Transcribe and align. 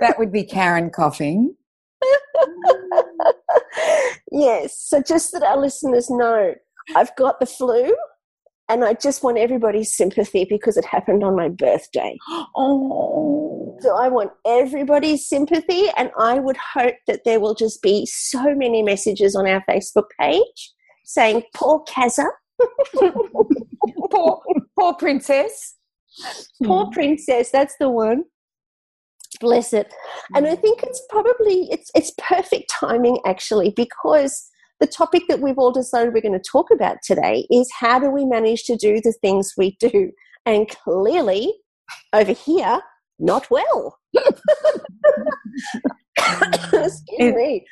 That 0.00 0.18
would 0.18 0.32
be 0.32 0.44
Karen 0.44 0.90
coughing. 0.90 1.54
yes, 4.32 4.78
so 4.78 5.02
just 5.02 5.32
that 5.32 5.42
our 5.42 5.58
listeners 5.58 6.10
know, 6.10 6.54
I've 6.94 7.14
got 7.16 7.40
the 7.40 7.46
flu 7.46 7.94
and 8.70 8.84
I 8.84 8.94
just 8.94 9.24
want 9.24 9.36
everybody's 9.36 9.92
sympathy 9.92 10.46
because 10.48 10.76
it 10.76 10.84
happened 10.84 11.24
on 11.24 11.36
my 11.36 11.48
birthday. 11.48 12.16
Oh. 12.56 13.76
So 13.80 13.96
I 13.96 14.08
want 14.08 14.32
everybody's 14.46 15.26
sympathy, 15.26 15.86
and 15.96 16.10
I 16.18 16.38
would 16.38 16.58
hope 16.58 16.96
that 17.06 17.24
there 17.24 17.40
will 17.40 17.54
just 17.54 17.80
be 17.80 18.04
so 18.04 18.54
many 18.54 18.82
messages 18.82 19.34
on 19.34 19.46
our 19.46 19.64
Facebook 19.68 20.08
page 20.18 20.72
saying, 21.04 21.44
Poor 21.54 21.82
Kaza. 21.84 22.26
poor, 24.10 24.42
poor 24.78 24.94
princess. 24.94 25.76
Poor 26.62 26.84
hmm. 26.86 26.90
princess, 26.90 27.50
that's 27.50 27.74
the 27.80 27.88
one. 27.88 28.24
Bless 29.40 29.72
it. 29.72 29.92
And 30.34 30.46
I 30.46 30.54
think 30.54 30.82
it's 30.82 31.02
probably 31.08 31.68
it's 31.70 31.90
it's 31.94 32.12
perfect 32.18 32.70
timing 32.78 33.18
actually 33.26 33.72
because 33.74 34.48
the 34.80 34.86
topic 34.86 35.22
that 35.28 35.40
we've 35.40 35.58
all 35.58 35.72
decided 35.72 36.12
we're 36.12 36.20
going 36.20 36.38
to 36.38 36.50
talk 36.50 36.70
about 36.72 36.98
today 37.02 37.46
is 37.50 37.70
how 37.78 37.98
do 37.98 38.10
we 38.10 38.24
manage 38.26 38.64
to 38.64 38.76
do 38.76 39.00
the 39.02 39.14
things 39.20 39.54
we 39.56 39.76
do? 39.80 40.12
And 40.46 40.68
clearly, 40.68 41.54
over 42.12 42.32
here, 42.32 42.80
not 43.18 43.50
well. 43.50 43.98
Excuse 46.18 47.02
me. 47.18 47.66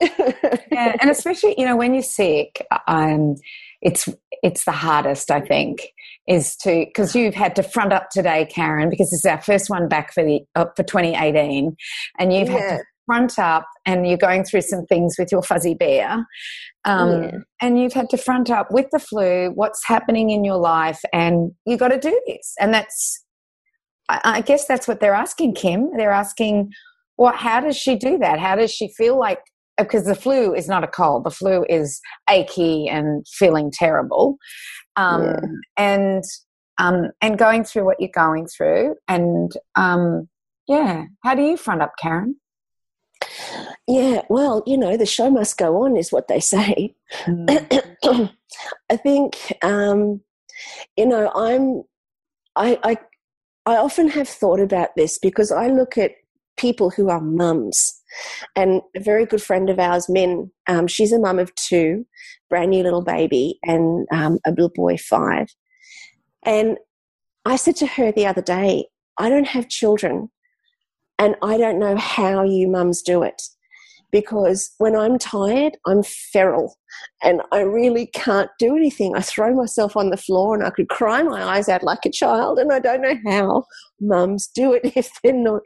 yeah, 0.00 0.96
and 1.00 1.10
especially 1.10 1.54
you 1.58 1.66
know 1.66 1.76
when 1.76 1.92
you're 1.92 2.02
sick, 2.02 2.66
um, 2.88 3.36
it's 3.82 4.08
it's 4.42 4.64
the 4.64 4.72
hardest 4.72 5.30
I 5.30 5.40
think 5.40 5.88
is 6.30 6.54
to 6.54 6.86
because 6.86 7.14
you've 7.14 7.34
had 7.34 7.56
to 7.56 7.62
front 7.62 7.92
up 7.92 8.08
today, 8.10 8.46
Karen, 8.46 8.88
because 8.88 9.10
this 9.10 9.18
is 9.18 9.26
our 9.26 9.42
first 9.42 9.68
one 9.68 9.88
back 9.88 10.14
for 10.14 10.24
the 10.24 10.40
uh, 10.54 10.66
for 10.76 10.84
2018, 10.84 11.76
and 12.18 12.32
you've 12.32 12.48
yeah. 12.48 12.58
had 12.58 12.78
to 12.78 12.84
front 13.06 13.38
up 13.40 13.66
and 13.84 14.06
you're 14.06 14.16
going 14.16 14.44
through 14.44 14.60
some 14.60 14.86
things 14.86 15.16
with 15.18 15.32
your 15.32 15.42
fuzzy 15.42 15.74
bear. 15.74 16.24
Um, 16.84 17.22
yeah. 17.22 17.30
and 17.60 17.78
you've 17.78 17.92
had 17.92 18.08
to 18.10 18.16
front 18.16 18.48
up 18.48 18.68
with 18.70 18.86
the 18.90 19.00
flu 19.00 19.50
what's 19.54 19.86
happening 19.86 20.30
in 20.30 20.44
your 20.44 20.56
life 20.56 21.00
and 21.12 21.50
you 21.66 21.76
got 21.76 21.88
to 21.88 21.98
do 21.98 22.18
this. 22.26 22.54
And 22.58 22.72
that's 22.72 23.22
I, 24.08 24.20
I, 24.24 24.40
guess 24.40 24.66
that's 24.66 24.88
what 24.88 25.00
they're 25.00 25.12
asking 25.12 25.56
kim. 25.56 25.90
They're 25.96 26.12
asking 26.12 26.70
well 27.18 27.34
how 27.34 27.60
does 27.60 27.76
she 27.76 27.96
do 27.96 28.16
that? 28.18 28.38
How 28.38 28.54
does 28.54 28.70
she 28.70 28.88
feel 28.96 29.18
like 29.18 29.40
because 29.76 30.04
the 30.04 30.14
flu 30.14 30.54
is 30.54 30.68
not 30.68 30.84
a 30.84 30.88
cold. 30.88 31.24
The 31.24 31.30
flu 31.30 31.64
is 31.68 32.00
achy 32.28 32.88
and 32.88 33.26
feeling 33.28 33.70
terrible 33.72 34.38
um, 35.00 35.24
yeah. 35.24 35.38
and 35.76 36.24
um, 36.78 37.10
and 37.20 37.38
going 37.38 37.64
through 37.64 37.84
what 37.84 38.00
you're 38.00 38.10
going 38.14 38.46
through 38.46 38.96
and 39.08 39.52
um, 39.76 40.28
yeah 40.68 41.04
how 41.22 41.34
do 41.34 41.42
you 41.42 41.56
front 41.56 41.82
up 41.82 41.92
karen 42.00 42.36
yeah, 43.86 44.22
well, 44.28 44.62
you 44.66 44.76
know, 44.76 44.96
the 44.96 45.06
show 45.06 45.30
must 45.30 45.58
go 45.58 45.84
on, 45.84 45.96
is 45.96 46.12
what 46.12 46.28
they 46.28 46.40
say. 46.40 46.94
Mm. 47.26 48.32
I 48.90 48.96
think, 48.96 49.36
um, 49.62 50.20
you 50.96 51.06
know, 51.06 51.30
I'm, 51.34 51.82
I, 52.56 52.78
I, 52.82 52.96
I 53.66 53.76
often 53.76 54.08
have 54.08 54.28
thought 54.28 54.60
about 54.60 54.90
this 54.96 55.18
because 55.18 55.52
I 55.52 55.68
look 55.68 55.98
at 55.98 56.12
people 56.60 56.90
who 56.90 57.08
are 57.08 57.20
mums. 57.20 58.02
And 58.56 58.82
a 58.96 59.00
very 59.00 59.24
good 59.24 59.42
friend 59.42 59.70
of 59.70 59.78
ours, 59.78 60.08
Min, 60.08 60.50
um, 60.68 60.86
she's 60.86 61.12
a 61.12 61.18
mum 61.18 61.38
of 61.38 61.54
two, 61.54 62.06
brand 62.48 62.70
new 62.70 62.82
little 62.82 63.02
baby, 63.02 63.58
and 63.62 64.06
um, 64.12 64.38
a 64.44 64.50
little 64.50 64.72
boy 64.74 64.96
five. 64.96 65.48
And 66.44 66.78
I 67.44 67.56
said 67.56 67.76
to 67.76 67.86
her 67.86 68.12
the 68.12 68.26
other 68.26 68.42
day, 68.42 68.86
I 69.18 69.28
don't 69.28 69.46
have 69.46 69.68
children, 69.68 70.30
and 71.18 71.36
I 71.42 71.56
don't 71.56 71.78
know 71.78 71.96
how 71.96 72.42
you 72.42 72.68
mums 72.68 73.02
do 73.02 73.22
it 73.22 73.40
because 74.10 74.74
when 74.78 74.96
I'm 74.96 75.18
tired, 75.18 75.76
I'm 75.86 76.02
feral 76.02 76.76
and 77.22 77.42
I 77.52 77.60
really 77.60 78.06
can't 78.06 78.50
do 78.58 78.76
anything. 78.76 79.14
I 79.14 79.20
throw 79.20 79.54
myself 79.54 79.96
on 79.96 80.10
the 80.10 80.16
floor 80.16 80.54
and 80.54 80.64
I 80.64 80.70
could 80.70 80.88
cry 80.88 81.22
my 81.22 81.42
eyes 81.42 81.68
out 81.68 81.82
like 81.82 82.04
a 82.04 82.10
child, 82.10 82.58
and 82.58 82.72
I 82.72 82.78
don't 82.80 83.02
know 83.02 83.16
how 83.30 83.64
mums 84.00 84.48
do 84.48 84.72
it 84.72 84.82
if 84.96 85.10
they're 85.22 85.32
not 85.32 85.62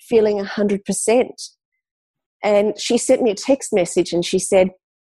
feeling 0.00 0.38
100%. 0.38 1.30
And 2.42 2.78
she 2.78 2.98
sent 2.98 3.22
me 3.22 3.30
a 3.30 3.34
text 3.34 3.72
message 3.72 4.12
and 4.12 4.24
she 4.24 4.38
said, 4.38 4.70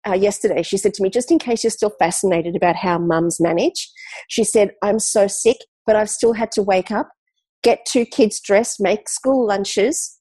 uh, 0.07 0.13
yesterday, 0.13 0.63
she 0.63 0.77
said 0.77 0.93
to 0.95 1.03
me, 1.03 1.09
just 1.09 1.31
in 1.31 1.39
case 1.39 1.65
you're 1.65 1.71
still 1.71 1.95
fascinated 1.99 2.55
about 2.55 2.77
how 2.77 2.99
mums 2.99 3.41
manage, 3.41 3.91
she 4.29 4.45
said, 4.45 4.73
I'm 4.83 4.99
so 4.99 5.27
sick, 5.27 5.57
but 5.87 5.97
I've 5.97 6.11
still 6.11 6.35
had 6.35 6.53
to 6.53 6.63
wake 6.63 6.91
up 6.91 7.09
get 7.65 7.85
two 7.87 8.05
kids 8.05 8.39
dressed, 8.39 8.81
make 8.81 9.09
school 9.09 9.45
lunches, 9.45 10.21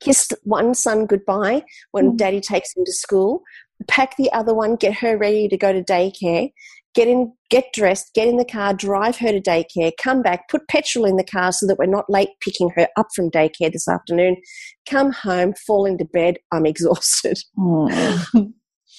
kiss 0.00 0.30
one 0.44 0.74
son 0.74 1.06
goodbye 1.06 1.64
when 1.90 2.12
mm. 2.12 2.16
daddy 2.16 2.40
takes 2.40 2.76
him 2.76 2.84
to 2.84 2.92
school, 2.92 3.42
pack 3.88 4.16
the 4.16 4.30
other 4.32 4.54
one, 4.54 4.76
get 4.76 4.94
her 4.98 5.16
ready 5.16 5.48
to 5.48 5.56
go 5.56 5.72
to 5.72 5.82
daycare, 5.82 6.52
get 6.94 7.08
in, 7.08 7.32
get 7.50 7.64
dressed, 7.72 8.10
get 8.14 8.28
in 8.28 8.36
the 8.36 8.44
car, 8.44 8.74
drive 8.74 9.16
her 9.18 9.32
to 9.32 9.40
daycare, 9.40 9.92
come 10.00 10.22
back, 10.22 10.48
put 10.48 10.68
petrol 10.68 11.04
in 11.04 11.16
the 11.16 11.24
car 11.24 11.52
so 11.52 11.66
that 11.66 11.78
we're 11.78 11.86
not 11.86 12.08
late 12.08 12.30
picking 12.40 12.70
her 12.76 12.88
up 12.96 13.08
from 13.14 13.30
daycare 13.30 13.72
this 13.72 13.88
afternoon, 13.88 14.36
come 14.88 15.12
home, 15.12 15.54
fall 15.66 15.86
into 15.86 16.04
bed, 16.04 16.36
I'm 16.52 16.66
exhausted. 16.72 17.38
Mm. 17.58 18.52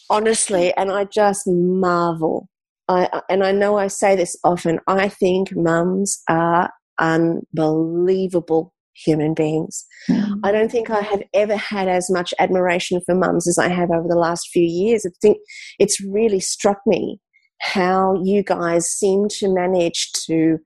Honestly, 0.09 0.73
and 0.75 0.91
I 0.91 1.05
just 1.05 1.43
marvel. 1.47 2.49
I, 2.89 3.21
and 3.29 3.43
I 3.43 3.51
know 3.51 3.77
I 3.77 3.87
say 3.87 4.15
this 4.15 4.35
often, 4.43 4.79
I 4.87 5.07
think 5.07 5.55
mums 5.55 6.21
are 6.29 6.69
unbelievable 6.99 8.73
human 8.95 9.33
beings. 9.33 9.85
Mm. 10.09 10.39
I 10.43 10.51
don't 10.51 10.71
think 10.71 10.89
I 10.89 11.01
have 11.01 11.23
ever 11.33 11.55
had 11.55 11.87
as 11.87 12.09
much 12.09 12.33
admiration 12.39 13.01
for 13.05 13.15
mums 13.15 13.47
as 13.47 13.57
I 13.57 13.69
have 13.69 13.89
over 13.89 14.07
the 14.07 14.17
last 14.17 14.49
few 14.51 14.63
years. 14.63 15.05
I 15.05 15.11
think 15.21 15.37
it's 15.79 15.99
really 16.01 16.39
struck 16.39 16.79
me 16.85 17.19
how 17.63 18.22
you 18.22 18.44
guys 18.44 18.90
seem 18.90 19.28
to 19.29 19.47
manage 19.47 20.12
to 20.12 20.59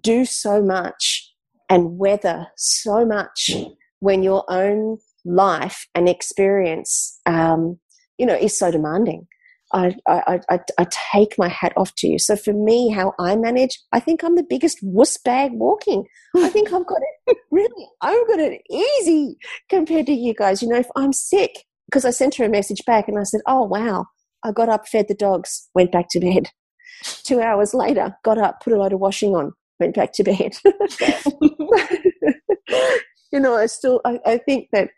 do 0.00 0.24
so 0.24 0.62
much 0.62 1.30
and 1.68 1.98
weather 1.98 2.46
so 2.56 3.04
much 3.04 3.50
when 3.98 4.22
your 4.22 4.42
own 4.48 4.96
life 5.26 5.86
and 5.94 6.08
experience, 6.08 7.20
um, 7.26 7.78
you 8.16 8.24
know, 8.24 8.34
is 8.34 8.58
so 8.58 8.70
demanding. 8.70 9.26
I, 9.72 9.94
I, 10.08 10.40
I, 10.48 10.60
I, 10.78 10.86
take 11.12 11.36
my 11.38 11.46
hat 11.46 11.72
off 11.76 11.94
to 11.98 12.08
you. 12.08 12.18
So 12.18 12.34
for 12.34 12.52
me, 12.52 12.88
how 12.88 13.12
I 13.20 13.36
manage, 13.36 13.78
I 13.92 14.00
think 14.00 14.24
I'm 14.24 14.34
the 14.34 14.42
biggest 14.42 14.78
wuss 14.82 15.16
bag 15.16 15.52
walking. 15.52 16.06
I 16.36 16.48
think 16.48 16.72
I've 16.72 16.86
got 16.86 16.98
it 17.26 17.36
really, 17.52 17.86
I've 18.00 18.26
got 18.26 18.40
it 18.40 18.62
easy 18.68 19.36
compared 19.68 20.06
to 20.06 20.12
you 20.12 20.34
guys. 20.34 20.60
You 20.60 20.68
know, 20.68 20.78
if 20.78 20.88
I'm 20.96 21.12
sick, 21.12 21.66
because 21.86 22.04
I 22.04 22.10
sent 22.10 22.34
her 22.36 22.44
a 22.46 22.48
message 22.48 22.82
back 22.84 23.06
and 23.06 23.16
I 23.16 23.22
said, 23.24 23.42
oh, 23.46 23.62
wow, 23.62 24.06
I 24.44 24.52
got 24.52 24.68
up, 24.68 24.88
fed 24.88 25.08
the 25.08 25.14
dogs, 25.14 25.68
went 25.74 25.92
back 25.92 26.06
to 26.10 26.20
bed. 26.20 26.48
Two 27.24 27.40
hours 27.40 27.74
later, 27.74 28.16
got 28.24 28.38
up, 28.38 28.60
put 28.62 28.72
a 28.72 28.76
load 28.76 28.92
of 28.92 29.00
washing 29.00 29.34
on, 29.34 29.52
went 29.78 29.94
back 29.94 30.12
to 30.14 30.24
bed. 30.24 30.52
you 33.32 33.40
know, 33.40 33.56
I 33.56 33.66
still, 33.66 34.00
I, 34.04 34.18
I 34.26 34.38
think 34.38 34.68
that 34.72 34.90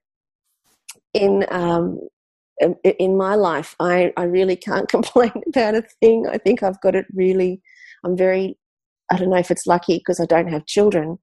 in 1.15 1.44
um, 1.50 2.00
in 2.83 3.17
my 3.17 3.35
life, 3.35 3.75
I, 3.81 4.12
I 4.17 4.25
really 4.25 4.56
can't 4.56 4.89
complain 4.89 5.33
about 5.49 5.75
a 5.75 5.83
thing. 6.00 6.27
I 6.29 6.38
think 6.38 6.62
I've 6.62 6.81
got 6.81 6.95
it 6.95 7.06
really, 7.12 7.61
I'm 8.05 8.17
very, 8.17 8.59
I 9.11 9.17
don't 9.17 9.31
know 9.31 9.37
if 9.37 9.50
it's 9.50 9.67
lucky 9.67 9.99
because 9.99 10.21
I 10.21 10.27
don't 10.27 10.49
have 10.49 10.67
children. 10.67 11.19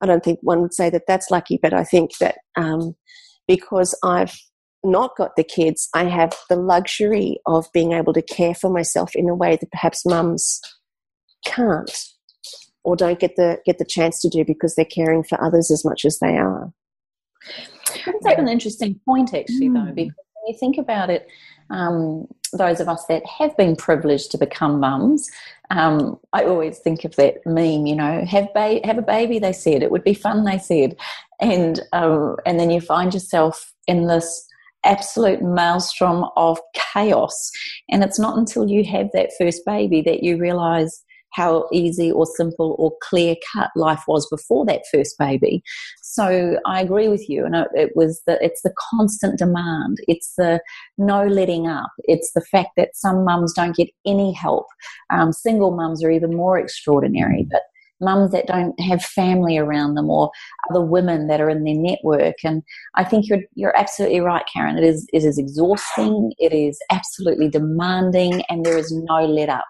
I 0.00 0.06
don't 0.06 0.22
think 0.22 0.38
one 0.42 0.62
would 0.62 0.74
say 0.74 0.90
that 0.90 1.04
that's 1.08 1.30
lucky, 1.30 1.58
but 1.60 1.74
I 1.74 1.84
think 1.84 2.16
that 2.18 2.36
um, 2.56 2.94
because 3.48 3.98
I've 4.04 4.38
not 4.88 5.16
got 5.16 5.36
the 5.36 5.44
kids, 5.44 5.88
I 5.94 6.04
have 6.04 6.34
the 6.48 6.56
luxury 6.56 7.38
of 7.46 7.66
being 7.72 7.92
able 7.92 8.12
to 8.12 8.22
care 8.22 8.54
for 8.54 8.70
myself 8.70 9.14
in 9.14 9.28
a 9.28 9.34
way 9.34 9.56
that 9.56 9.70
perhaps 9.70 10.06
mums 10.06 10.60
can't 11.44 11.90
or 12.84 12.96
don't 12.96 13.20
get 13.20 13.36
the 13.36 13.58
get 13.64 13.78
the 13.78 13.84
chance 13.84 14.20
to 14.22 14.28
do 14.28 14.44
because 14.44 14.74
they're 14.74 14.84
caring 14.84 15.22
for 15.22 15.42
others 15.42 15.70
as 15.70 15.84
much 15.84 16.04
as 16.04 16.18
they 16.18 16.36
are. 16.36 16.72
That's 18.04 18.22
like 18.22 18.38
an 18.38 18.48
interesting 18.48 19.00
point, 19.04 19.34
actually, 19.34 19.68
though, 19.68 19.92
because 19.94 20.14
when 20.16 20.48
you 20.48 20.58
think 20.58 20.78
about 20.78 21.10
it, 21.10 21.26
um, 21.70 22.26
those 22.52 22.80
of 22.80 22.88
us 22.88 23.04
that 23.06 23.24
have 23.26 23.56
been 23.56 23.76
privileged 23.76 24.30
to 24.30 24.38
become 24.38 24.80
mums, 24.80 25.30
um, 25.70 26.18
I 26.32 26.44
always 26.44 26.78
think 26.78 27.04
of 27.04 27.16
that 27.16 27.44
meme, 27.44 27.86
you 27.86 27.96
know, 27.96 28.24
have 28.24 28.52
ba- 28.54 28.80
have 28.84 28.98
a 28.98 29.02
baby. 29.02 29.38
They 29.38 29.52
said 29.52 29.82
it 29.82 29.90
would 29.90 30.04
be 30.04 30.14
fun. 30.14 30.44
They 30.44 30.58
said, 30.58 30.96
and 31.40 31.80
uh, 31.92 32.34
and 32.46 32.58
then 32.58 32.70
you 32.70 32.80
find 32.80 33.12
yourself 33.12 33.72
in 33.86 34.06
this 34.06 34.47
absolute 34.84 35.42
maelstrom 35.42 36.24
of 36.36 36.58
chaos. 36.92 37.50
And 37.90 38.02
it's 38.02 38.18
not 38.18 38.38
until 38.38 38.68
you 38.68 38.84
have 38.84 39.08
that 39.12 39.32
first 39.38 39.62
baby 39.66 40.02
that 40.02 40.22
you 40.22 40.38
realize 40.38 41.04
how 41.32 41.66
easy 41.72 42.10
or 42.10 42.26
simple 42.26 42.74
or 42.78 42.92
clear 43.02 43.36
cut 43.52 43.70
life 43.76 44.02
was 44.08 44.26
before 44.30 44.64
that 44.66 44.82
first 44.92 45.16
baby. 45.18 45.62
So 46.02 46.58
I 46.66 46.80
agree 46.80 47.08
with 47.08 47.28
you, 47.28 47.44
and 47.44 47.54
it 47.74 47.90
was 47.94 48.22
the 48.26 48.42
it's 48.44 48.62
the 48.62 48.72
constant 48.90 49.38
demand, 49.38 49.98
it's 50.08 50.32
the 50.36 50.60
no 50.96 51.26
letting 51.26 51.66
up, 51.66 51.90
it's 52.04 52.32
the 52.34 52.40
fact 52.40 52.70
that 52.76 52.96
some 52.96 53.24
mums 53.24 53.52
don't 53.52 53.76
get 53.76 53.88
any 54.06 54.32
help. 54.32 54.66
Um, 55.10 55.32
single 55.32 55.76
mums 55.76 56.02
are 56.02 56.10
even 56.10 56.34
more 56.34 56.58
extraordinary, 56.58 57.46
but 57.50 57.62
mums 58.00 58.30
that 58.32 58.46
don't 58.46 58.78
have 58.80 59.02
family 59.02 59.58
around 59.58 59.94
them 59.94 60.10
or 60.10 60.30
other 60.70 60.80
women 60.80 61.26
that 61.28 61.40
are 61.40 61.50
in 61.50 61.64
their 61.64 61.74
network. 61.74 62.36
And 62.44 62.62
I 62.94 63.04
think 63.04 63.28
you're 63.28 63.42
you're 63.54 63.76
absolutely 63.76 64.20
right, 64.20 64.44
Karen. 64.52 64.78
It 64.78 64.84
is 64.84 65.06
it 65.12 65.24
is 65.24 65.38
exhausting, 65.38 66.32
it 66.38 66.52
is 66.52 66.78
absolutely 66.90 67.48
demanding, 67.48 68.42
and 68.48 68.64
there 68.64 68.78
is 68.78 68.92
no 68.92 69.24
let 69.24 69.48
up. 69.48 69.64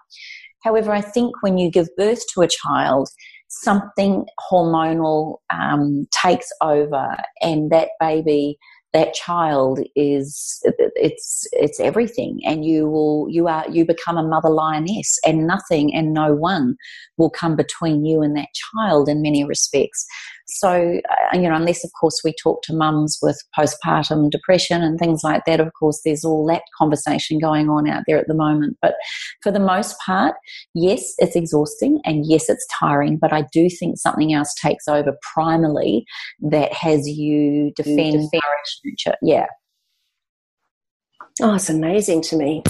However, 0.63 0.91
I 0.91 1.01
think 1.01 1.41
when 1.41 1.57
you 1.57 1.71
give 1.71 1.87
birth 1.97 2.21
to 2.33 2.41
a 2.41 2.47
child, 2.47 3.09
something 3.47 4.25
hormonal 4.51 5.37
um, 5.49 6.07
takes 6.11 6.49
over, 6.61 7.15
and 7.41 7.71
that 7.71 7.89
baby 7.99 8.57
that 8.93 9.13
child 9.13 9.79
is 9.95 10.59
it's 10.95 11.47
it's 11.51 11.79
everything. 11.79 12.39
And 12.43 12.65
you 12.65 12.89
will 12.89 13.27
you 13.29 13.47
are 13.47 13.65
you 13.69 13.85
become 13.85 14.17
a 14.17 14.27
mother 14.27 14.49
lioness 14.49 15.17
and 15.25 15.45
nothing 15.45 15.93
and 15.93 16.13
no 16.13 16.33
one 16.33 16.75
will 17.17 17.29
come 17.29 17.55
between 17.55 18.05
you 18.05 18.21
and 18.21 18.35
that 18.35 18.49
child 18.53 19.07
in 19.09 19.21
many 19.21 19.43
respects 19.43 20.05
so, 20.49 20.99
uh, 21.09 21.37
you 21.37 21.43
know, 21.43 21.55
unless 21.55 21.83
of 21.83 21.91
course 21.99 22.21
we 22.23 22.33
talk 22.41 22.61
to 22.63 22.73
mums 22.73 23.17
with 23.21 23.41
postpartum 23.57 24.29
depression 24.29 24.81
and 24.81 24.97
things 24.97 25.21
like 25.23 25.45
that, 25.45 25.59
of 25.59 25.71
course, 25.79 26.01
there's 26.03 26.25
all 26.25 26.45
that 26.47 26.63
conversation 26.77 27.39
going 27.39 27.69
on 27.69 27.87
out 27.87 28.03
there 28.07 28.17
at 28.17 28.27
the 28.27 28.33
moment. 28.33 28.77
But 28.81 28.95
for 29.43 29.51
the 29.51 29.59
most 29.59 29.95
part, 30.05 30.35
yes, 30.73 31.13
it's 31.19 31.35
exhausting 31.35 32.01
and 32.03 32.25
yes, 32.25 32.49
it's 32.49 32.67
tiring, 32.79 33.17
but 33.17 33.31
I 33.31 33.45
do 33.53 33.69
think 33.69 33.97
something 33.97 34.33
else 34.33 34.53
takes 34.55 34.87
over 34.87 35.15
primarily 35.33 36.05
that 36.41 36.73
has 36.73 37.07
you 37.07 37.71
defend, 37.75 38.13
defend. 38.13 38.41
nurture. 38.83 39.17
Yeah. 39.21 39.45
Oh, 41.41 41.55
it's 41.55 41.69
amazing 41.69 42.21
to 42.23 42.35
me. 42.35 42.63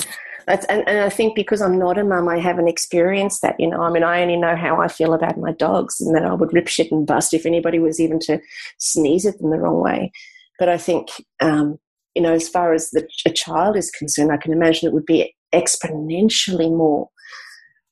That's, 0.50 0.66
and, 0.66 0.84
and 0.90 0.98
I 1.02 1.10
think 1.10 1.36
because 1.36 1.62
I'm 1.62 1.78
not 1.78 2.00
a 2.00 2.04
mum, 2.04 2.28
I 2.28 2.40
haven't 2.40 2.68
experienced 2.68 3.44
that. 3.44 3.56
You 3.60 3.70
know, 3.70 3.84
I 3.84 3.92
mean, 3.92 4.04
I 4.04 4.24
only 4.24 4.36
know 4.36 4.56
how 4.56 4.82
I 4.82 4.88
feel 4.88 5.14
about 5.14 5.38
my 5.38 5.52
dogs, 5.52 6.02
and 6.02 6.16
that 6.16 6.26
I 6.26 6.34
would 6.34 6.52
rip 6.52 6.68
shit 6.68 6.92
and 6.92 7.06
bust 7.06 7.36
if 7.36 7.46
anybody 7.46 7.78
was 7.78 8.00
even 8.00 8.18
to 8.22 8.40
sneeze 8.80 9.28
at 9.28 9.38
them 9.38 9.52
the 9.52 9.60
wrong 9.60 9.80
way. 9.80 10.12
But 10.58 10.68
I 10.68 10.80
think, 10.80 11.10
um, 11.40 11.78
you 12.16 12.24
know, 12.24 12.34
as 12.34 12.50
far 12.50 12.74
as 12.74 12.90
the, 12.90 13.08
a 13.28 13.30
child 13.30 13.78
is 13.78 13.92
concerned, 13.92 14.32
I 14.32 14.38
can 14.38 14.52
imagine 14.52 14.90
it 14.90 14.94
would 14.94 15.06
be 15.06 15.36
exponentially 15.54 16.76
more 16.76 17.10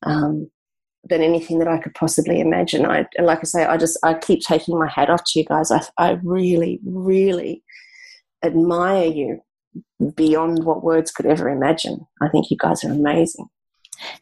um, 0.02 0.50
than 1.08 1.22
anything 1.22 1.60
that 1.60 1.68
I 1.68 1.78
could 1.78 1.94
possibly 1.94 2.40
imagine. 2.40 2.88
I, 2.88 3.06
and 3.20 3.28
like 3.28 3.40
I 3.40 3.44
say, 3.44 3.66
I 3.66 3.78
just 3.78 4.00
I 4.02 4.16
keep 4.16 4.42
taking 4.42 4.80
my 4.80 4.90
hat 4.90 5.12
off 5.12 5.22
to 5.28 5.40
you 5.40 5.46
guys. 5.46 5.70
I, 5.70 5.84
I 6.00 6.18
really, 6.24 6.80
really 6.84 7.62
admire 8.44 9.06
you 9.06 9.42
beyond 10.16 10.64
what 10.64 10.84
words 10.84 11.12
could 11.12 11.26
ever 11.26 11.50
imagine. 11.50 12.06
I 12.22 12.30
think 12.30 12.50
you 12.50 12.58
guys 12.58 12.84
are 12.84 12.92
amazing. 12.92 13.48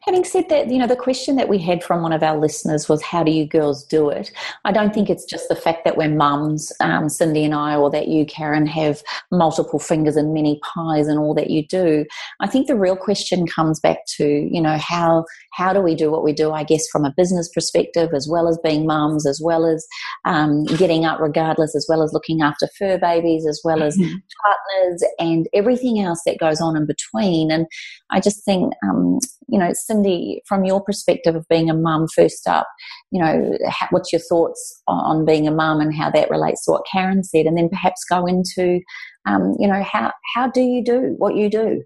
Having 0.01 0.23
said 0.25 0.49
that, 0.49 0.69
you 0.69 0.77
know, 0.77 0.87
the 0.87 0.95
question 0.95 1.35
that 1.35 1.49
we 1.49 1.57
had 1.57 1.83
from 1.83 2.01
one 2.01 2.13
of 2.13 2.23
our 2.23 2.37
listeners 2.37 2.87
was, 2.87 3.01
How 3.01 3.23
do 3.23 3.31
you 3.31 3.45
girls 3.45 3.85
do 3.85 4.09
it? 4.09 4.31
I 4.63 4.71
don't 4.71 4.93
think 4.93 5.09
it's 5.09 5.25
just 5.25 5.49
the 5.49 5.55
fact 5.55 5.85
that 5.85 5.97
we're 5.97 6.09
mums, 6.09 6.71
um, 6.79 7.05
Cyndi 7.05 7.43
and 7.43 7.53
I, 7.53 7.75
or 7.75 7.89
that 7.91 8.07
you, 8.07 8.25
Karen, 8.25 8.65
have 8.67 9.01
multiple 9.31 9.79
fingers 9.79 10.15
and 10.15 10.33
many 10.33 10.59
pies 10.63 11.07
and 11.07 11.19
all 11.19 11.33
that 11.35 11.49
you 11.49 11.65
do. 11.67 12.05
I 12.39 12.47
think 12.47 12.67
the 12.67 12.75
real 12.75 12.95
question 12.95 13.47
comes 13.47 13.79
back 13.79 13.99
to, 14.17 14.25
you 14.25 14.61
know, 14.61 14.77
how, 14.77 15.25
how 15.53 15.73
do 15.73 15.81
we 15.81 15.95
do 15.95 16.11
what 16.11 16.23
we 16.23 16.33
do, 16.33 16.51
I 16.51 16.63
guess, 16.63 16.87
from 16.87 17.05
a 17.05 17.13
business 17.15 17.49
perspective, 17.53 18.11
as 18.13 18.27
well 18.29 18.47
as 18.47 18.59
being 18.63 18.85
mums, 18.85 19.25
as 19.25 19.41
well 19.43 19.65
as 19.65 19.85
um, 20.25 20.65
getting 20.65 21.05
up 21.05 21.19
regardless, 21.19 21.75
as 21.75 21.85
well 21.89 22.03
as 22.03 22.13
looking 22.13 22.41
after 22.41 22.67
fur 22.77 22.97
babies, 22.97 23.45
as 23.45 23.61
well 23.63 23.83
as 23.83 23.97
mm-hmm. 23.97 24.15
partners 24.45 25.03
and 25.19 25.47
everything 25.53 25.99
else 25.99 26.21
that 26.25 26.39
goes 26.39 26.61
on 26.61 26.75
in 26.75 26.85
between. 26.85 27.51
And 27.51 27.67
I 28.11 28.19
just 28.19 28.43
think, 28.43 28.73
um, 28.83 29.19
you 29.47 29.59
know, 29.59 29.71
Cyndi, 29.71 30.39
from 30.47 30.65
your 30.65 30.81
perspective 30.81 31.35
of 31.35 31.47
being 31.49 31.69
a 31.69 31.73
mum 31.73 32.07
first 32.07 32.47
up, 32.47 32.67
you 33.11 33.21
know, 33.21 33.57
what's 33.91 34.11
your 34.11 34.21
thoughts 34.21 34.81
on 34.87 35.25
being 35.25 35.47
a 35.47 35.51
mum 35.51 35.79
and 35.79 35.93
how 35.93 36.09
that 36.11 36.29
relates 36.29 36.65
to 36.65 36.71
what 36.71 36.85
Karen 36.91 37.23
said? 37.23 37.45
And 37.45 37.57
then 37.57 37.69
perhaps 37.69 38.03
go 38.09 38.25
into, 38.25 38.81
um, 39.27 39.55
you 39.59 39.67
know, 39.67 39.83
how, 39.83 40.11
how 40.33 40.47
do 40.47 40.61
you 40.61 40.83
do 40.83 41.15
what 41.17 41.35
you 41.35 41.49
do? 41.49 41.83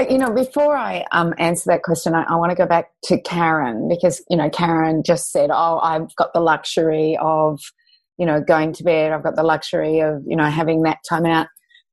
you 0.09 0.19
know, 0.19 0.33
before 0.33 0.77
I 0.77 1.05
um, 1.13 1.35
answer 1.39 1.71
that 1.71 1.83
question, 1.83 2.15
I, 2.15 2.25
I 2.25 2.37
want 2.37 2.51
to 2.51 2.57
go 2.57 2.67
back 2.67 2.91
to 3.05 3.21
Karen 3.21 3.89
because, 3.89 4.23
you 4.29 4.37
know, 4.37 4.51
Karen 4.51 5.03
just 5.05 5.33
said, 5.33 5.51
Oh, 5.53 5.79
I've 5.83 6.15
got 6.17 6.33
the 6.33 6.41
luxury 6.41 7.19
of, 7.21 7.61
you 8.19 8.27
know, 8.27 8.41
going 8.41 8.73
to 8.75 8.85
bed. 8.85 9.13
I've 9.13 9.23
got 9.23 9.37
the 9.37 9.43
luxury 9.43 10.01
of, 10.01 10.23
you 10.27 10.37
know, 10.37 10.45
having 10.45 10.83
that 10.83 10.99
time 11.09 11.27
out 11.27 11.47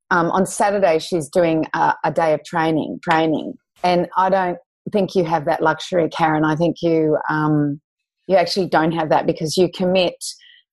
um, 0.10 0.32
on 0.32 0.46
Saturday 0.46 1.00
she's 1.00 1.30
doing 1.30 1.66
a, 1.74 1.94
a, 2.04 2.12
day 2.12 2.34
of 2.34 2.44
training, 2.44 3.00
training, 3.04 3.54
and 3.84 4.08
I 4.18 4.30
don't 4.30 4.58
think 4.92 5.16
you 5.16 5.24
have 5.26 5.46
that 5.46 5.62
luxury, 5.62 6.10
Karen. 6.10 6.46
I 6.46 6.56
think 6.56 6.78
you 6.82 7.18
um, 7.30 7.82
you 8.28 8.36
actually 8.36 8.68
don't 8.68 8.92
have 8.94 9.10
that 9.10 9.26
because 9.26 9.58
you 9.58 9.70
commit 9.70 10.16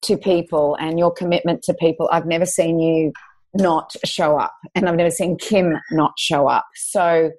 to 0.02 0.16
people, 0.16 0.76
and 0.80 0.98
your 0.98 1.12
commitment 1.12 1.62
to 1.64 1.74
people. 1.74 2.08
I've 2.12 2.26
never 2.26 2.46
seen 2.46 2.78
you 2.78 3.12
not 3.54 3.94
show 4.04 4.38
up, 4.38 4.52
and 4.74 4.88
I've 4.88 4.96
never 4.96 5.10
seen 5.10 5.36
Kim 5.36 5.74
not 5.90 6.12
show 6.18 6.48
up. 6.48 6.66
So 6.74 7.30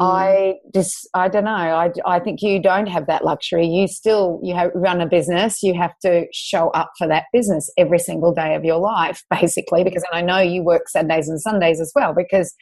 Mm. 0.00 0.06
I 0.10 0.54
just, 0.74 1.08
I 1.12 1.28
don't 1.28 1.44
know. 1.44 1.50
I, 1.50 1.90
I 2.06 2.18
think 2.18 2.40
you 2.40 2.60
don't 2.60 2.86
have 2.86 3.06
that 3.08 3.24
luxury. 3.24 3.66
You 3.66 3.86
still, 3.86 4.40
you 4.42 4.54
have 4.54 4.70
run 4.74 5.00
a 5.00 5.06
business. 5.06 5.62
You 5.62 5.74
have 5.74 5.92
to 6.00 6.26
show 6.32 6.70
up 6.70 6.92
for 6.96 7.06
that 7.08 7.24
business 7.32 7.70
every 7.76 7.98
single 7.98 8.32
day 8.32 8.54
of 8.54 8.64
your 8.64 8.78
life, 8.78 9.22
basically, 9.30 9.84
because 9.84 10.04
and 10.10 10.18
I 10.18 10.22
know 10.22 10.40
you 10.40 10.62
work 10.62 10.88
Saturdays 10.88 11.28
and 11.28 11.40
Sundays 11.40 11.80
as 11.80 11.92
well, 11.94 12.14
because 12.14 12.54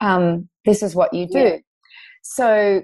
um, 0.00 0.48
this 0.64 0.82
is 0.82 0.94
what 0.94 1.12
you 1.12 1.26
do. 1.26 1.38
Yeah. 1.38 1.56
So 2.22 2.82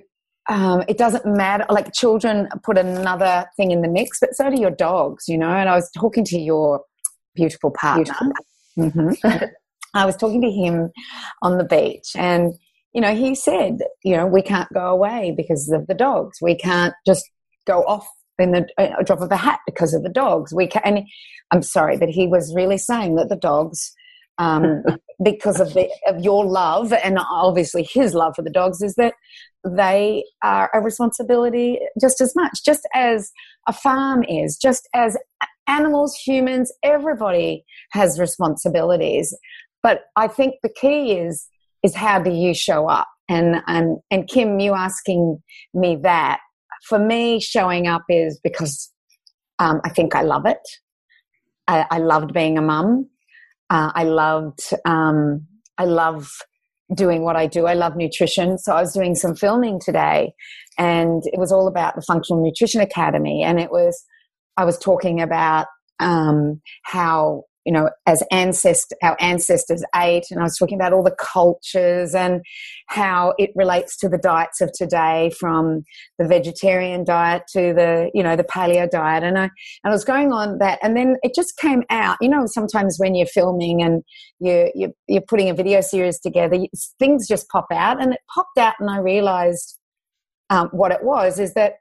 um, 0.49 0.83
it 0.89 0.99
doesn't 0.99 1.25
matter. 1.25 1.65
Like 1.69 1.93
children 1.93 2.49
put 2.65 2.79
another 2.79 3.47
thing 3.57 3.71
in 3.71 3.83
the 3.83 3.89
mix, 3.89 4.19
but 4.21 4.35
so 4.35 4.51
do 4.51 4.61
your 4.61 4.71
dogs, 4.71 5.25
you 5.29 5.39
know. 5.39 5.51
And 5.51 5.69
I 5.69 5.75
was 5.75 5.91
talking 5.97 6.25
to 6.25 6.39
your 6.39 6.83
beautiful 7.35 7.71
partner. 7.71 8.15
Beautiful. 8.77 9.13
Mm-hmm. 9.13 9.45
I 9.95 10.07
was 10.07 10.17
talking 10.17 10.41
to 10.41 10.51
him 10.51 10.91
on 11.43 11.59
the 11.59 11.65
beach, 11.65 12.13
and 12.17 12.55
you 12.93 13.01
know, 13.01 13.15
he 13.15 13.35
said, 13.35 13.79
you 14.05 14.17
know, 14.17 14.27
we 14.27 14.43
can't 14.43 14.73
go 14.73 14.91
away 14.91 15.33
because 15.37 15.71
of 15.71 15.87
the 15.87 15.95
dogs. 15.95 16.39
We 16.43 16.55
can't 16.55 16.95
just 17.07 17.25
go 17.67 17.83
off 17.85 18.07
in 18.39 18.53
the 18.53 18.67
uh, 18.79 19.03
drop 19.05 19.21
of 19.21 19.31
a 19.31 19.37
hat 19.37 19.61
because 19.67 19.95
of 19.95 20.03
the 20.03 20.09
dogs. 20.09 20.53
We 20.53 20.67
can. 20.67 20.83
And 20.85 21.07
I'm 21.51 21.63
sorry, 21.63 21.97
but 21.97 22.09
he 22.09 22.27
was 22.27 22.55
really 22.55 22.79
saying 22.79 23.17
that 23.17 23.29
the 23.29 23.37
dogs, 23.37 23.95
um, 24.39 24.83
because 25.25 25.61
of 25.61 25.73
the 25.75 25.89
of 26.07 26.23
your 26.23 26.45
love 26.45 26.93
and 26.93 27.19
obviously 27.19 27.83
his 27.83 28.15
love 28.15 28.35
for 28.37 28.43
the 28.43 28.51
dogs, 28.51 28.83
is 28.83 28.95
that 28.97 29.15
they 29.65 30.25
are 30.43 30.71
a 30.75 30.81
responsibility 30.81 31.79
just 32.01 32.21
as 32.21 32.35
much, 32.35 32.65
just 32.65 32.87
as 32.95 33.31
a 33.69 33.73
farm 33.73 34.25
is, 34.25 34.57
just 34.57 34.89
as 34.95 35.17
animals, 35.69 36.15
humans, 36.17 36.73
everybody 36.83 37.65
has 37.93 38.19
responsibilities. 38.19 39.37
But 39.83 40.05
I 40.17 40.29
think 40.29 40.57
the 40.63 40.69
key 40.69 41.13
is 41.13 41.47
is 41.83 41.95
how 41.95 42.19
do 42.19 42.31
you 42.31 42.55
show 42.55 42.89
up? 42.89 43.09
And, 43.29 43.57
and, 43.67 43.99
and 44.11 44.29
Kim, 44.29 44.61
you 44.61 44.75
asking 44.75 45.43
me 45.75 45.99
that, 46.03 46.41
for 46.89 46.99
me, 46.99 47.41
showing 47.41 47.87
up 47.87 48.03
is 48.09 48.41
because 48.43 48.91
um, 49.59 49.81
I 49.85 49.89
think 49.91 50.15
I 50.15 50.23
love 50.23 50.47
it. 50.47 50.59
I, 51.69 51.87
I 51.91 51.99
loved 51.99 52.33
being 52.33 52.59
a 52.59 52.63
mum. 52.63 53.09
Uh, 53.71 53.93
I 53.95 54.05
loved, 54.05 54.61
um, 54.85 55.47
I 55.79 55.85
love 55.85 56.29
doing 56.95 57.23
what 57.23 57.37
I 57.37 57.47
do. 57.47 57.67
I 57.67 57.75
love 57.75 57.97
nutrition. 57.97 58.59
So 58.59 58.73
I 58.73 58.81
was 58.81 58.93
doing 58.93 59.15
some 59.15 59.35
filming 59.35 59.81
today 59.81 60.33
and 60.79 61.23
it 61.27 61.39
was 61.39 61.53
all 61.53 61.67
about 61.67 61.95
the 61.95 62.03
Functional 62.03 62.43
Nutrition 62.45 62.81
Academy. 62.81 63.43
And 63.43 63.59
it 63.59 63.71
was, 63.71 64.05
I 64.57 64.65
was 64.65 64.79
talking 64.79 65.21
about 65.21 65.67
um, 66.01 66.61
how 66.83 67.45
you 67.65 67.73
know, 67.73 67.91
as 68.07 68.23
ancest 68.33 68.93
our 69.03 69.17
ancestors 69.21 69.85
ate, 69.95 70.27
and 70.31 70.41
I 70.41 70.45
was 70.45 70.57
talking 70.57 70.79
about 70.79 70.93
all 70.93 71.03
the 71.03 71.17
cultures 71.19 72.15
and 72.15 72.43
how 72.89 73.35
it 73.39 73.51
relates 73.55 73.97
to 73.99 74.09
the 74.09 74.19
diets 74.19 74.61
of 74.61 74.73
today, 74.73 75.31
from 75.39 75.85
the 76.19 76.27
vegetarian 76.27 77.05
diet 77.05 77.43
to 77.53 77.73
the 77.73 78.11
you 78.15 78.23
know 78.23 78.37
the 78.37 78.45
paleo 78.45 78.89
diet, 78.91 79.23
and 79.23 79.39
I 79.39 79.45
and 79.45 79.51
I 79.85 79.91
was 79.91 80.05
going 80.05 80.33
on 80.33 80.59
that, 80.59 80.79
and 80.83 80.97
then 80.97 81.17
it 81.23 81.35
just 81.35 81.57
came 81.57 81.85
out. 81.91 82.19
You 82.21 82.29
know, 82.29 82.47
sometimes 82.47 82.97
when 82.99 83.15
you're 83.15 83.27
filming 83.27 83.83
and 83.83 84.03
you 84.41 84.71
you're, 84.75 84.91
you're 85.07 85.23
putting 85.23 85.51
a 85.51 85.55
video 85.55 85.81
series 85.81 86.21
together, 86.21 86.59
things 86.99 87.29
just 87.29 87.49
pop 87.49 87.67
out, 87.73 88.03
and 88.03 88.13
it 88.13 88.21
popped 88.35 88.59
out, 88.59 88.75
and 88.81 88.91
I 88.91 88.99
realized 88.99 89.79
um, 90.51 90.69
what 90.73 90.93
it 90.93 91.03
was 91.03 91.39
is 91.39 91.55
that 91.55 91.75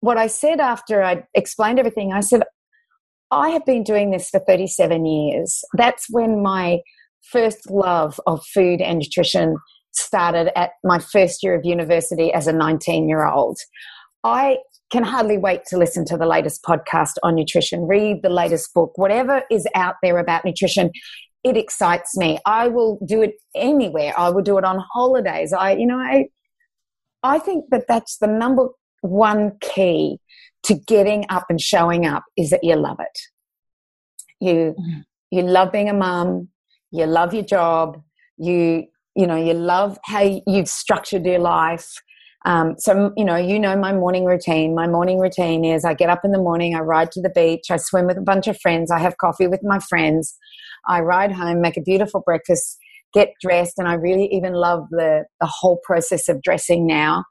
what 0.00 0.18
I 0.18 0.26
said 0.26 0.60
after 0.60 1.02
I 1.02 1.22
explained 1.34 1.78
everything, 1.78 2.12
I 2.12 2.20
said, 2.20 2.42
I 3.32 3.48
have 3.48 3.64
been 3.64 3.82
doing 3.82 4.10
this 4.10 4.28
for 4.28 4.40
37 4.40 5.06
years. 5.06 5.64
That's 5.72 6.06
when 6.10 6.42
my 6.42 6.80
first 7.22 7.70
love 7.70 8.20
of 8.26 8.44
food 8.44 8.82
and 8.82 8.98
nutrition 8.98 9.56
started 9.92 10.56
at 10.56 10.72
my 10.84 10.98
first 10.98 11.42
year 11.42 11.54
of 11.54 11.64
university 11.64 12.30
as 12.32 12.46
a 12.46 12.52
19 12.52 13.08
year 13.08 13.26
old. 13.26 13.58
I 14.22 14.58
can 14.90 15.02
hardly 15.02 15.38
wait 15.38 15.64
to 15.68 15.78
listen 15.78 16.04
to 16.04 16.18
the 16.18 16.26
latest 16.26 16.62
podcast 16.62 17.14
on 17.22 17.34
nutrition, 17.34 17.86
read 17.86 18.20
the 18.22 18.28
latest 18.28 18.74
book, 18.74 18.92
whatever 18.96 19.42
is 19.50 19.66
out 19.74 19.94
there 20.02 20.18
about 20.18 20.44
nutrition. 20.44 20.90
It 21.42 21.56
excites 21.56 22.14
me. 22.18 22.38
I 22.44 22.68
will 22.68 22.98
do 23.06 23.22
it 23.22 23.36
anywhere. 23.54 24.12
I 24.18 24.28
will 24.28 24.42
do 24.42 24.58
it 24.58 24.64
on 24.64 24.84
holidays. 24.92 25.54
I, 25.54 25.72
you 25.72 25.86
know, 25.86 25.96
I, 25.96 26.26
I 27.22 27.38
think 27.38 27.64
that 27.70 27.86
that's 27.88 28.18
the 28.18 28.26
number 28.26 28.68
one 29.00 29.56
key 29.62 30.18
to 30.64 30.74
getting 30.74 31.24
up 31.28 31.44
and 31.48 31.60
showing 31.60 32.06
up 32.06 32.24
is 32.36 32.50
that 32.50 32.62
you 32.62 32.76
love 32.76 32.98
it. 33.00 33.18
You 34.40 34.74
mm-hmm. 34.78 35.00
you 35.30 35.42
love 35.42 35.72
being 35.72 35.88
a 35.88 35.94
mum, 35.94 36.48
you 36.90 37.06
love 37.06 37.34
your 37.34 37.44
job, 37.44 38.00
you 38.38 38.86
you 39.14 39.26
know, 39.26 39.36
you 39.36 39.52
love 39.52 39.98
how 40.04 40.40
you've 40.46 40.68
structured 40.68 41.26
your 41.26 41.38
life. 41.38 41.90
Um, 42.44 42.74
so 42.78 43.12
you 43.16 43.24
know, 43.24 43.36
you 43.36 43.58
know 43.58 43.76
my 43.76 43.92
morning 43.92 44.24
routine. 44.24 44.74
My 44.74 44.88
morning 44.88 45.18
routine 45.18 45.64
is 45.64 45.84
I 45.84 45.94
get 45.94 46.10
up 46.10 46.24
in 46.24 46.32
the 46.32 46.38
morning, 46.38 46.74
I 46.74 46.80
ride 46.80 47.12
to 47.12 47.20
the 47.20 47.30
beach, 47.30 47.70
I 47.70 47.76
swim 47.76 48.06
with 48.06 48.18
a 48.18 48.22
bunch 48.22 48.48
of 48.48 48.58
friends, 48.60 48.90
I 48.90 48.98
have 48.98 49.18
coffee 49.18 49.46
with 49.46 49.60
my 49.62 49.78
friends, 49.78 50.36
I 50.88 51.00
ride 51.00 51.32
home, 51.32 51.60
make 51.60 51.76
a 51.76 51.82
beautiful 51.82 52.20
breakfast, 52.20 52.78
get 53.14 53.28
dressed, 53.40 53.78
and 53.78 53.86
I 53.86 53.94
really 53.94 54.26
even 54.32 54.54
love 54.54 54.86
the 54.90 55.24
the 55.40 55.46
whole 55.46 55.80
process 55.84 56.28
of 56.28 56.42
dressing 56.42 56.86
now 56.86 57.24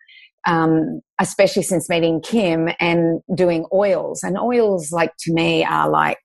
um, 0.47 1.01
especially 1.19 1.63
since 1.63 1.89
meeting 1.89 2.21
Kim 2.21 2.69
and 2.79 3.21
doing 3.35 3.65
oils. 3.73 4.23
And 4.23 4.37
oils, 4.37 4.91
like 4.91 5.11
to 5.21 5.33
me, 5.33 5.63
are 5.63 5.89
like, 5.89 6.19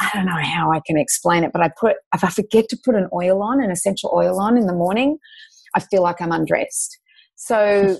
I 0.00 0.10
don't 0.14 0.26
know 0.26 0.42
how 0.42 0.72
I 0.72 0.80
can 0.86 0.98
explain 0.98 1.42
it, 1.42 1.52
but 1.52 1.62
I 1.62 1.70
put, 1.80 1.96
if 2.14 2.22
I 2.22 2.28
forget 2.28 2.68
to 2.68 2.78
put 2.84 2.94
an 2.94 3.08
oil 3.12 3.42
on, 3.42 3.62
an 3.62 3.70
essential 3.70 4.12
oil 4.14 4.40
on 4.40 4.56
in 4.56 4.66
the 4.66 4.74
morning, 4.74 5.18
I 5.74 5.80
feel 5.80 6.02
like 6.02 6.20
I'm 6.20 6.32
undressed. 6.32 6.98
So, 7.36 7.98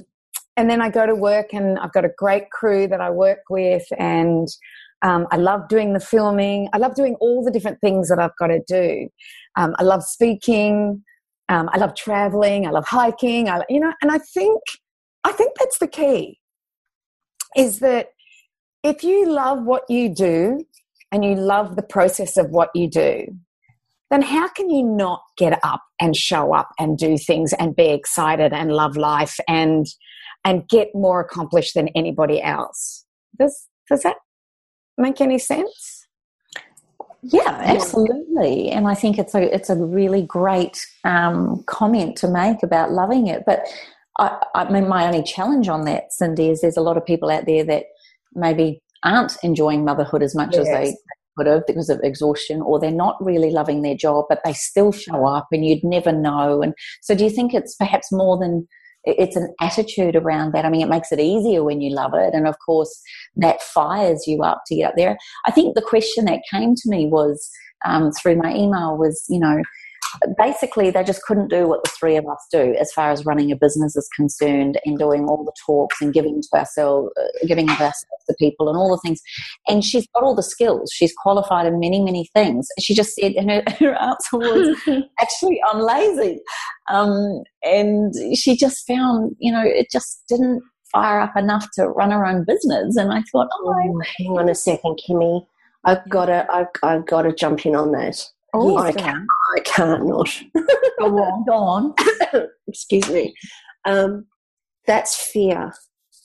and 0.57 0.71
then 0.71 0.81
I 0.81 0.91
go 0.91 1.07
to 1.07 1.15
work 1.15 1.53
and 1.53 1.79
I've 1.79 1.93
got 1.93 2.05
a 2.05 2.11
great 2.17 2.51
crew 2.51 2.87
that 2.89 3.01
I 3.01 3.11
work 3.11 3.41
with 3.51 3.85
and 3.99 4.49
um, 5.03 5.27
I 5.31 5.37
love 5.37 5.69
doing 5.69 5.93
the 5.93 6.01
filming. 6.01 6.69
I 6.73 6.79
love 6.79 6.95
doing 6.95 7.17
all 7.21 7.45
the 7.45 7.51
different 7.51 7.81
things 7.81 8.09
that 8.09 8.19
I've 8.19 8.37
got 8.39 8.49
to 8.49 8.61
do. 8.67 9.09
Um, 9.57 9.75
I 9.79 9.83
love 9.83 10.03
speaking. 10.03 11.03
Um, 11.49 11.69
I 11.73 11.79
love 11.79 11.95
traveling. 11.95 12.67
I 12.67 12.71
love 12.71 12.87
hiking. 12.87 13.49
I, 13.49 13.63
you 13.69 13.79
know, 13.79 13.93
and 14.03 14.11
I 14.11 14.19
think 14.19 14.61
I 15.27 15.33
think 15.33 15.55
that's 15.59 15.79
the 15.79 15.89
key 15.89 16.39
is 17.57 17.81
that 17.81 18.11
if 18.85 19.03
you 19.03 19.29
love 19.29 19.65
what 19.65 19.83
you 19.89 20.09
do 20.09 20.65
and 21.11 21.25
you 21.25 21.35
love 21.35 21.75
the 21.75 21.83
process 21.83 22.37
of 22.37 22.51
what 22.51 22.71
you 22.77 22.89
do, 22.89 23.27
then 24.09 24.23
how 24.23 24.47
can 24.47 24.71
you 24.71 24.85
not 24.85 25.23
get 25.37 25.59
up 25.65 25.83
and 26.01 26.15
show 26.15 26.55
up 26.55 26.69
and 26.79 26.97
do 26.97 27.19
things 27.19 27.53
and 27.55 27.75
be 27.75 27.89
excited 27.89 28.53
and 28.53 28.71
love 28.71 28.97
life 28.97 29.37
and 29.49 29.87
and 30.45 30.69
get 30.69 30.95
more 30.95 31.19
accomplished 31.19 31.75
than 31.75 31.89
anybody 31.97 32.41
else? 32.41 33.05
Does 33.37 33.67
does 33.91 34.05
that 34.05 34.19
make 34.97 35.21
any 35.21 35.41
sense? 35.41 36.07
Yeah, 37.23 37.63
absolutely. 37.65 38.71
And 38.71 38.87
I 38.87 38.95
think 38.95 39.19
it's 39.19 39.35
a 39.35 39.53
it's 39.53 39.71
a 39.71 39.75
really 39.75 40.23
great 40.23 40.87
um, 41.03 41.65
comment 41.67 42.17
to 42.19 42.29
make 42.29 42.63
about 42.63 42.93
loving 42.93 43.27
it. 43.27 43.43
But 43.45 43.67
I, 44.19 44.43
I 44.55 44.71
mean, 44.71 44.89
my 44.89 45.07
only 45.07 45.23
challenge 45.23 45.69
on 45.69 45.85
that, 45.85 46.05
Cyndi, 46.21 46.51
is 46.51 46.61
there's 46.61 46.77
a 46.77 46.83
lot 46.83 46.97
of 46.97 47.05
people 47.05 47.31
out 47.31 47.47
there 47.47 47.65
that 47.65 47.85
maybe 48.35 48.83
aren't 49.05 49.37
enjoying 49.43 49.85
motherhood 49.85 50.23
as 50.23 50.35
much 50.35 50.55
yes. 50.55 50.61
as 50.61 50.67
they 50.67 50.97
could 51.37 51.47
have 51.47 51.67
because 51.67 51.91
of 51.91 52.01
exhaustion, 52.03 52.63
or 52.63 52.79
they're 52.79 52.91
not 52.91 53.17
really 53.21 53.51
loving 53.51 53.83
their 53.83 53.97
job, 53.97 54.25
but 54.29 54.41
they 54.45 54.53
still 54.53 54.93
show 54.93 55.27
up 55.27 55.49
and 55.53 55.65
you'd 55.65 55.85
never 55.85 56.13
know. 56.13 56.63
And 56.63 56.75
so, 57.03 57.15
do 57.15 57.25
you 57.25 57.31
think 57.31 57.53
it's 57.53 57.75
perhaps 57.75 58.11
more 58.11 58.39
than 58.39 58.67
it's 59.05 59.37
an 59.37 59.55
attitude 59.61 60.17
around 60.17 60.53
that? 60.53 60.65
I 60.65 60.71
mean, 60.71 60.81
it 60.81 60.89
makes 60.89 61.13
it 61.13 61.21
easier 61.21 61.63
when 61.63 61.81
you 61.81 61.95
love 61.95 62.13
it. 62.15 62.35
And 62.35 62.47
of 62.47 62.57
course, 62.65 63.03
that 63.37 63.63
fires 63.63 64.25
you 64.27 64.43
up 64.43 64.63
to 64.67 64.77
get 64.77 64.91
up 64.91 64.95
there. 64.97 65.17
I 65.47 65.51
think 65.51 65.75
the 65.75 65.83
question 65.83 66.25
that 66.25 66.41
came 66.51 66.75
to 66.75 66.89
me 66.89 67.07
was 67.07 67.51
um, 67.85 68.11
through 68.13 68.37
my 68.37 68.55
email 68.55 68.97
was, 68.97 69.25
you 69.29 69.39
know, 69.39 69.63
basically 70.37 70.91
they 70.91 71.05
just 71.05 71.23
couldn't 71.23 71.49
do 71.49 71.69
what 71.69 71.83
the 71.85 71.91
three 71.91 72.17
of 72.17 72.27
us 72.27 72.47
do 72.51 72.75
as 72.79 72.93
far 72.93 73.11
as 73.11 73.25
running 73.25 73.51
a 73.51 73.57
business 73.57 73.97
is 73.97 74.09
concerned 74.15 74.79
and 74.85 74.99
doing 74.99 75.25
all 75.25 75.45
the 75.45 75.53
talks 75.65 76.01
and 76.01 76.13
giving 76.13 76.41
to 76.41 76.59
ourselves 76.59 77.11
uh, 77.21 77.47
giving 77.47 77.69
of 77.69 77.75
ourselves 77.75 78.25
to 78.29 78.35
people 78.39 78.69
and 78.69 78.77
all 78.77 78.91
the 78.91 79.01
things. 79.05 79.21
And 79.69 79.85
she's 79.85 80.07
got 80.15 80.23
all 80.23 80.35
the 80.35 80.43
skills. 80.43 80.91
She's 80.93 81.13
qualified 81.15 81.67
in 81.67 81.81
many 81.81 82.03
many 82.03 82.29
things. 82.35 82.69
She 82.81 82.95
just 82.95 83.15
said 83.15 83.33
and 83.33 83.51
her, 83.51 83.63
her 83.81 83.95
answer 83.95 84.37
was 84.37 84.79
actually 85.21 85.61
i'm 85.71 85.81
lazy. 85.81 86.41
Um, 86.89 87.43
and 87.63 88.15
she 88.37 88.57
just 88.57 88.87
found 88.87 89.37
you 89.39 89.53
know 89.53 89.63
it 89.65 89.89
just 89.91 90.23
didn't 90.29 90.63
fire 90.93 91.21
up 91.21 91.37
enough 91.37 91.69
to 91.75 91.89
run 91.89 92.11
her 92.11 92.27
own 92.27 92.45
business. 92.45 92.97
And 92.97 93.13
i 93.13 93.23
thought 93.33 93.49
oh 93.53 94.03
hang 94.19 94.39
on 94.39 94.49
a 94.49 94.55
second 94.55 94.99
kimmy. 95.07 95.47
I've 95.85 96.09
got 96.09 96.27
to 96.27 96.47
I've, 96.51 96.67
I've 96.83 97.07
got 97.07 97.23
to 97.23 97.33
jump 97.33 97.65
in 97.65 97.77
on 97.77 97.93
that 97.93 98.21
Oh, 98.55 98.77
I 98.79 98.93
can't. 98.93 99.27
I 99.57 99.61
can't 99.61 100.07
not. 100.07 100.43
go 100.99 101.19
on. 101.19 101.45
Go 101.45 101.53
on. 101.53 101.95
Excuse 102.69 103.09
me. 103.11 103.35
Um, 103.85 104.27
that's 104.87 105.17
fear. 105.17 105.73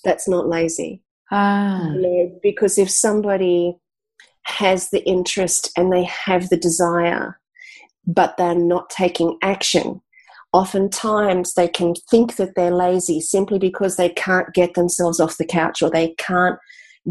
That's 0.03 0.27
not 0.27 0.47
lazy. 0.47 1.01
Ah. 1.31 1.91
You 1.91 2.01
know, 2.01 2.39
because 2.41 2.77
if 2.77 2.89
somebody 2.89 3.75
has 4.43 4.89
the 4.89 5.03
interest 5.05 5.71
and 5.77 5.91
they 5.91 6.03
have 6.03 6.49
the 6.49 6.57
desire, 6.57 7.39
but 8.05 8.37
they're 8.37 8.55
not 8.55 8.89
taking 8.89 9.37
action, 9.41 10.01
oftentimes 10.53 11.53
they 11.53 11.67
can 11.67 11.93
think 12.09 12.35
that 12.35 12.55
they're 12.55 12.75
lazy 12.75 13.21
simply 13.21 13.59
because 13.59 13.95
they 13.95 14.09
can't 14.09 14.53
get 14.53 14.73
themselves 14.73 15.19
off 15.19 15.37
the 15.37 15.45
couch 15.45 15.81
or 15.81 15.89
they 15.89 16.13
can't 16.17 16.57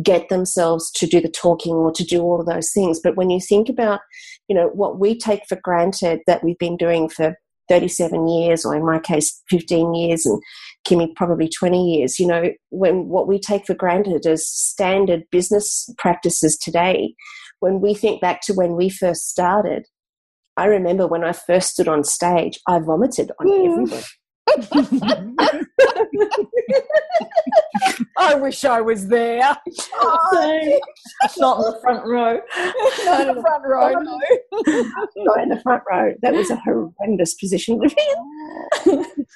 get 0.03 0.29
themselves 0.29 0.91
to 0.93 1.07
do 1.07 1.21
the 1.21 1.29
talking 1.29 1.75
or 1.75 1.93
to 1.93 2.05
do 2.05 2.23
all 2.23 2.41
of 2.41 2.47
those 2.47 2.73
things. 2.73 3.01
But 3.03 3.17
when 3.17 3.31
you 3.31 3.41
think 3.41 3.69
about, 3.69 4.01
you 4.49 4.55
know, 4.55 4.69
what 4.69 4.99
we 4.99 5.19
take 5.19 5.43
for 5.49 5.59
granted 5.63 6.21
that 6.27 6.45
we've 6.45 6.59
been 6.59 6.77
doing 6.77 7.09
for 7.09 7.37
37 7.69 8.27
years, 8.29 8.65
or 8.65 8.75
in 8.75 8.85
my 8.85 8.99
case, 8.99 9.43
15 9.49 9.95
years, 9.95 10.27
and 10.27 10.43
Kimmy 10.87 11.15
probably 11.15 11.49
20 11.49 11.97
years, 11.97 12.19
you 12.19 12.27
know, 12.27 12.51
when 12.71 13.09
what 13.09 13.29
we 13.29 13.39
take 13.39 13.67
for 13.67 13.75
granted 13.75 14.27
as 14.27 14.47
standard 14.47 15.25
business 15.31 15.89
practices 15.99 16.57
today, 16.57 17.15
when 17.61 17.81
we 17.81 17.95
think 17.95 18.21
back 18.21 18.41
to 18.43 18.55
when 18.55 18.77
we 18.77 18.89
first 18.89 19.29
started, 19.29 19.87
I 20.57 20.67
remember 20.67 21.07
when 21.07 21.25
I 21.25 21.33
first 21.33 21.71
stood 21.71 21.89
on 21.89 22.05
stage, 22.05 22.59
I 22.67 22.81
vomited 22.81 23.31
on 23.39 23.47
mm. 23.47 24.05
everybody. 24.47 25.67
Wish 28.41 28.65
I 28.65 28.81
was 28.81 29.09
there. 29.09 29.57
Oh, 30.03 30.79
not 31.39 31.59
in 31.59 31.65
the 31.73 31.79
front 31.83 32.07
row. 32.07 32.41
Not 33.05 33.21
in 33.21 33.35
the 33.35 33.41
front 33.41 33.65
row. 33.67 33.93
No. 33.93 34.21
Not 35.25 35.43
in 35.43 35.49
the 35.51 35.61
front 35.63 35.83
row. 35.91 36.15
That 36.23 36.35
was 36.35 36.51
a 36.51 36.57
horrendous 36.57 37.35
position 37.35 37.81
to 37.81 37.89
be 37.89 37.97
in. 38.87 39.27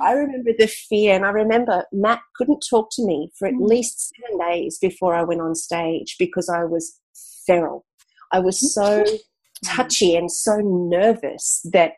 I 0.00 0.12
remember 0.12 0.52
the 0.56 0.66
fear, 0.66 1.14
and 1.14 1.26
I 1.26 1.30
remember 1.30 1.84
Matt 1.92 2.20
couldn't 2.36 2.64
talk 2.68 2.88
to 2.92 3.04
me 3.04 3.30
for 3.38 3.48
at 3.48 3.54
mm. 3.54 3.66
least 3.68 4.12
seven 4.14 4.38
days 4.38 4.78
before 4.78 5.14
I 5.14 5.22
went 5.22 5.40
on 5.40 5.54
stage 5.54 6.16
because 6.18 6.48
I 6.48 6.64
was 6.64 6.98
feral. 7.46 7.84
I 8.32 8.40
was 8.40 8.72
so 8.72 9.04
touchy 9.64 10.16
and 10.16 10.30
so 10.30 10.60
nervous 10.62 11.60
that 11.72 11.94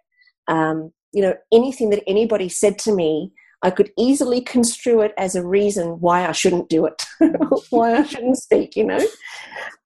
um, 0.49 0.93
you 1.13 1.23
know, 1.23 1.35
anything 1.53 1.91
that 1.91 2.03
anybody 2.07 2.49
said 2.49 2.79
to 2.81 2.95
me, 2.95 3.33
I 3.63 3.71
could 3.71 3.91
easily 3.99 4.41
construe 4.41 5.03
it 5.03 5.13
as 5.19 5.35
a 5.35 5.47
reason 5.47 6.01
why 6.01 6.27
I 6.27 6.33
shouldn't 6.33 6.71
do 6.71 6.87
it, 6.87 7.03
why 7.71 7.95
I 7.95 8.05
shouldn't 8.05 8.39
speak, 8.39 8.75
you 8.75 8.85
know. 8.85 9.05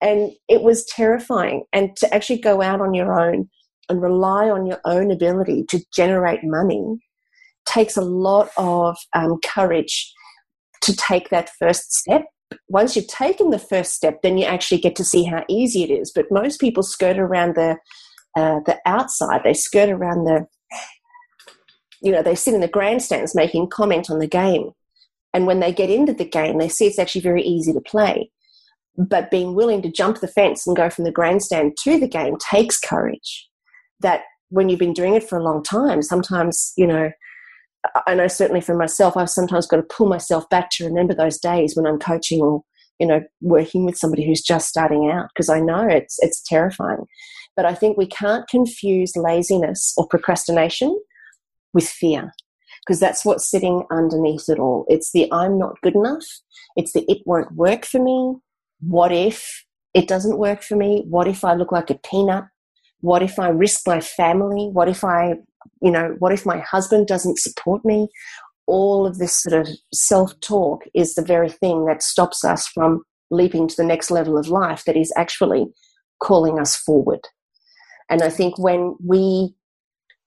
And 0.01 0.31
it 0.47 0.61
was 0.61 0.85
terrifying. 0.85 1.63
And 1.73 1.95
to 1.97 2.13
actually 2.13 2.39
go 2.39 2.61
out 2.61 2.79
on 2.79 2.93
your 2.93 3.19
own 3.19 3.49
and 3.89 4.01
rely 4.01 4.49
on 4.49 4.65
your 4.65 4.79
own 4.85 5.11
ability 5.11 5.65
to 5.69 5.83
generate 5.93 6.43
money 6.43 6.99
takes 7.67 7.97
a 7.97 8.01
lot 8.01 8.49
of 8.57 8.97
um, 9.13 9.39
courage 9.45 10.13
to 10.81 10.95
take 10.95 11.29
that 11.29 11.49
first 11.59 11.91
step 11.91 12.25
once 12.67 12.95
you've 12.95 13.07
taken 13.07 13.49
the 13.49 13.59
first 13.59 13.93
step, 13.93 14.21
then 14.21 14.37
you 14.37 14.45
actually 14.45 14.79
get 14.79 14.95
to 14.95 15.03
see 15.03 15.23
how 15.23 15.43
easy 15.49 15.83
it 15.83 15.91
is. 15.91 16.11
But 16.13 16.31
most 16.31 16.59
people 16.59 16.83
skirt 16.83 17.17
around 17.17 17.55
the 17.55 17.77
uh, 18.37 18.59
the 18.65 18.77
outside. 18.85 19.41
They 19.43 19.53
skirt 19.53 19.89
around 19.89 20.25
the, 20.25 20.45
you 22.05 22.11
know, 22.11 22.21
they 22.21 22.35
sit 22.35 22.53
in 22.53 22.61
the 22.61 22.67
grandstands 22.67 23.33
making 23.33 23.67
comment 23.69 24.11
on 24.11 24.19
the 24.19 24.27
game, 24.27 24.71
and 25.33 25.47
when 25.47 25.59
they 25.59 25.73
get 25.73 25.89
into 25.89 26.13
the 26.13 26.23
game, 26.23 26.59
they 26.59 26.69
see 26.69 26.85
it's 26.85 26.99
actually 26.99 27.21
very 27.21 27.41
easy 27.41 27.73
to 27.73 27.81
play. 27.81 28.31
But 28.95 29.31
being 29.31 29.55
willing 29.55 29.81
to 29.81 29.91
jump 29.91 30.19
the 30.19 30.27
fence 30.27 30.65
and 30.65 30.77
go 30.77 30.89
from 30.89 31.03
the 31.03 31.11
grandstand 31.11 31.73
to 31.83 31.99
the 31.99 32.07
game 32.07 32.37
takes 32.37 32.79
courage. 32.79 33.49
That 34.01 34.21
when 34.49 34.69
you've 34.69 34.79
been 34.79 34.93
doing 34.93 35.15
it 35.15 35.27
for 35.27 35.37
a 35.37 35.43
long 35.43 35.63
time, 35.63 36.03
sometimes 36.03 36.73
you 36.77 36.85
know 36.85 37.09
I 38.07 38.13
know 38.13 38.27
certainly 38.27 38.61
for 38.61 38.75
myself, 38.75 39.17
I've 39.17 39.29
sometimes 39.29 39.67
got 39.67 39.77
to 39.77 39.83
pull 39.83 40.07
myself 40.07 40.47
back 40.49 40.69
to 40.71 40.85
remember 40.85 41.15
those 41.15 41.39
days 41.39 41.75
when 41.75 41.87
I'm 41.87 41.99
coaching 41.99 42.39
or 42.41 42.63
you 42.99 43.07
know 43.07 43.23
working 43.41 43.83
with 43.83 43.97
somebody 43.97 44.25
who's 44.25 44.41
just 44.41 44.67
starting 44.67 45.09
out 45.11 45.29
because 45.33 45.49
I 45.49 45.59
know 45.59 45.87
it's 45.87 46.17
it's 46.19 46.43
terrifying. 46.47 47.05
But 47.55 47.65
I 47.65 47.73
think 47.73 47.97
we 47.97 48.07
can't 48.07 48.47
confuse 48.47 49.15
laziness 49.15 49.93
or 49.97 50.07
procrastination 50.07 50.95
with 51.75 51.87
fear 51.87 52.33
because 52.85 52.99
that's 52.99 53.23
what's 53.23 53.49
sitting 53.49 53.83
underneath 53.91 54.49
it 54.49 54.57
all. 54.57 54.85
It's 54.87 55.11
the 55.11 55.31
I'm 55.31 55.59
not 55.59 55.79
good 55.83 55.93
enough. 55.95 56.25
It's 56.75 56.93
the 56.93 57.05
it 57.07 57.19
won't 57.25 57.51
work 57.51 57.85
for 57.85 58.01
me. 58.01 58.37
What 58.79 59.11
if 59.11 59.63
it 59.93 60.07
doesn't 60.07 60.39
work 60.39 60.63
for 60.63 60.75
me? 60.75 61.03
What 61.07 61.27
if 61.27 61.43
I 61.43 61.53
look 61.53 61.71
like 61.71 61.91
a 61.91 61.99
peanut? 62.09 62.45
What 63.01 63.21
if 63.21 63.37
I 63.37 63.49
risk 63.49 63.81
my 63.85 63.99
family? 63.99 64.69
What 64.71 64.89
if 64.89 65.03
I 65.03 65.35
you 65.81 65.91
know, 65.91 66.15
what 66.19 66.31
if 66.31 66.45
my 66.45 66.59
husband 66.59 67.07
doesn't 67.07 67.39
support 67.39 67.83
me? 67.85 68.07
All 68.67 69.05
of 69.05 69.17
this 69.17 69.41
sort 69.41 69.61
of 69.61 69.73
self 69.93 70.39
talk 70.39 70.83
is 70.93 71.15
the 71.15 71.21
very 71.21 71.49
thing 71.49 71.85
that 71.85 72.01
stops 72.01 72.43
us 72.43 72.67
from 72.67 73.03
leaping 73.31 73.67
to 73.67 73.75
the 73.75 73.83
next 73.83 74.11
level 74.11 74.37
of 74.37 74.47
life 74.47 74.83
that 74.85 74.97
is 74.97 75.13
actually 75.15 75.65
calling 76.21 76.59
us 76.59 76.75
forward. 76.75 77.21
And 78.09 78.21
I 78.21 78.29
think 78.29 78.57
when 78.57 78.95
we 79.03 79.55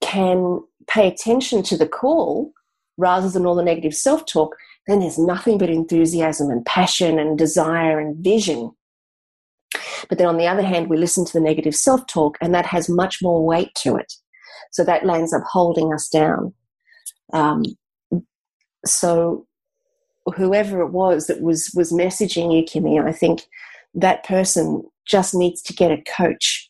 can 0.00 0.60
pay 0.88 1.06
attention 1.06 1.62
to 1.64 1.76
the 1.76 1.88
call 1.88 2.52
rather 2.96 3.28
than 3.28 3.46
all 3.46 3.54
the 3.54 3.62
negative 3.62 3.94
self 3.94 4.26
talk, 4.26 4.56
then 4.86 5.00
there's 5.00 5.18
nothing 5.18 5.58
but 5.58 5.70
enthusiasm 5.70 6.50
and 6.50 6.64
passion 6.66 7.18
and 7.18 7.38
desire 7.38 8.00
and 8.00 8.16
vision. 8.16 8.72
But 10.08 10.18
then 10.18 10.26
on 10.26 10.38
the 10.38 10.46
other 10.46 10.62
hand, 10.62 10.88
we 10.88 10.96
listen 10.96 11.24
to 11.24 11.32
the 11.32 11.40
negative 11.40 11.74
self 11.74 12.06
talk, 12.06 12.38
and 12.40 12.54
that 12.54 12.66
has 12.66 12.88
much 12.88 13.18
more 13.22 13.44
weight 13.44 13.74
to 13.82 13.96
it. 13.96 14.12
So 14.72 14.84
that 14.84 15.06
lands 15.06 15.32
up 15.32 15.42
holding 15.50 15.92
us 15.92 16.08
down. 16.08 16.54
Um, 17.32 17.62
so 18.86 19.46
whoever 20.36 20.80
it 20.80 20.90
was 20.90 21.26
that 21.26 21.40
was 21.40 21.70
was 21.74 21.92
messaging 21.92 22.54
you, 22.54 22.62
Kimmy, 22.64 23.02
I 23.02 23.12
think 23.12 23.42
that 23.94 24.24
person 24.24 24.82
just 25.06 25.34
needs 25.34 25.62
to 25.62 25.72
get 25.72 25.90
a 25.90 26.02
coach. 26.16 26.67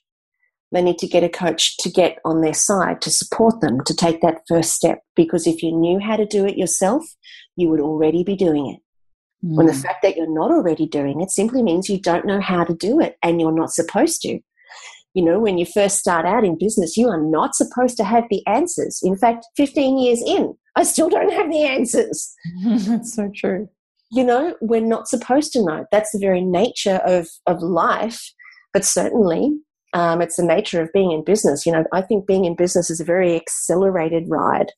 They 0.71 0.83
need 0.83 0.99
to 0.99 1.07
get 1.07 1.25
a 1.25 1.29
coach 1.29 1.79
to 1.79 1.91
get 1.91 2.19
on 2.25 2.43
their 2.43 2.55
side 2.55 3.01
to 3.03 3.11
support 3.11 3.61
them 3.61 3.83
to 3.85 3.95
take 3.95 4.21
that 4.21 4.43
first 4.47 4.75
step. 4.75 5.03
Because 5.17 5.47
if 5.47 5.63
you 5.63 5.73
knew 5.73 5.99
how 5.99 6.17
to 6.17 6.27
do 6.27 6.45
it 6.47 6.59
yourself, 6.59 7.05
you 7.57 7.69
would 7.71 7.81
already 7.81 8.23
be 8.23 8.37
doing 8.37 8.67
it. 8.69 8.81
Mm. 9.47 9.57
When 9.57 9.67
the 9.67 9.73
hmm. 9.73 9.81
fact 9.81 10.03
that 10.03 10.17
you're 10.17 10.33
not 10.33 10.51
already 10.51 10.87
doing 10.87 11.21
it 11.21 11.31
simply 11.31 11.63
means 11.63 11.89
you 11.89 12.01
don't 12.01 12.27
know 12.27 12.41
how 12.41 12.65
to 12.65 12.75
do 12.75 13.01
it 13.01 13.17
and 13.23 13.41
you're 13.41 13.53
not 13.53 13.73
supposed 13.73 14.21
to. 14.23 14.41
You 15.15 15.25
know, 15.25 15.39
when 15.39 15.59
you 15.59 15.65
first 15.65 15.99
start 15.99 16.27
out 16.27 16.45
in 16.45 16.59
business, 16.59 16.97
you 16.97 17.09
are 17.09 17.21
not 17.21 17.55
supposed 17.55 17.97
to 17.97 18.05
have 18.05 18.25
the 18.31 18.47
answers. 18.47 19.01
In 19.03 19.17
fact, 19.17 19.47
15 19.57 19.99
years 19.99 20.23
in, 20.25 20.55
I 20.77 20.83
still 20.83 21.09
don't 21.09 21.33
have 21.33 21.51
the 21.51 21.63
answers. 21.63 22.35
That's 22.65 23.15
so 23.15 23.31
true. 23.35 23.69
You 24.11 24.25
know, 24.25 24.57
we're 24.61 24.81
not 24.81 25.09
supposed 25.09 25.53
to 25.53 25.65
know. 25.65 25.87
That's 25.91 26.13
the 26.13 26.19
very 26.19 26.43
nature 26.43 27.01
of, 27.05 27.29
of 27.47 27.63
life. 27.63 28.33
But 28.73 28.85
certainly, 28.85 29.59
um, 29.93 30.21
it's 30.21 30.37
the 30.37 30.45
nature 30.45 30.83
of 30.83 30.93
being 30.93 31.13
in 31.13 31.25
business. 31.25 31.65
You 31.65 31.73
know, 31.73 31.85
I 31.93 32.03
think 32.03 32.27
being 32.27 32.45
in 32.45 32.57
business 32.57 32.91
is 32.91 33.01
a 33.01 33.05
very 33.05 33.37
accelerated 33.37 34.25
ride 34.29 34.73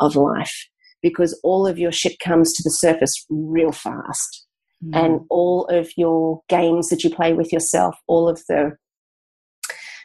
of 0.00 0.16
life 0.16 0.68
because 1.02 1.38
all 1.42 1.66
of 1.66 1.78
your 1.78 1.92
shit 1.92 2.18
comes 2.20 2.52
to 2.52 2.62
the 2.62 2.70
surface 2.70 3.26
real 3.28 3.72
fast. 3.72 4.46
Mm. 4.84 4.96
And 4.96 5.20
all 5.30 5.66
of 5.66 5.90
your 5.96 6.42
games 6.48 6.88
that 6.88 7.04
you 7.04 7.10
play 7.10 7.34
with 7.34 7.52
yourself, 7.52 7.96
all 8.06 8.28
of 8.28 8.42
the 8.48 8.76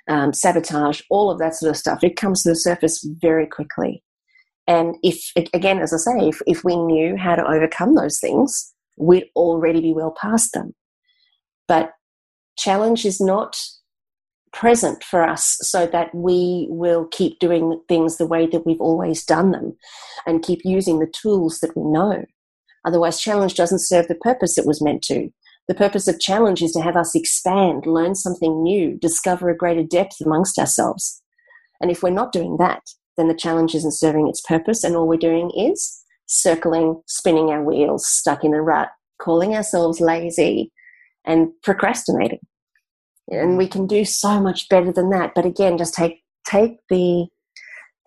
um, 0.07 0.33
sabotage, 0.33 1.01
all 1.09 1.29
of 1.29 1.39
that 1.39 1.55
sort 1.55 1.69
of 1.69 1.77
stuff. 1.77 2.03
It 2.03 2.15
comes 2.15 2.43
to 2.43 2.49
the 2.49 2.55
surface 2.55 3.07
very 3.21 3.45
quickly. 3.45 4.03
And 4.67 4.95
if, 5.01 5.31
again, 5.53 5.79
as 5.79 5.93
I 5.93 5.97
say, 5.97 6.27
if, 6.27 6.41
if 6.45 6.63
we 6.63 6.75
knew 6.75 7.15
how 7.15 7.35
to 7.35 7.47
overcome 7.47 7.95
those 7.95 8.19
things, 8.19 8.73
we'd 8.97 9.25
already 9.35 9.81
be 9.81 9.93
well 9.93 10.13
past 10.19 10.53
them. 10.53 10.73
But 11.67 11.91
challenge 12.57 13.05
is 13.05 13.21
not 13.21 13.57
present 14.57 15.03
for 15.03 15.23
us 15.23 15.55
so 15.61 15.85
that 15.85 16.13
we 16.15 16.65
will 16.69 17.05
keep 17.11 17.37
doing 17.37 17.79
things 17.87 18.17
the 18.17 18.25
way 18.25 18.47
that 18.47 18.65
we've 18.65 18.81
always 18.81 19.23
done 19.23 19.51
them 19.51 19.77
and 20.25 20.43
keep 20.43 20.61
using 20.65 20.97
the 20.97 21.13
tools 21.21 21.59
that 21.59 21.77
we 21.77 21.83
know. 21.83 22.25
Otherwise, 22.83 23.21
challenge 23.21 23.53
doesn't 23.53 23.85
serve 23.85 24.07
the 24.07 24.15
purpose 24.15 24.57
it 24.57 24.65
was 24.65 24.81
meant 24.81 25.03
to. 25.03 25.29
The 25.67 25.75
purpose 25.75 26.07
of 26.07 26.19
challenge 26.19 26.63
is 26.63 26.71
to 26.71 26.81
have 26.81 26.95
us 26.95 27.13
expand, 27.13 27.85
learn 27.85 28.15
something 28.15 28.63
new, 28.63 28.97
discover 28.97 29.49
a 29.49 29.55
greater 29.55 29.83
depth 29.83 30.15
amongst 30.25 30.57
ourselves. 30.57 31.21
And 31.79 31.91
if 31.91 32.01
we're 32.01 32.09
not 32.09 32.31
doing 32.31 32.57
that, 32.57 32.81
then 33.15 33.27
the 33.27 33.35
challenge 33.35 33.75
isn't 33.75 33.93
serving 33.93 34.27
its 34.27 34.41
purpose, 34.41 34.83
and 34.83 34.95
all 34.95 35.07
we're 35.07 35.17
doing 35.17 35.51
is 35.55 36.03
circling, 36.25 37.01
spinning 37.05 37.49
our 37.49 37.63
wheels, 37.63 38.07
stuck 38.07 38.43
in 38.43 38.53
a 38.53 38.61
rut, 38.61 38.89
calling 39.21 39.55
ourselves 39.55 39.99
lazy, 39.99 40.71
and 41.25 41.49
procrastinating. 41.61 42.39
And 43.29 43.57
we 43.57 43.67
can 43.67 43.87
do 43.87 44.05
so 44.05 44.39
much 44.39 44.69
better 44.69 44.91
than 44.91 45.09
that. 45.09 45.33
But 45.35 45.45
again, 45.45 45.77
just 45.77 45.93
take 45.93 46.23
take 46.45 46.77
the 46.89 47.27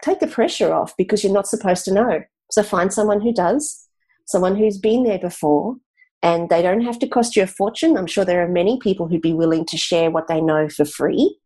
take 0.03 0.21
the 0.21 0.27
pressure 0.27 0.73
off 0.73 0.97
because 0.97 1.23
you're 1.23 1.33
not 1.33 1.47
supposed 1.47 1.85
to 1.85 1.95
know. 1.95 2.23
So 2.51 2.63
find 2.63 2.93
someone 2.93 3.21
who 3.21 3.33
does, 3.33 3.87
someone 4.27 4.57
who's 4.57 4.79
been 4.79 5.05
there 5.05 5.19
before, 5.19 5.77
and 6.23 6.49
they 6.49 6.63
don't 6.63 6.81
have 6.83 6.99
to 7.01 7.09
cost 7.09 7.37
you 7.37 7.43
a 7.43 7.47
fortune. 7.47 7.97
I'm 7.97 8.07
sure 8.07 8.25
there 8.25 8.43
are 8.43 8.49
many 8.49 8.79
people 8.81 9.09
who'd 9.09 9.21
be 9.21 9.35
willing 9.35 9.67
to 9.67 9.77
share 9.77 10.11
what 10.11 10.27
they 10.27 10.41
know 10.41 10.69
for 10.69 10.85
free. 10.85 11.37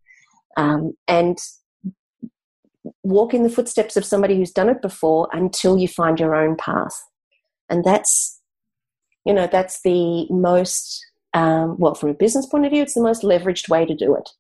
Um, 0.57 0.93
and 1.09 1.37
walk 3.03 3.35
in 3.35 3.43
the 3.43 3.51
footsteps 3.51 3.97
of 3.97 4.05
somebody 4.05 4.37
who's 4.37 4.53
done 4.53 4.69
it 4.69 4.83
before 4.83 5.29
until 5.33 5.79
you 5.79 5.89
find 5.89 6.21
your 6.21 6.35
own 6.35 6.57
path. 6.57 6.95
And 7.69 7.85
that's, 7.85 8.41
you 9.25 9.33
know, 9.33 9.49
that's 9.51 9.81
the 9.83 10.27
most, 10.31 11.05
um, 11.35 11.77
well, 11.79 11.95
from 11.95 12.11
a 12.11 12.15
business 12.15 12.47
point 12.47 12.65
of 12.65 12.73
view, 12.73 12.83
it's 12.83 12.95
the 12.95 13.03
most 13.03 13.23
leveraged 13.23 13.69
way 13.69 13.85
to 13.85 13.95
do 13.95 14.15
it. 14.15 14.31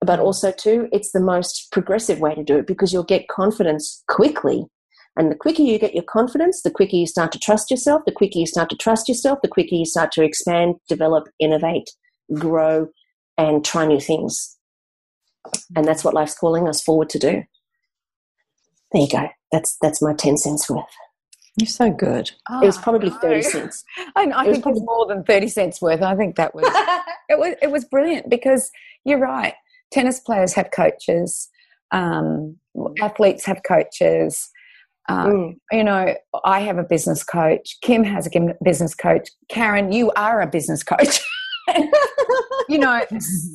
But 0.00 0.18
also, 0.18 0.50
too, 0.50 0.88
it's 0.92 1.12
the 1.12 1.20
most 1.20 1.68
progressive 1.70 2.20
way 2.20 2.34
to 2.34 2.42
do 2.42 2.58
it 2.58 2.66
because 2.66 2.92
you'll 2.92 3.04
get 3.04 3.28
confidence 3.28 4.02
quickly 4.08 4.66
and 5.16 5.30
the 5.30 5.36
quicker 5.36 5.62
you 5.62 5.78
get 5.78 5.94
your 5.94 6.04
confidence, 6.04 6.62
the 6.62 6.70
quicker 6.70 6.96
you 6.96 7.06
start 7.06 7.32
to 7.32 7.38
trust 7.38 7.70
yourself, 7.70 8.02
the 8.06 8.12
quicker 8.12 8.38
you 8.38 8.46
start 8.46 8.70
to 8.70 8.76
trust 8.76 9.08
yourself, 9.08 9.40
the 9.42 9.48
quicker 9.48 9.74
you 9.74 9.84
start 9.84 10.10
to 10.12 10.24
expand, 10.24 10.76
develop, 10.88 11.28
innovate, 11.38 11.90
grow, 12.34 12.88
and 13.36 13.64
try 13.64 13.84
new 13.84 14.00
things. 14.00 14.56
And 15.76 15.86
that's 15.86 16.02
what 16.02 16.14
life's 16.14 16.36
calling 16.36 16.66
us 16.66 16.82
forward 16.82 17.10
to 17.10 17.18
do. 17.18 17.42
There 18.92 19.02
you 19.02 19.08
go. 19.08 19.28
That's 19.50 19.76
that's 19.82 20.00
my 20.00 20.14
ten 20.14 20.36
cents 20.38 20.70
worth. 20.70 20.84
You're 21.58 21.66
so 21.66 21.90
good. 21.90 22.30
Oh, 22.50 22.62
it 22.62 22.66
was 22.66 22.78
probably 22.78 23.10
thirty 23.10 23.42
cents. 23.42 23.84
I, 24.16 24.24
I 24.24 24.44
it 24.44 24.52
think 24.52 24.62
probably- 24.62 24.80
it's 24.80 24.86
more 24.86 25.06
than 25.06 25.24
thirty 25.24 25.48
cents 25.48 25.80
worth. 25.82 26.02
I 26.02 26.16
think 26.16 26.36
that 26.36 26.54
was 26.54 26.64
it 27.28 27.38
was 27.38 27.54
it 27.60 27.70
was 27.70 27.84
brilliant 27.84 28.30
because 28.30 28.70
you're 29.04 29.18
right. 29.18 29.54
Tennis 29.90 30.20
players 30.20 30.54
have 30.54 30.70
coaches. 30.70 31.48
Um, 31.90 32.56
athletes 33.00 33.44
have 33.44 33.62
coaches. 33.66 34.50
Um, 35.08 35.28
mm. 35.28 35.56
You 35.72 35.84
know, 35.84 36.14
I 36.44 36.60
have 36.60 36.78
a 36.78 36.84
business 36.84 37.22
coach. 37.24 37.76
Kim 37.82 38.04
has 38.04 38.26
a 38.26 38.54
business 38.64 38.94
coach. 38.94 39.28
Karen, 39.48 39.92
you 39.92 40.10
are 40.12 40.40
a 40.40 40.46
business 40.46 40.82
coach. 40.82 41.20
you 42.68 42.78
know, 42.78 43.04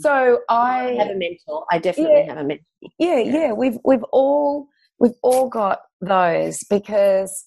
so 0.01 0.41
I, 0.49 0.89
I, 0.89 1.03
have 1.03 1.07
a 1.09 1.15
mentor. 1.15 1.65
I 1.71 1.79
definitely 1.79 2.19
yeah, 2.19 2.27
have 2.27 2.37
a 2.37 2.43
mentor. 2.43 2.65
Yeah, 2.99 3.17
yeah, 3.19 3.39
yeah, 3.39 3.51
We've 3.53 3.77
we've 3.83 4.03
all 4.11 4.67
we've 4.99 5.15
all 5.23 5.49
got 5.49 5.79
those 6.01 6.63
because, 6.69 7.45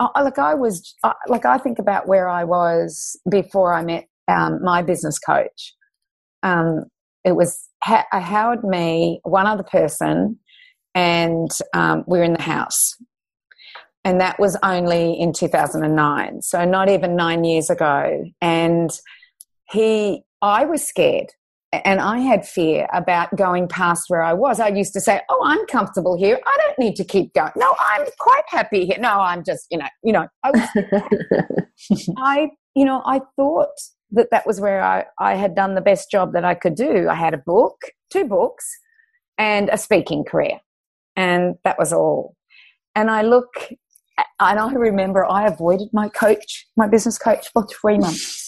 uh, 0.00 0.08
like, 0.22 0.38
I 0.38 0.54
was 0.54 0.94
uh, 1.02 1.14
like 1.28 1.44
I 1.44 1.58
think 1.58 1.78
about 1.78 2.06
where 2.06 2.28
I 2.28 2.44
was 2.44 3.18
before 3.30 3.72
I 3.72 3.84
met 3.84 4.06
um, 4.28 4.62
my 4.62 4.82
business 4.82 5.18
coach. 5.18 5.74
Um, 6.42 6.84
it 7.24 7.32
was 7.32 7.68
ha- 7.82 8.06
Howard, 8.12 8.62
me, 8.62 9.20
one 9.24 9.46
other 9.46 9.64
person, 9.64 10.38
and 10.94 11.50
um, 11.74 12.04
we 12.06 12.18
we're 12.18 12.24
in 12.24 12.34
the 12.34 12.42
house. 12.42 12.94
And 14.04 14.20
that 14.20 14.38
was 14.38 14.56
only 14.62 15.14
in 15.18 15.32
2009 15.32 16.40
so 16.42 16.64
not 16.64 16.88
even 16.88 17.16
nine 17.16 17.42
years 17.42 17.70
ago. 17.70 18.24
And 18.40 18.90
he 19.68 20.22
i 20.42 20.64
was 20.64 20.86
scared 20.86 21.32
and 21.84 22.00
I 22.00 22.18
had 22.18 22.46
fear 22.46 22.86
about 22.92 23.34
going 23.36 23.68
past 23.68 24.04
where 24.08 24.22
I 24.22 24.32
was. 24.32 24.60
I 24.60 24.68
used 24.68 24.92
to 24.94 25.00
say, 25.00 25.20
"Oh, 25.28 25.40
I'm 25.44 25.64
comfortable 25.66 26.16
here. 26.16 26.40
I 26.46 26.58
don't 26.64 26.78
need 26.78 26.96
to 26.96 27.04
keep 27.04 27.34
going." 27.34 27.52
No, 27.56 27.74
I'm 27.80 28.06
quite 28.18 28.44
happy 28.48 28.86
here. 28.86 28.98
No, 28.98 29.20
I'm 29.20 29.44
just, 29.44 29.66
you 29.70 29.78
know, 29.78 29.86
you 30.02 30.12
know, 30.12 30.26
I, 30.44 30.50
was, 30.50 32.08
I 32.18 32.50
you 32.74 32.84
know, 32.84 33.02
I 33.04 33.20
thought 33.36 33.68
that 34.12 34.28
that 34.30 34.46
was 34.46 34.60
where 34.60 34.82
I, 34.82 35.04
I 35.18 35.34
had 35.34 35.54
done 35.54 35.74
the 35.74 35.80
best 35.80 36.10
job 36.10 36.32
that 36.34 36.44
I 36.44 36.54
could 36.54 36.74
do. 36.74 37.08
I 37.08 37.14
had 37.14 37.34
a 37.34 37.38
book, 37.38 37.76
two 38.10 38.24
books, 38.24 38.64
and 39.38 39.68
a 39.70 39.78
speaking 39.78 40.24
career, 40.24 40.60
and 41.16 41.56
that 41.64 41.78
was 41.78 41.92
all. 41.92 42.36
And 42.94 43.10
I 43.10 43.22
look, 43.22 43.48
and 44.40 44.58
I 44.58 44.72
remember 44.72 45.24
I 45.24 45.46
avoided 45.46 45.88
my 45.92 46.08
coach, 46.08 46.66
my 46.76 46.86
business 46.86 47.18
coach, 47.18 47.48
for 47.52 47.66
three 47.66 47.98
months. 47.98 48.45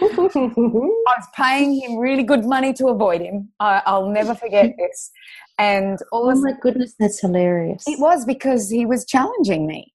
I 0.00 1.14
was 1.18 1.26
paying 1.34 1.80
him 1.80 1.98
really 1.98 2.22
good 2.22 2.44
money 2.44 2.72
to 2.74 2.86
avoid 2.86 3.20
him. 3.20 3.50
I, 3.58 3.82
will 3.86 4.10
never 4.10 4.34
forget 4.34 4.74
this. 4.78 5.10
And 5.58 5.98
all 6.12 6.30
oh 6.30 6.40
my 6.40 6.52
goodness, 6.60 6.94
that's 6.98 7.20
hilarious. 7.20 7.82
It 7.86 7.98
was 7.98 8.24
because 8.24 8.70
he 8.70 8.86
was 8.86 9.04
challenging 9.04 9.66
me. 9.66 9.92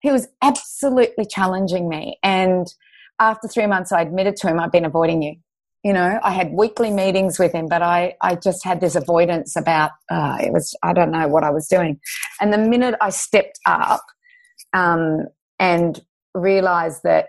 He 0.00 0.10
was 0.10 0.28
absolutely 0.42 1.26
challenging 1.26 1.88
me. 1.88 2.18
And 2.22 2.66
after 3.20 3.48
three 3.48 3.66
months, 3.66 3.92
I 3.92 4.00
admitted 4.00 4.36
to 4.36 4.48
him, 4.48 4.58
I've 4.58 4.72
been 4.72 4.84
avoiding 4.84 5.22
you. 5.22 5.36
You 5.84 5.92
know, 5.92 6.18
I 6.22 6.32
had 6.32 6.52
weekly 6.52 6.90
meetings 6.90 7.38
with 7.38 7.52
him, 7.52 7.66
but 7.68 7.82
I, 7.82 8.14
I 8.22 8.34
just 8.36 8.64
had 8.64 8.80
this 8.80 8.96
avoidance 8.96 9.54
about, 9.54 9.92
uh, 10.10 10.38
it 10.40 10.52
was, 10.52 10.74
I 10.82 10.92
don't 10.92 11.10
know 11.10 11.28
what 11.28 11.44
I 11.44 11.50
was 11.50 11.68
doing. 11.68 12.00
And 12.40 12.52
the 12.52 12.58
minute 12.58 12.96
I 13.00 13.10
stepped 13.10 13.60
up 13.66 14.02
um, 14.72 15.26
and 15.58 16.00
realized 16.34 17.02
that 17.04 17.26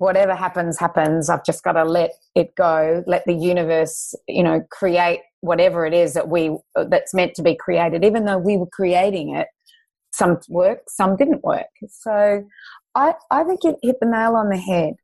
whatever 0.00 0.34
happens 0.34 0.78
happens. 0.78 1.28
I've 1.28 1.44
just 1.44 1.62
got 1.62 1.72
to 1.72 1.84
let 1.84 2.12
it 2.34 2.54
go 2.56 3.04
let 3.06 3.22
the 3.26 3.34
universe 3.34 4.14
you 4.26 4.42
know 4.42 4.62
create 4.70 5.20
whatever 5.42 5.84
it 5.84 5.92
is 5.92 6.14
that 6.14 6.28
we 6.28 6.56
that's 6.88 7.12
meant 7.14 7.34
to 7.34 7.42
be 7.42 7.54
created. 7.54 8.04
Even 8.04 8.24
though 8.24 8.38
we 8.38 8.56
were 8.56 8.66
creating 8.66 9.36
it 9.36 9.46
some 10.12 10.38
worked 10.48 10.90
some 10.90 11.16
didn't 11.16 11.44
work. 11.44 11.68
So 11.88 12.44
i 12.94 13.14
i 13.30 13.44
think 13.44 13.64
it 13.64 13.76
hit 13.82 13.96
the 14.00 14.06
nail 14.06 14.34
on 14.36 14.48
the 14.48 14.56
head. 14.56 14.94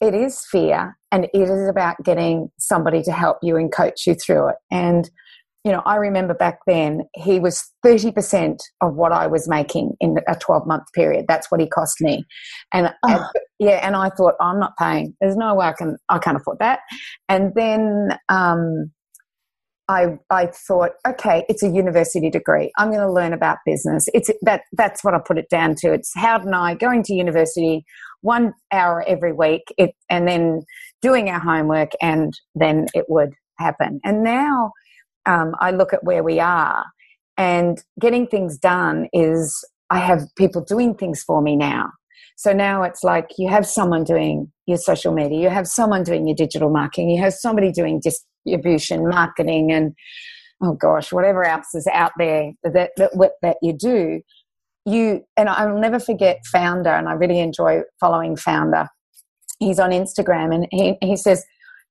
It 0.00 0.14
is 0.14 0.44
fear 0.50 0.98
and 1.10 1.24
it 1.24 1.30
is 1.34 1.66
about 1.68 1.96
getting 2.04 2.50
somebody 2.58 3.02
to 3.04 3.12
help 3.12 3.38
you 3.42 3.56
and 3.56 3.72
coach 3.72 4.06
you 4.06 4.14
through 4.14 4.48
it. 4.48 4.56
And 4.70 5.10
you 5.64 5.72
know, 5.72 5.82
I 5.86 5.96
remember 5.96 6.34
back 6.34 6.58
then 6.66 7.04
he 7.14 7.40
was 7.40 7.70
30% 7.84 8.58
of 8.82 8.94
what 8.94 9.12
I 9.12 9.26
was 9.26 9.48
making 9.48 9.94
in 9.98 10.16
a 10.28 10.36
12 10.36 10.66
month 10.66 10.84
period. 10.94 11.24
That's 11.26 11.50
what 11.50 11.60
he 11.60 11.66
cost 11.66 12.00
me. 12.00 12.24
And, 12.72 12.92
oh. 13.02 13.08
and 13.08 13.24
yeah, 13.58 13.80
and 13.82 13.96
I 13.96 14.10
thought, 14.10 14.34
oh, 14.40 14.44
I'm 14.44 14.60
not 14.60 14.76
paying. 14.78 15.16
There's 15.20 15.36
no 15.36 15.54
way 15.54 15.66
I 15.66 15.72
can, 15.72 15.96
I 16.10 16.18
can't 16.18 16.36
afford 16.36 16.58
that. 16.58 16.80
And 17.28 17.52
then, 17.54 18.18
um, 18.28 18.92
I, 19.86 20.18
I 20.30 20.46
thought, 20.46 20.92
okay, 21.06 21.44
it's 21.50 21.62
a 21.62 21.68
university 21.68 22.30
degree. 22.30 22.72
I'm 22.78 22.88
going 22.88 23.00
to 23.00 23.12
learn 23.12 23.34
about 23.34 23.58
business. 23.66 24.06
It's 24.14 24.30
that, 24.40 24.62
that's 24.72 25.04
what 25.04 25.12
I 25.12 25.18
put 25.18 25.36
it 25.36 25.50
down 25.50 25.74
to. 25.80 25.92
It's 25.92 26.10
how 26.14 26.38
did 26.38 26.54
I 26.54 26.74
going 26.74 27.02
to 27.02 27.14
university 27.14 27.84
one 28.22 28.54
hour 28.72 29.04
every 29.06 29.34
week 29.34 29.62
it, 29.76 29.94
and 30.08 30.26
then 30.26 30.62
doing 31.02 31.28
our 31.28 31.38
homework 31.38 31.90
and 32.00 32.32
then 32.54 32.86
it 32.94 33.04
would 33.08 33.34
happen. 33.58 34.00
And 34.04 34.24
now, 34.24 34.72
um, 35.26 35.54
I 35.60 35.70
look 35.70 35.92
at 35.92 36.04
where 36.04 36.22
we 36.22 36.40
are 36.40 36.84
and 37.36 37.82
getting 38.00 38.26
things 38.26 38.58
done 38.58 39.08
is 39.12 39.64
I 39.90 39.98
have 39.98 40.22
people 40.36 40.62
doing 40.62 40.94
things 40.94 41.22
for 41.22 41.42
me 41.42 41.56
now. 41.56 41.90
So 42.36 42.52
now 42.52 42.82
it's 42.82 43.04
like 43.04 43.30
you 43.38 43.48
have 43.48 43.66
someone 43.66 44.04
doing 44.04 44.52
your 44.66 44.78
social 44.78 45.12
media, 45.12 45.38
you 45.40 45.48
have 45.50 45.68
someone 45.68 46.02
doing 46.02 46.26
your 46.26 46.34
digital 46.34 46.70
marketing, 46.70 47.10
you 47.10 47.22
have 47.22 47.34
somebody 47.34 47.70
doing 47.70 48.00
distribution, 48.00 49.08
marketing, 49.08 49.72
and 49.72 49.94
oh 50.62 50.74
gosh, 50.74 51.12
whatever 51.12 51.44
else 51.44 51.74
is 51.74 51.86
out 51.92 52.12
there 52.18 52.52
that 52.64 52.90
that, 52.96 53.32
that 53.42 53.56
you 53.62 53.72
do. 53.72 54.20
You 54.86 55.24
and 55.36 55.48
I'll 55.48 55.78
never 55.78 55.98
forget 55.98 56.40
Founder, 56.52 56.90
and 56.90 57.08
I 57.08 57.12
really 57.12 57.38
enjoy 57.38 57.82
following 58.00 58.36
Founder. 58.36 58.88
He's 59.60 59.78
on 59.78 59.90
Instagram, 59.90 60.54
and 60.54 60.66
he 60.70 60.96
he 61.00 61.16
says 61.16 61.44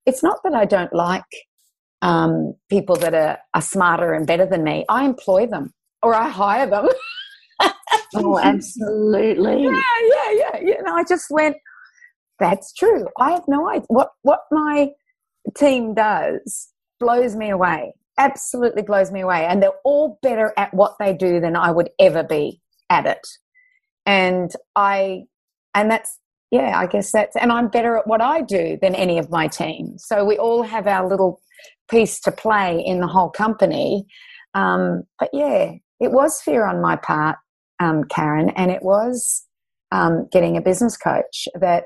it's 0.06 0.22
not 0.22 0.38
that 0.44 0.54
I 0.54 0.66
don't 0.66 0.92
like 0.92 1.24
um, 2.04 2.54
people 2.68 2.96
that 2.96 3.14
are, 3.14 3.38
are 3.54 3.62
smarter 3.62 4.12
and 4.12 4.26
better 4.26 4.44
than 4.44 4.62
me, 4.62 4.84
I 4.88 5.06
employ 5.06 5.46
them 5.46 5.72
or 6.02 6.14
I 6.14 6.28
hire 6.28 6.68
them. 6.68 6.88
oh, 8.14 8.38
absolutely. 8.38 9.64
Yeah, 9.64 9.80
yeah, 10.02 10.30
yeah. 10.32 10.60
You 10.60 10.82
know, 10.82 10.94
I 10.94 11.04
just 11.08 11.26
went, 11.30 11.56
that's 12.38 12.74
true. 12.74 13.06
I 13.18 13.30
have 13.32 13.44
no 13.48 13.68
idea. 13.68 13.86
What, 13.88 14.10
what 14.22 14.40
my 14.52 14.90
team 15.56 15.94
does 15.94 16.68
blows 17.00 17.34
me 17.36 17.48
away. 17.48 17.94
Absolutely 18.18 18.82
blows 18.82 19.10
me 19.10 19.22
away. 19.22 19.46
And 19.46 19.62
they're 19.62 19.80
all 19.82 20.18
better 20.22 20.52
at 20.58 20.74
what 20.74 20.96
they 21.00 21.14
do 21.14 21.40
than 21.40 21.56
I 21.56 21.70
would 21.70 21.88
ever 21.98 22.22
be 22.22 22.60
at 22.90 23.06
it. 23.06 23.26
And 24.04 24.52
I, 24.76 25.22
and 25.74 25.90
that's, 25.90 26.18
yeah, 26.50 26.78
I 26.78 26.86
guess 26.86 27.10
that's, 27.10 27.34
and 27.34 27.50
I'm 27.50 27.68
better 27.68 27.96
at 27.96 28.06
what 28.06 28.20
I 28.20 28.42
do 28.42 28.78
than 28.82 28.94
any 28.94 29.16
of 29.16 29.30
my 29.30 29.48
team. 29.48 29.94
So 29.96 30.24
we 30.26 30.36
all 30.36 30.62
have 30.62 30.86
our 30.86 31.08
little 31.08 31.40
piece 31.90 32.20
to 32.20 32.32
play 32.32 32.82
in 32.84 33.00
the 33.00 33.06
whole 33.06 33.30
company. 33.30 34.06
Um, 34.54 35.02
but 35.18 35.30
yeah, 35.32 35.72
it 36.00 36.12
was 36.12 36.40
fear 36.40 36.66
on 36.66 36.80
my 36.80 36.96
part, 36.96 37.36
um, 37.80 38.04
Karen, 38.04 38.50
and 38.50 38.70
it 38.70 38.82
was 38.82 39.44
um, 39.92 40.28
getting 40.32 40.56
a 40.56 40.62
business 40.62 40.96
coach 40.96 41.48
that 41.60 41.84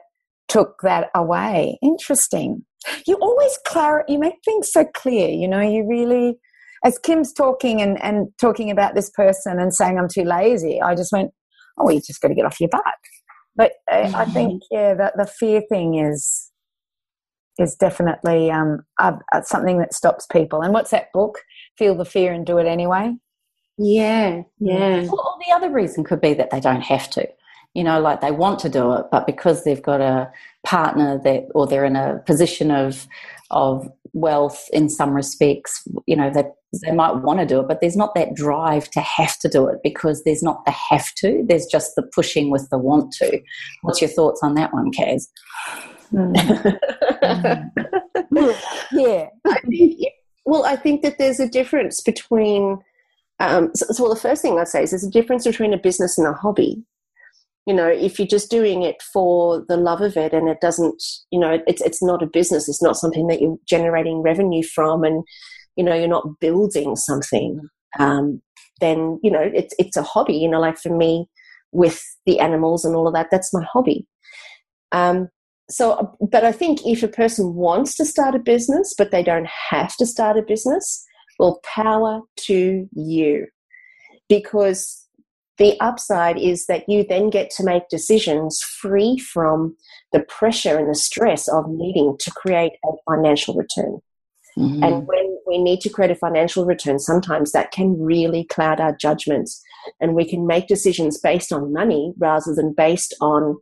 took 0.48 0.76
that 0.82 1.11
away. 1.14 1.78
Interesting. 1.82 2.64
You 3.06 3.16
always 3.20 3.58
clar- 3.66 4.04
you 4.08 4.18
make 4.18 4.37
things 4.44 4.70
so 4.72 4.87
clear. 4.94 5.28
You 5.28 5.48
know, 5.48 5.61
you 5.61 5.87
really, 5.87 6.38
as 6.84 6.98
Kim's 6.98 7.32
talking 7.32 7.82
and, 7.82 8.02
and 8.02 8.28
talking 8.40 8.70
about 8.70 8.94
this 8.94 9.11
person 9.11 9.58
and 9.58 9.74
saying 9.74 9.98
I'm 9.98 10.08
too 10.08 10.24
lazy, 10.24 10.80
I 10.80 10.94
just 10.94 11.12
went, 11.12 11.30
oh, 11.78 11.90
you 11.90 12.00
just 12.00 12.20
got 12.20 12.28
to 12.28 12.34
get 12.34 12.46
off 12.46 12.61
your 12.61 12.70
butt. 12.70 12.82
But 13.56 13.72
uh, 13.90 14.12
I 14.14 14.24
think, 14.26 14.62
yeah, 14.70 14.94
that 14.94 15.14
the 15.16 15.26
fear 15.26 15.62
thing 15.68 15.98
is 15.98 16.47
is 17.59 17.75
definitely 17.75 18.51
um, 18.51 18.85
something 19.42 19.79
that 19.79 19.94
stops 19.94 20.27
people. 20.27 20.62
And 20.62 20.73
what's 20.73 20.90
that 20.90 21.12
book? 21.12 21.38
Feel 21.77 21.94
the 21.94 22.05
fear 22.05 22.33
and 22.33 22.47
do 22.47 22.59
it 22.59 22.66
anyway. 22.66 23.14
Yeah, 23.79 24.42
yeah. 24.59 25.05
Well, 25.05 25.38
the 25.47 25.55
other 25.55 25.71
reason 25.71 26.05
could 26.05 26.21
be 26.21 26.35
that 26.35 26.51
they 26.51 26.61
don't 26.61 26.83
have 26.83 27.09
to. 27.11 27.29
You 27.75 27.85
know, 27.85 28.01
like 28.01 28.21
they 28.21 28.33
want 28.33 28.59
to 28.61 28.68
do 28.68 28.92
it, 28.94 29.07
but 29.12 29.27
because 29.27 29.62
they've 29.62 29.83
got 29.83 30.01
a 30.01 30.33
partner 30.64 31.21
that, 31.23 31.47
or 31.55 31.66
they're 31.66 31.85
in 31.85 31.97
a 31.97 32.18
position 32.27 32.71
of 32.71 33.07
of 33.51 33.88
wealth 34.12 34.68
in 34.73 34.88
some 34.88 35.14
respects, 35.14 35.87
you 36.07 36.16
know, 36.16 36.31
that 36.31 36.55
they 36.85 36.92
might 36.92 37.23
want 37.23 37.40
to 37.40 37.47
do 37.47 37.61
it, 37.61 37.68
but 37.68 37.81
there's 37.81 37.97
not 37.97 38.14
that 38.14 38.35
drive 38.35 38.90
to 38.90 39.01
have 39.01 39.38
to 39.38 39.49
do 39.49 39.68
it 39.68 39.79
because 39.83 40.25
there's 40.25 40.42
not 40.42 40.64
the 40.64 40.71
have 40.71 41.14
to. 41.16 41.44
There's 41.49 41.66
just 41.66 41.94
the 41.94 42.03
pushing 42.03 42.51
with 42.51 42.68
the 42.71 42.79
want 42.79 43.12
to. 43.14 43.40
What's 43.83 44.01
your 44.01 44.11
thoughts 44.11 44.40
on 44.42 44.55
that 44.55 44.73
one, 44.73 44.90
Kaz? 44.92 45.29
Mm. 46.12 47.71
yeah, 48.92 49.27
I 49.47 49.61
think. 49.61 50.01
Well, 50.44 50.64
I 50.64 50.77
think 50.77 51.03
that 51.03 51.18
there's 51.18 51.40
a 51.40 51.49
difference 51.49 52.01
between. 52.01 52.79
Um, 53.40 53.71
so, 53.75 53.87
so, 53.90 54.03
well, 54.03 54.14
the 54.14 54.21
first 54.21 54.42
thing 54.42 54.59
I'd 54.59 54.68
say 54.68 54.83
is 54.83 54.90
there's 54.90 55.05
a 55.05 55.11
difference 55.11 55.44
between 55.44 55.73
a 55.73 55.79
business 55.79 56.18
and 56.18 56.27
a 56.27 56.33
hobby. 56.33 56.83
You 57.66 57.75
know, 57.75 57.87
if 57.87 58.18
you're 58.18 58.27
just 58.27 58.51
doing 58.51 58.83
it 58.83 59.03
for 59.12 59.64
the 59.68 59.77
love 59.77 60.01
of 60.01 60.16
it 60.16 60.33
and 60.33 60.49
it 60.49 60.61
doesn't, 60.61 61.03
you 61.31 61.38
know, 61.38 61.61
it's 61.66 61.83
it's 61.83 62.03
not 62.03 62.23
a 62.23 62.27
business. 62.27 62.68
It's 62.68 62.83
not 62.83 62.97
something 62.97 63.27
that 63.29 63.40
you're 63.40 63.59
generating 63.66 64.23
revenue 64.23 64.62
from, 64.62 65.05
and 65.05 65.25
you 65.77 65.85
know, 65.85 65.94
you're 65.94 66.09
not 66.09 66.40
building 66.40 66.97
something. 66.97 67.61
Um, 67.99 68.42
then 68.81 69.21
you 69.23 69.31
know, 69.31 69.42
it's 69.42 69.75
it's 69.79 69.97
a 69.97 70.03
hobby. 70.03 70.35
You 70.35 70.49
know, 70.49 70.61
like 70.61 70.79
for 70.79 70.94
me, 70.94 71.29
with 71.73 72.03
the 72.27 72.40
animals 72.40 72.85
and 72.85 72.97
all 72.97 73.07
of 73.07 73.14
that, 73.14 73.29
that's 73.31 73.53
my 73.53 73.64
hobby. 73.71 74.07
Um, 74.92 75.29
so, 75.70 76.16
but 76.20 76.44
I 76.44 76.52
think 76.52 76.87
if 76.87 77.02
a 77.02 77.09
person 77.09 77.54
wants 77.54 77.94
to 77.96 78.04
start 78.04 78.35
a 78.35 78.38
business, 78.38 78.94
but 78.96 79.11
they 79.11 79.22
don't 79.22 79.48
have 79.70 79.96
to 79.96 80.07
start 80.07 80.38
a 80.38 80.42
business, 80.42 81.04
well, 81.38 81.61
power 81.62 82.22
to 82.46 82.88
you. 82.92 83.46
Because 84.28 85.07
the 85.59 85.78
upside 85.81 86.38
is 86.38 86.66
that 86.66 86.88
you 86.88 87.04
then 87.07 87.31
get 87.31 87.50
to 87.50 87.64
make 87.64 87.88
decisions 87.88 88.62
free 88.62 89.18
from 89.18 89.76
the 90.12 90.20
pressure 90.20 90.78
and 90.78 90.88
the 90.88 90.94
stress 90.94 91.48
of 91.48 91.68
needing 91.68 92.16
to 92.20 92.31
create 92.31 92.72
a 92.85 92.92
financial 93.11 93.54
return. 93.54 93.98
Mm-hmm. 94.57 94.83
And 94.83 95.07
when 95.07 95.38
we 95.46 95.59
need 95.59 95.81
to 95.83 95.90
create 95.90 96.11
a 96.11 96.16
financial 96.16 96.64
return, 96.64 96.98
sometimes 96.98 97.52
that 97.52 97.72
can 97.72 98.00
really 98.00 98.44
cloud 98.44 98.81
our 98.81 98.96
judgments. 98.96 99.62
And 100.00 100.14
we 100.14 100.28
can 100.28 100.46
make 100.46 100.66
decisions 100.66 101.18
based 101.18 101.52
on 101.52 101.72
money 101.72 102.12
rather 102.18 102.54
than 102.54 102.72
based 102.72 103.14
on 103.20 103.59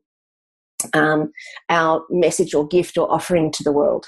um, 0.94 1.32
our 1.68 2.04
message 2.10 2.54
or 2.54 2.66
gift 2.66 2.98
or 2.98 3.10
offering 3.12 3.50
to 3.52 3.64
the 3.64 3.72
world. 3.72 4.06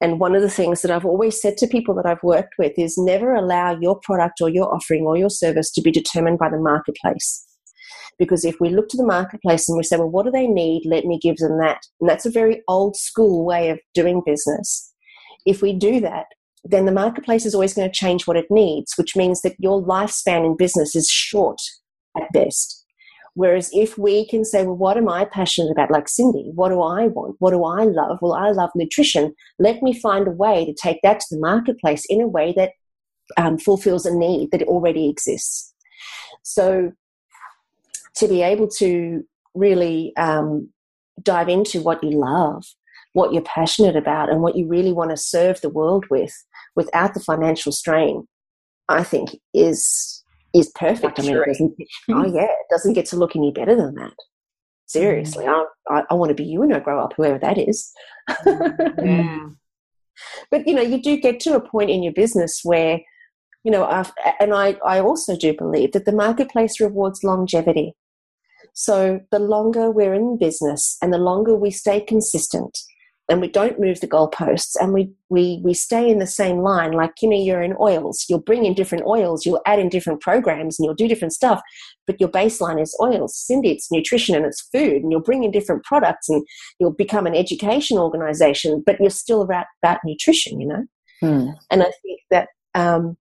And 0.00 0.18
one 0.18 0.34
of 0.34 0.42
the 0.42 0.50
things 0.50 0.82
that 0.82 0.90
I've 0.90 1.04
always 1.04 1.40
said 1.40 1.56
to 1.58 1.66
people 1.66 1.94
that 1.94 2.06
I've 2.06 2.22
worked 2.22 2.54
with 2.58 2.72
is 2.76 2.98
never 2.98 3.34
allow 3.34 3.78
your 3.78 4.00
product 4.02 4.40
or 4.40 4.48
your 4.48 4.72
offering 4.74 5.04
or 5.04 5.16
your 5.16 5.30
service 5.30 5.70
to 5.72 5.82
be 5.82 5.92
determined 5.92 6.38
by 6.38 6.48
the 6.50 6.58
marketplace. 6.58 7.46
Because 8.18 8.44
if 8.44 8.56
we 8.60 8.68
look 8.68 8.88
to 8.90 8.96
the 8.96 9.06
marketplace 9.06 9.68
and 9.68 9.76
we 9.76 9.84
say, 9.84 9.96
well, 9.96 10.10
what 10.10 10.24
do 10.24 10.30
they 10.32 10.46
need? 10.46 10.82
Let 10.84 11.04
me 11.04 11.18
give 11.20 11.36
them 11.36 11.58
that. 11.58 11.78
And 12.00 12.10
that's 12.10 12.26
a 12.26 12.30
very 12.30 12.62
old 12.68 12.96
school 12.96 13.44
way 13.44 13.70
of 13.70 13.78
doing 13.94 14.22
business. 14.26 14.92
if 15.46 15.62
we 15.62 15.72
do 15.72 16.00
that, 16.00 16.26
then 16.64 16.84
the 16.86 16.92
marketplace 16.92 17.44
is 17.44 17.54
always 17.54 17.74
going 17.74 17.88
to 17.90 17.94
change 17.94 18.26
what 18.26 18.36
it 18.36 18.46
needs, 18.50 18.94
which 18.96 19.16
means 19.16 19.40
that 19.42 19.56
your 19.58 19.82
lifespan 19.82 20.44
in 20.46 20.56
business 20.56 20.94
is 20.94 21.08
short 21.08 21.58
at 22.16 22.32
best. 22.32 22.81
Whereas 23.34 23.70
if 23.72 23.96
we 23.96 24.26
can 24.28 24.44
say, 24.44 24.64
well, 24.64 24.76
what 24.76 24.98
am 24.98 25.08
I 25.08 25.24
passionate 25.24 25.70
about? 25.70 25.90
Like 25.90 26.06
Cyndi, 26.06 26.52
what 26.54 26.68
do 26.68 26.82
I 26.82 27.06
want? 27.06 27.36
What 27.38 27.52
do 27.52 27.64
I 27.64 27.84
love? 27.84 28.18
Well, 28.20 28.34
I 28.34 28.50
love 28.50 28.70
nutrition. 28.74 29.34
Let 29.58 29.82
me 29.82 29.98
find 29.98 30.28
a 30.28 30.32
way 30.32 30.66
to 30.66 30.74
take 30.74 30.98
that 31.02 31.20
to 31.20 31.26
the 31.30 31.40
marketplace 31.40 32.04
in 32.08 32.20
a 32.20 32.28
way 32.28 32.52
that 32.56 32.72
um, 33.38 33.58
fulfills 33.58 34.04
a 34.04 34.14
need 34.14 34.50
that 34.50 34.62
already 34.64 35.08
exists. 35.08 35.72
So 36.42 36.92
to 38.16 38.28
be 38.28 38.42
able 38.42 38.68
to 38.68 39.24
really 39.54 40.12
um, 40.16 40.68
dive 41.22 41.48
into 41.48 41.80
what 41.80 42.02
you 42.04 42.18
love, 42.18 42.64
what 43.14 43.32
you're 43.32 43.42
passionate 43.42 43.96
about, 43.96 44.28
and 44.28 44.42
what 44.42 44.56
you 44.56 44.66
really 44.66 44.92
want 44.92 45.10
to 45.10 45.16
serve 45.16 45.60
the 45.60 45.68
world 45.70 46.04
with 46.10 46.32
without 46.74 47.14
the 47.14 47.20
financial 47.20 47.72
strain, 47.72 48.26
I 48.88 49.04
think 49.04 49.38
is 49.54 50.21
is 50.54 50.70
perfect. 50.74 51.18
I 51.18 51.22
mean, 51.22 51.36
it 51.36 51.46
doesn't, 51.46 51.74
oh 52.10 52.26
yeah, 52.34 52.44
it 52.44 52.66
doesn't 52.70 52.92
get 52.92 53.06
to 53.06 53.16
look 53.16 53.36
any 53.36 53.52
better 53.52 53.74
than 53.74 53.94
that. 53.94 54.14
Seriously, 54.86 55.46
mm. 55.46 55.64
I, 55.88 56.02
I, 56.10 56.14
want 56.14 56.28
to 56.30 56.34
be 56.34 56.44
you 56.44 56.60
when 56.60 56.72
I 56.72 56.80
grow 56.80 57.02
up, 57.02 57.14
whoever 57.16 57.38
that 57.38 57.58
is. 57.58 57.92
yeah. 58.46 59.48
But 60.50 60.68
you 60.68 60.74
know, 60.74 60.82
you 60.82 61.00
do 61.00 61.16
get 61.16 61.40
to 61.40 61.56
a 61.56 61.60
point 61.60 61.88
in 61.88 62.02
your 62.02 62.12
business 62.12 62.60
where, 62.62 63.00
you 63.64 63.72
know, 63.72 63.84
and 64.38 64.52
I, 64.52 64.76
I 64.86 65.00
also 65.00 65.36
do 65.36 65.54
believe 65.56 65.92
that 65.92 66.04
the 66.04 66.12
marketplace 66.12 66.80
rewards 66.80 67.24
longevity. 67.24 67.94
So 68.74 69.20
the 69.30 69.38
longer 69.38 69.90
we're 69.90 70.14
in 70.14 70.38
business 70.38 70.98
and 71.02 71.12
the 71.12 71.18
longer 71.18 71.56
we 71.56 71.70
stay 71.70 72.00
consistent 72.00 72.78
and 73.28 73.40
we 73.40 73.48
don't 73.48 73.80
move 73.80 74.00
the 74.00 74.08
goalposts 74.08 74.74
and 74.80 74.92
we, 74.92 75.10
we, 75.28 75.60
we 75.64 75.74
stay 75.74 76.10
in 76.10 76.18
the 76.18 76.26
same 76.26 76.58
line, 76.58 76.92
like, 76.92 77.12
you 77.22 77.28
know, 77.28 77.36
you're 77.36 77.62
in 77.62 77.76
oils, 77.80 78.26
you'll 78.28 78.40
bring 78.40 78.64
in 78.64 78.74
different 78.74 79.04
oils, 79.06 79.46
you'll 79.46 79.62
add 79.64 79.78
in 79.78 79.88
different 79.88 80.20
programs 80.20 80.78
and 80.78 80.84
you'll 80.84 80.94
do 80.94 81.08
different 81.08 81.32
stuff, 81.32 81.62
but 82.06 82.20
your 82.20 82.28
baseline 82.28 82.80
is 82.82 82.96
oils. 83.00 83.46
Cyndi, 83.48 83.66
it's 83.66 83.92
nutrition 83.92 84.34
and 84.34 84.44
it's 84.44 84.68
food, 84.72 85.02
and 85.02 85.12
you'll 85.12 85.20
bring 85.20 85.44
in 85.44 85.50
different 85.50 85.84
products 85.84 86.28
and 86.28 86.44
you'll 86.78 86.92
become 86.92 87.26
an 87.26 87.34
education 87.34 87.96
organization, 87.96 88.82
but 88.84 89.00
you're 89.00 89.10
still 89.10 89.40
about, 89.40 89.66
about 89.82 90.00
nutrition, 90.04 90.60
you 90.60 90.66
know? 90.66 90.84
Hmm. 91.20 91.50
And 91.70 91.82
I 91.82 91.92
think 92.02 92.20
that 92.30 92.48
um, 92.74 93.16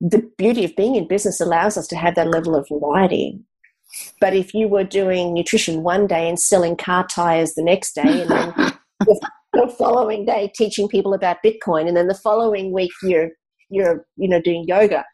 the 0.00 0.28
beauty 0.38 0.64
of 0.64 0.74
being 0.74 0.96
in 0.96 1.06
business 1.06 1.40
allows 1.40 1.76
us 1.76 1.86
to 1.88 1.96
have 1.96 2.14
that 2.14 2.28
level 2.28 2.56
of 2.56 2.66
variety 2.70 3.40
but 4.20 4.34
if 4.34 4.54
you 4.54 4.68
were 4.68 4.84
doing 4.84 5.34
nutrition 5.34 5.82
one 5.82 6.06
day 6.06 6.28
and 6.28 6.38
selling 6.38 6.76
car 6.76 7.06
tires 7.06 7.54
the 7.54 7.62
next 7.62 7.94
day, 7.94 8.22
and 8.22 8.30
then 8.30 8.72
the 9.52 9.74
following 9.78 10.24
day 10.24 10.52
teaching 10.54 10.88
people 10.88 11.14
about 11.14 11.38
Bitcoin, 11.44 11.86
and 11.86 11.96
then 11.96 12.08
the 12.08 12.14
following 12.14 12.72
week 12.72 12.92
you're 13.02 13.30
you're 13.70 14.06
you 14.16 14.28
know 14.28 14.40
doing 14.40 14.64
yoga, 14.66 15.04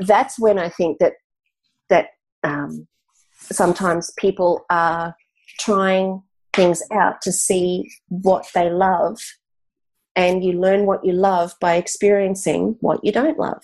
that's 0.00 0.38
when 0.38 0.58
I 0.58 0.68
think 0.68 0.98
that 0.98 1.14
that 1.88 2.08
um, 2.44 2.86
sometimes 3.40 4.12
people 4.18 4.64
are 4.70 5.14
trying 5.58 6.22
things 6.52 6.82
out 6.92 7.20
to 7.22 7.32
see 7.32 7.88
what 8.08 8.46
they 8.54 8.70
love, 8.70 9.18
and 10.16 10.44
you 10.44 10.52
learn 10.52 10.86
what 10.86 11.04
you 11.04 11.12
love 11.12 11.54
by 11.60 11.74
experiencing 11.74 12.76
what 12.80 13.00
you 13.02 13.12
don't 13.12 13.38
love. 13.38 13.62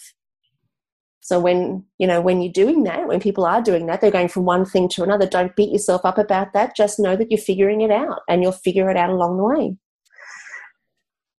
So 1.24 1.40
when, 1.40 1.82
you 1.96 2.06
know, 2.06 2.20
when 2.20 2.42
you're 2.42 2.52
doing 2.52 2.82
that, 2.84 3.08
when 3.08 3.18
people 3.18 3.46
are 3.46 3.62
doing 3.62 3.87
that, 3.87 4.02
they're 4.02 4.10
going 4.10 4.28
from 4.28 4.44
one 4.44 4.66
thing 4.66 4.90
to 4.90 5.02
another. 5.02 5.26
Don't 5.26 5.56
beat 5.56 5.72
yourself 5.72 6.02
up 6.04 6.18
about 6.18 6.52
that. 6.52 6.76
Just 6.76 6.98
know 7.00 7.16
that 7.16 7.30
you're 7.30 7.40
figuring 7.40 7.80
it 7.80 7.90
out 7.90 8.20
and 8.28 8.42
you'll 8.42 8.52
figure 8.52 8.90
it 8.90 8.96
out 8.98 9.08
along 9.08 9.38
the 9.38 9.44
way. 9.44 9.74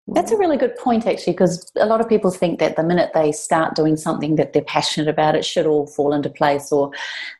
That's 0.07 0.31
a 0.31 0.37
really 0.37 0.57
good 0.57 0.75
point, 0.75 1.05
actually, 1.05 1.33
because 1.33 1.71
a 1.77 1.85
lot 1.85 2.01
of 2.01 2.09
people 2.09 2.31
think 2.31 2.59
that 2.59 2.77
the 2.77 2.83
minute 2.83 3.11
they 3.13 3.31
start 3.31 3.75
doing 3.75 3.95
something 3.95 4.37
that 4.37 4.53
they're 4.53 4.63
passionate 4.63 5.07
about, 5.07 5.35
it 5.35 5.45
should 5.45 5.67
all 5.67 5.85
fall 5.85 6.13
into 6.13 6.29
place, 6.29 6.71
or 6.71 6.89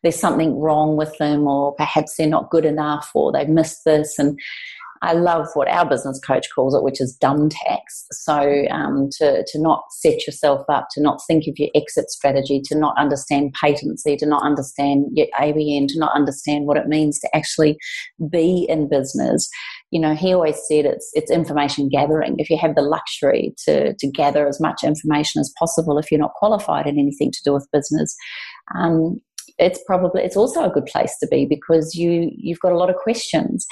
there's 0.03 0.19
something 0.19 0.59
wrong 0.59 0.97
with 0.97 1.17
them, 1.17 1.47
or 1.47 1.73
perhaps 1.73 2.15
they're 2.15 2.27
not 2.27 2.51
good 2.51 2.65
enough, 2.65 3.09
or 3.15 3.31
they've 3.31 3.49
missed 3.49 3.85
this. 3.85 4.19
And 4.19 4.39
I 5.01 5.13
love 5.13 5.47
what 5.53 5.67
our 5.67 5.87
business 5.87 6.19
coach 6.19 6.47
calls 6.53 6.73
it, 6.73 6.83
which 6.83 7.01
is 7.01 7.15
dumb 7.15 7.49
tax. 7.49 8.05
So 8.11 8.65
um, 8.71 9.09
to, 9.17 9.45
to 9.45 9.61
not 9.61 9.83
set 9.91 10.25
yourself 10.25 10.65
up, 10.69 10.87
to 10.91 11.01
not 11.01 11.19
think 11.27 11.47
of 11.47 11.55
your 11.57 11.69
exit 11.75 12.09
strategy, 12.09 12.61
to 12.65 12.77
not 12.77 12.97
understand 12.97 13.53
patency, 13.59 14.15
to 14.17 14.25
not 14.25 14.43
understand 14.43 15.07
your 15.13 15.27
ABN, 15.39 15.87
to 15.89 15.99
not 15.99 16.15
understand 16.15 16.65
what 16.65 16.77
it 16.77 16.87
means 16.87 17.19
to 17.19 17.35
actually 17.35 17.77
be 18.29 18.65
in 18.69 18.89
business. 18.89 19.49
You 19.91 19.99
know, 19.99 20.15
he 20.15 20.33
always 20.33 20.59
said 20.67 20.85
it's 20.85 21.09
it's 21.13 21.31
information 21.31 21.89
gathering. 21.89 22.35
If 22.37 22.49
you 22.49 22.57
have 22.57 22.75
the 22.75 22.81
luxury 22.81 23.53
to 23.65 23.93
to 23.93 24.07
gather 24.07 24.47
as 24.47 24.59
much 24.59 24.83
information 24.83 25.39
as 25.39 25.53
possible, 25.59 25.97
if 25.97 26.11
you're 26.11 26.19
not 26.19 26.33
qualified 26.33 26.87
in 26.87 26.97
anything 26.97 27.31
to 27.31 27.43
do 27.43 27.53
with 27.53 27.67
business, 27.71 28.15
um, 28.75 29.21
it's 29.57 29.79
probably 29.85 30.23
it's 30.23 30.37
also 30.37 30.63
a 30.63 30.73
good 30.73 30.85
place 30.85 31.15
to 31.19 31.27
be 31.27 31.45
because 31.45 31.95
you 31.95 32.31
you've 32.35 32.59
got 32.59 32.71
a 32.71 32.77
lot 32.77 32.89
of 32.89 32.95
questions 32.95 33.65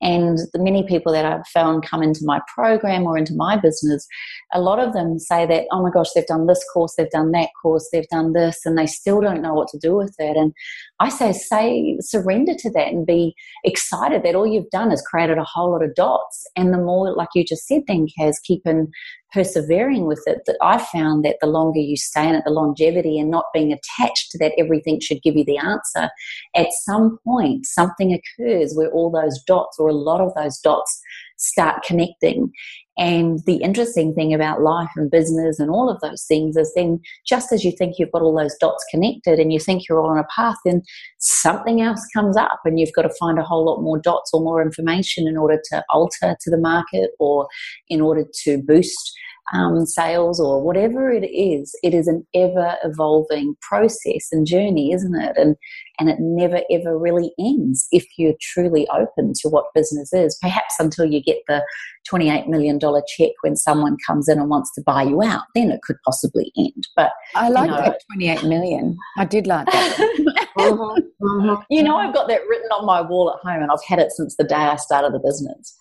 and 0.00 0.38
the 0.52 0.62
many 0.62 0.86
people 0.86 1.12
that 1.12 1.24
I've 1.24 1.46
found 1.48 1.84
come 1.84 2.02
into 2.02 2.20
my 2.24 2.40
program 2.54 3.04
or 3.04 3.18
into 3.18 3.34
my 3.34 3.56
business, 3.56 4.06
a 4.52 4.60
lot 4.60 4.78
of 4.78 4.92
them 4.92 5.18
say 5.18 5.44
that, 5.46 5.66
oh 5.72 5.82
my 5.82 5.90
gosh, 5.90 6.12
they've 6.14 6.26
done 6.26 6.46
this 6.46 6.64
course, 6.72 6.94
they've 6.96 7.10
done 7.10 7.32
that 7.32 7.50
course, 7.60 7.88
they've 7.92 8.08
done 8.08 8.32
this, 8.32 8.64
and 8.64 8.78
they 8.78 8.86
still 8.86 9.20
don't 9.20 9.42
know 9.42 9.54
what 9.54 9.68
to 9.68 9.78
do 9.78 9.96
with 9.96 10.14
it. 10.18 10.36
And 10.36 10.52
I 11.00 11.10
say, 11.10 11.32
say, 11.32 11.96
surrender 12.00 12.54
to 12.58 12.70
that 12.70 12.88
and 12.88 13.06
be 13.06 13.34
excited 13.64 14.22
that 14.24 14.34
all 14.34 14.46
you've 14.46 14.70
done 14.70 14.90
is 14.90 15.02
created 15.02 15.38
a 15.38 15.44
whole 15.44 15.70
lot 15.70 15.84
of 15.84 15.94
dots. 15.94 16.44
And 16.56 16.74
the 16.74 16.78
more, 16.78 17.14
like 17.14 17.28
you 17.34 17.44
just 17.44 17.66
said, 17.66 17.82
then, 17.86 18.08
Kaz, 18.18 18.36
keeping 18.42 18.88
persevering 19.32 20.06
with 20.06 20.22
it 20.26 20.40
that 20.46 20.56
I 20.62 20.78
found 20.78 21.24
that 21.24 21.36
the 21.40 21.46
longer 21.46 21.78
you 21.78 21.96
stay 21.96 22.28
in 22.28 22.34
it, 22.34 22.44
the 22.44 22.50
longevity 22.50 23.18
and 23.18 23.30
not 23.30 23.44
being 23.52 23.72
attached 23.72 24.30
to 24.30 24.38
that 24.38 24.54
everything 24.58 25.00
should 25.00 25.22
give 25.22 25.36
you 25.36 25.44
the 25.44 25.58
answer, 25.58 26.10
at 26.56 26.68
some 26.72 27.18
point 27.24 27.66
something 27.66 28.12
occurs 28.12 28.72
where 28.74 28.90
all 28.90 29.10
those 29.10 29.40
dots 29.46 29.78
or 29.78 29.88
a 29.88 29.94
lot 29.94 30.20
of 30.20 30.34
those 30.34 30.58
dots 30.58 31.00
start 31.36 31.82
connecting. 31.82 32.50
And 32.98 33.38
the 33.46 33.56
interesting 33.56 34.12
thing 34.12 34.34
about 34.34 34.60
life 34.60 34.90
and 34.96 35.08
business 35.08 35.60
and 35.60 35.70
all 35.70 35.88
of 35.88 36.00
those 36.00 36.24
things 36.24 36.56
is 36.56 36.72
then 36.74 37.00
just 37.24 37.52
as 37.52 37.64
you 37.64 37.70
think 37.70 37.94
you've 37.96 38.10
got 38.10 38.22
all 38.22 38.36
those 38.36 38.56
dots 38.60 38.84
connected 38.90 39.38
and 39.38 39.52
you 39.52 39.60
think 39.60 39.88
you're 39.88 40.00
all 40.00 40.10
on 40.10 40.18
a 40.18 40.26
path, 40.34 40.56
then 40.64 40.82
something 41.18 41.80
else 41.80 42.04
comes 42.12 42.36
up 42.36 42.60
and 42.64 42.80
you've 42.80 42.92
got 42.94 43.02
to 43.02 43.14
find 43.20 43.38
a 43.38 43.44
whole 43.44 43.64
lot 43.64 43.82
more 43.82 43.98
dots 43.98 44.30
or 44.34 44.40
more 44.40 44.60
information 44.60 45.28
in 45.28 45.36
order 45.36 45.60
to 45.70 45.84
alter 45.90 46.36
to 46.40 46.50
the 46.50 46.58
market 46.58 47.10
or 47.20 47.46
in 47.88 48.00
order 48.00 48.24
to 48.42 48.60
boost 48.66 49.12
um, 49.54 49.86
sales 49.86 50.40
or 50.40 50.62
whatever 50.62 51.10
it 51.10 51.26
is, 51.26 51.74
it 51.82 51.94
is 51.94 52.06
an 52.06 52.26
ever 52.34 52.76
evolving 52.84 53.54
process 53.62 54.28
and 54.32 54.46
journey, 54.46 54.92
isn't 54.92 55.14
it? 55.14 55.36
And 55.36 55.56
and 56.00 56.08
it 56.08 56.18
never 56.20 56.60
ever 56.70 56.96
really 56.96 57.32
ends 57.40 57.88
if 57.90 58.06
you're 58.16 58.34
truly 58.40 58.86
open 58.88 59.32
to 59.40 59.48
what 59.48 59.72
business 59.74 60.12
is. 60.12 60.38
Perhaps 60.40 60.76
until 60.78 61.06
you 61.06 61.22
get 61.22 61.38
the 61.48 61.64
twenty 62.08 62.30
eight 62.30 62.46
million 62.48 62.78
dollar 62.78 63.02
check 63.16 63.30
when 63.42 63.56
someone 63.56 63.96
comes 64.06 64.28
in 64.28 64.38
and 64.38 64.50
wants 64.50 64.72
to 64.74 64.82
buy 64.82 65.02
you 65.02 65.22
out, 65.22 65.42
then 65.54 65.70
it 65.70 65.82
could 65.82 65.96
possibly 66.04 66.52
end. 66.56 66.86
But 66.94 67.12
I 67.34 67.48
like 67.48 67.70
you 67.70 67.76
know, 67.76 67.82
that 67.82 68.02
twenty 68.10 68.28
eight 68.28 68.44
million. 68.44 68.96
I 69.16 69.24
did 69.24 69.46
like 69.46 69.66
that. 69.66 70.44
uh-huh, 70.58 70.94
uh-huh. 71.22 71.62
You 71.70 71.82
know, 71.82 71.96
I've 71.96 72.14
got 72.14 72.28
that 72.28 72.42
written 72.48 72.70
on 72.70 72.86
my 72.86 73.00
wall 73.00 73.32
at 73.34 73.46
home, 73.48 73.62
and 73.62 73.70
I've 73.70 73.84
had 73.86 73.98
it 73.98 74.12
since 74.12 74.36
the 74.36 74.44
day 74.44 74.54
I 74.54 74.76
started 74.76 75.12
the 75.12 75.20
business 75.20 75.76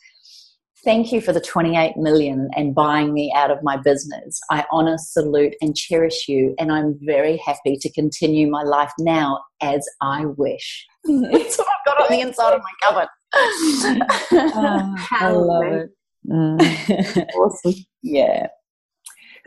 thank 0.87 1.11
you 1.11 1.19
for 1.19 1.33
the 1.33 1.41
28 1.41 1.97
million 1.97 2.49
and 2.55 2.73
buying 2.73 3.13
me 3.13 3.29
out 3.35 3.51
of 3.51 3.61
my 3.61 3.75
business. 3.75 4.39
I 4.49 4.63
honor, 4.71 4.97
salute, 4.97 5.53
and 5.59 5.75
cherish 5.75 6.29
you, 6.29 6.55
and 6.57 6.71
I'm 6.71 6.97
very 7.01 7.35
happy 7.35 7.75
to 7.81 7.91
continue 7.91 8.49
my 8.49 8.63
life 8.63 8.93
now 8.97 9.41
as 9.61 9.85
I 10.01 10.25
wish. 10.25 10.87
That's 11.03 11.57
what 11.57 11.67
I've 11.67 11.85
got 11.85 12.01
on 12.03 12.07
the 12.09 12.21
inside 12.21 12.53
of 12.53 12.61
my 12.61 12.71
cupboard. 12.81 13.09
oh, 14.55 14.95
I 15.11 15.31
love 15.31 15.63
it. 15.65 15.89
Mm. 16.25 17.27
awesome. 17.35 17.85
Yeah. 18.01 18.47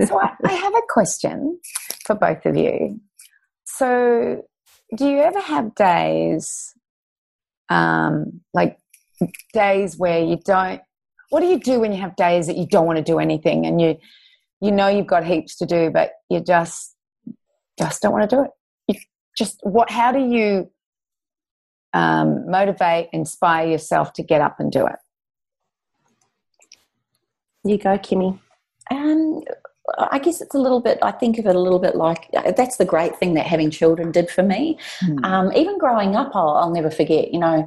So 0.04 0.20
I, 0.20 0.32
I 0.44 0.52
have 0.52 0.74
a 0.74 0.82
question 0.90 1.58
for 2.04 2.16
both 2.16 2.44
of 2.44 2.54
you. 2.54 3.00
So, 3.64 4.42
do 4.94 5.08
you 5.08 5.20
ever 5.20 5.40
have 5.40 5.74
days, 5.74 6.74
um, 7.70 8.42
like 8.52 8.78
days 9.54 9.96
where 9.96 10.22
you 10.22 10.38
don't 10.44 10.82
what 11.30 11.40
do 11.40 11.46
you 11.46 11.58
do 11.58 11.80
when 11.80 11.92
you 11.92 12.00
have 12.00 12.14
days 12.16 12.46
that 12.46 12.56
you 12.56 12.66
don't 12.66 12.86
want 12.86 12.98
to 12.98 13.04
do 13.04 13.18
anything 13.18 13.66
and 13.66 13.80
you 13.80 13.96
you 14.60 14.70
know 14.70 14.88
you've 14.88 15.06
got 15.06 15.24
heaps 15.24 15.56
to 15.56 15.66
do 15.66 15.90
but 15.90 16.12
you 16.28 16.40
just 16.40 16.94
just 17.78 18.02
don't 18.02 18.12
want 18.12 18.28
to 18.28 18.36
do 18.36 18.42
it 18.42 18.50
you 18.88 19.00
just 19.36 19.58
what 19.62 19.90
how 19.90 20.12
do 20.12 20.20
you 20.20 20.70
um, 21.92 22.48
motivate 22.48 23.08
inspire 23.12 23.66
yourself 23.68 24.12
to 24.12 24.22
get 24.22 24.40
up 24.40 24.60
and 24.60 24.70
do 24.70 24.86
it 24.86 24.96
you 27.64 27.78
go 27.78 27.98
kimmy 27.98 28.38
um, 28.92 29.42
I 29.98 30.18
guess 30.18 30.40
it's 30.40 30.54
a 30.54 30.58
little 30.58 30.80
bit, 30.80 30.98
I 31.02 31.10
think 31.10 31.38
of 31.38 31.46
it 31.46 31.56
a 31.56 31.60
little 31.60 31.78
bit 31.78 31.96
like 31.96 32.28
that's 32.56 32.76
the 32.76 32.84
great 32.84 33.16
thing 33.16 33.34
that 33.34 33.46
having 33.46 33.70
children 33.70 34.12
did 34.12 34.30
for 34.30 34.42
me. 34.42 34.78
Mm. 35.02 35.24
Um, 35.24 35.52
even 35.52 35.78
growing 35.78 36.16
up, 36.16 36.30
I'll, 36.34 36.50
I'll, 36.50 36.70
never 36.70 36.90
forget, 36.90 37.32
you 37.32 37.40
know, 37.40 37.66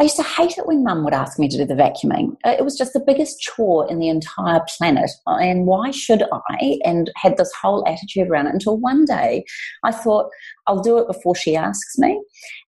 I 0.00 0.04
used 0.04 0.16
to 0.16 0.22
hate 0.22 0.56
it 0.56 0.66
when 0.66 0.84
mum 0.84 1.02
would 1.04 1.14
ask 1.14 1.40
me 1.40 1.48
to 1.48 1.56
do 1.56 1.64
the 1.64 1.74
vacuuming. 1.74 2.36
Uh, 2.44 2.54
it 2.56 2.64
was 2.64 2.78
just 2.78 2.92
the 2.92 3.02
biggest 3.04 3.40
chore 3.40 3.90
in 3.90 3.98
the 3.98 4.08
entire 4.08 4.60
planet. 4.76 5.10
And 5.26 5.66
why 5.66 5.90
should 5.90 6.22
I? 6.50 6.78
And 6.84 7.10
had 7.16 7.36
this 7.36 7.52
whole 7.60 7.86
attitude 7.86 8.28
around 8.28 8.46
it 8.46 8.54
until 8.54 8.78
one 8.78 9.04
day 9.04 9.44
I 9.82 9.90
thought, 9.90 10.30
I'll 10.68 10.82
do 10.82 10.98
it 10.98 11.08
before 11.08 11.34
she 11.34 11.56
asks 11.56 11.98
me. 11.98 12.22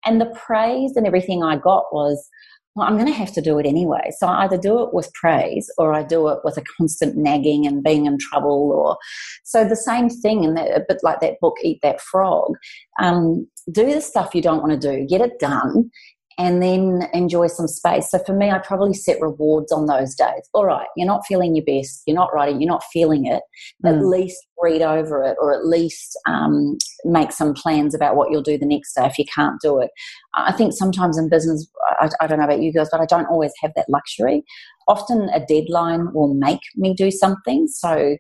And 0.05 0.21
the 0.21 0.35
praise 0.35 0.97
and 0.97 1.07
everything 1.07 1.45
I 1.45 1.57
got 1.57 1.85
was, 1.93 2.29
well, 2.75 2.89
I'm 2.89 2.97
going 2.97 3.07
to 3.07 3.13
have 3.13 3.33
to 3.35 3.41
do 3.41 3.59
it 3.59 3.67
anyway. 3.67 4.11
So 4.19 4.27
I 4.27 4.45
either 4.45 4.59
do 4.59 4.83
it 4.83 4.93
with 4.93 5.13
praise 5.15 5.71
or 5.79 5.93
I 5.93 6.03
do 6.03 6.29
it 6.29 6.39
with 6.43 6.57
a 6.57 6.65
constant 6.77 7.17
nagging 7.17 7.65
and 7.65 7.83
being 7.83 8.07
in 8.07 8.19
trouble. 8.19 8.73
Or 8.73 8.97
so 9.45 9.65
the 9.65 9.77
same 9.77 10.09
thing, 10.09 10.45
and 10.45 10.59
a 10.59 10.85
bit 10.89 10.99
like 11.03 11.21
that 11.21 11.39
book, 11.41 11.57
Eat 11.63 11.79
That 11.83 12.01
Frog. 12.01 12.55
Um, 13.01 13.47
do 13.71 13.93
the 13.93 14.01
stuff 14.01 14.35
you 14.35 14.43
don't 14.43 14.63
want 14.63 14.81
to 14.81 14.97
do, 14.97 15.07
get 15.07 15.21
it 15.21 15.39
done, 15.39 15.91
and 16.39 16.63
then 16.63 17.09
enjoy 17.13 17.47
some 17.49 17.69
space. 17.69 18.11
So 18.11 18.19
for 18.25 18.35
me, 18.35 18.51
I 18.51 18.59
probably 18.59 18.95
set 18.95 19.21
rewards 19.21 19.73
on 19.73 19.87
those 19.87 20.15
days. 20.15 20.49
All 20.55 20.65
right, 20.65 20.87
you're 20.97 21.07
not 21.07 21.27
feeling 21.27 21.55
your 21.55 21.65
best, 21.65 22.03
you're 22.07 22.17
not 22.17 22.33
writing, 22.33 22.61
you're 22.61 22.71
not 22.71 22.85
feeling 22.93 23.27
it. 23.27 23.43
Mm. 23.85 23.99
At 23.99 24.05
least 24.05 24.39
read 24.63 24.83
over 24.83 25.23
it, 25.25 25.37
or 25.41 25.55
at 25.55 25.67
least 25.67 26.19
um, 26.27 26.77
make 27.05 27.33
some 27.33 27.55
plans 27.55 27.95
about 27.95 28.17
what 28.17 28.31
you'll 28.31 28.43
do 28.43 28.59
the 28.59 28.67
next 28.67 28.95
day 28.95 29.07
if 29.07 29.19
you 29.19 29.25
can't 29.35 29.61
do 29.61 29.81
it. 29.81 29.91
I 30.35 30.53
think 30.53 30.73
sometimes 30.73 31.19
in 31.19 31.29
business, 31.29 31.69
I, 32.01 32.09
I 32.21 32.27
don't 32.27 32.39
know 32.39 32.45
about 32.45 32.63
you 32.63 32.73
girls, 32.73 32.89
but 32.91 33.01
I 33.01 33.07
don't 33.07 33.27
always 33.27 33.53
have 33.63 33.73
that 33.77 33.89
luxury. 33.89 34.43
Often 34.89 35.31
a 35.35 35.45
deadline 35.45 36.13
will 36.13 36.35
make 36.35 36.61
me 36.77 36.95
do 36.95 37.11
something. 37.11 37.67
So 37.69 38.17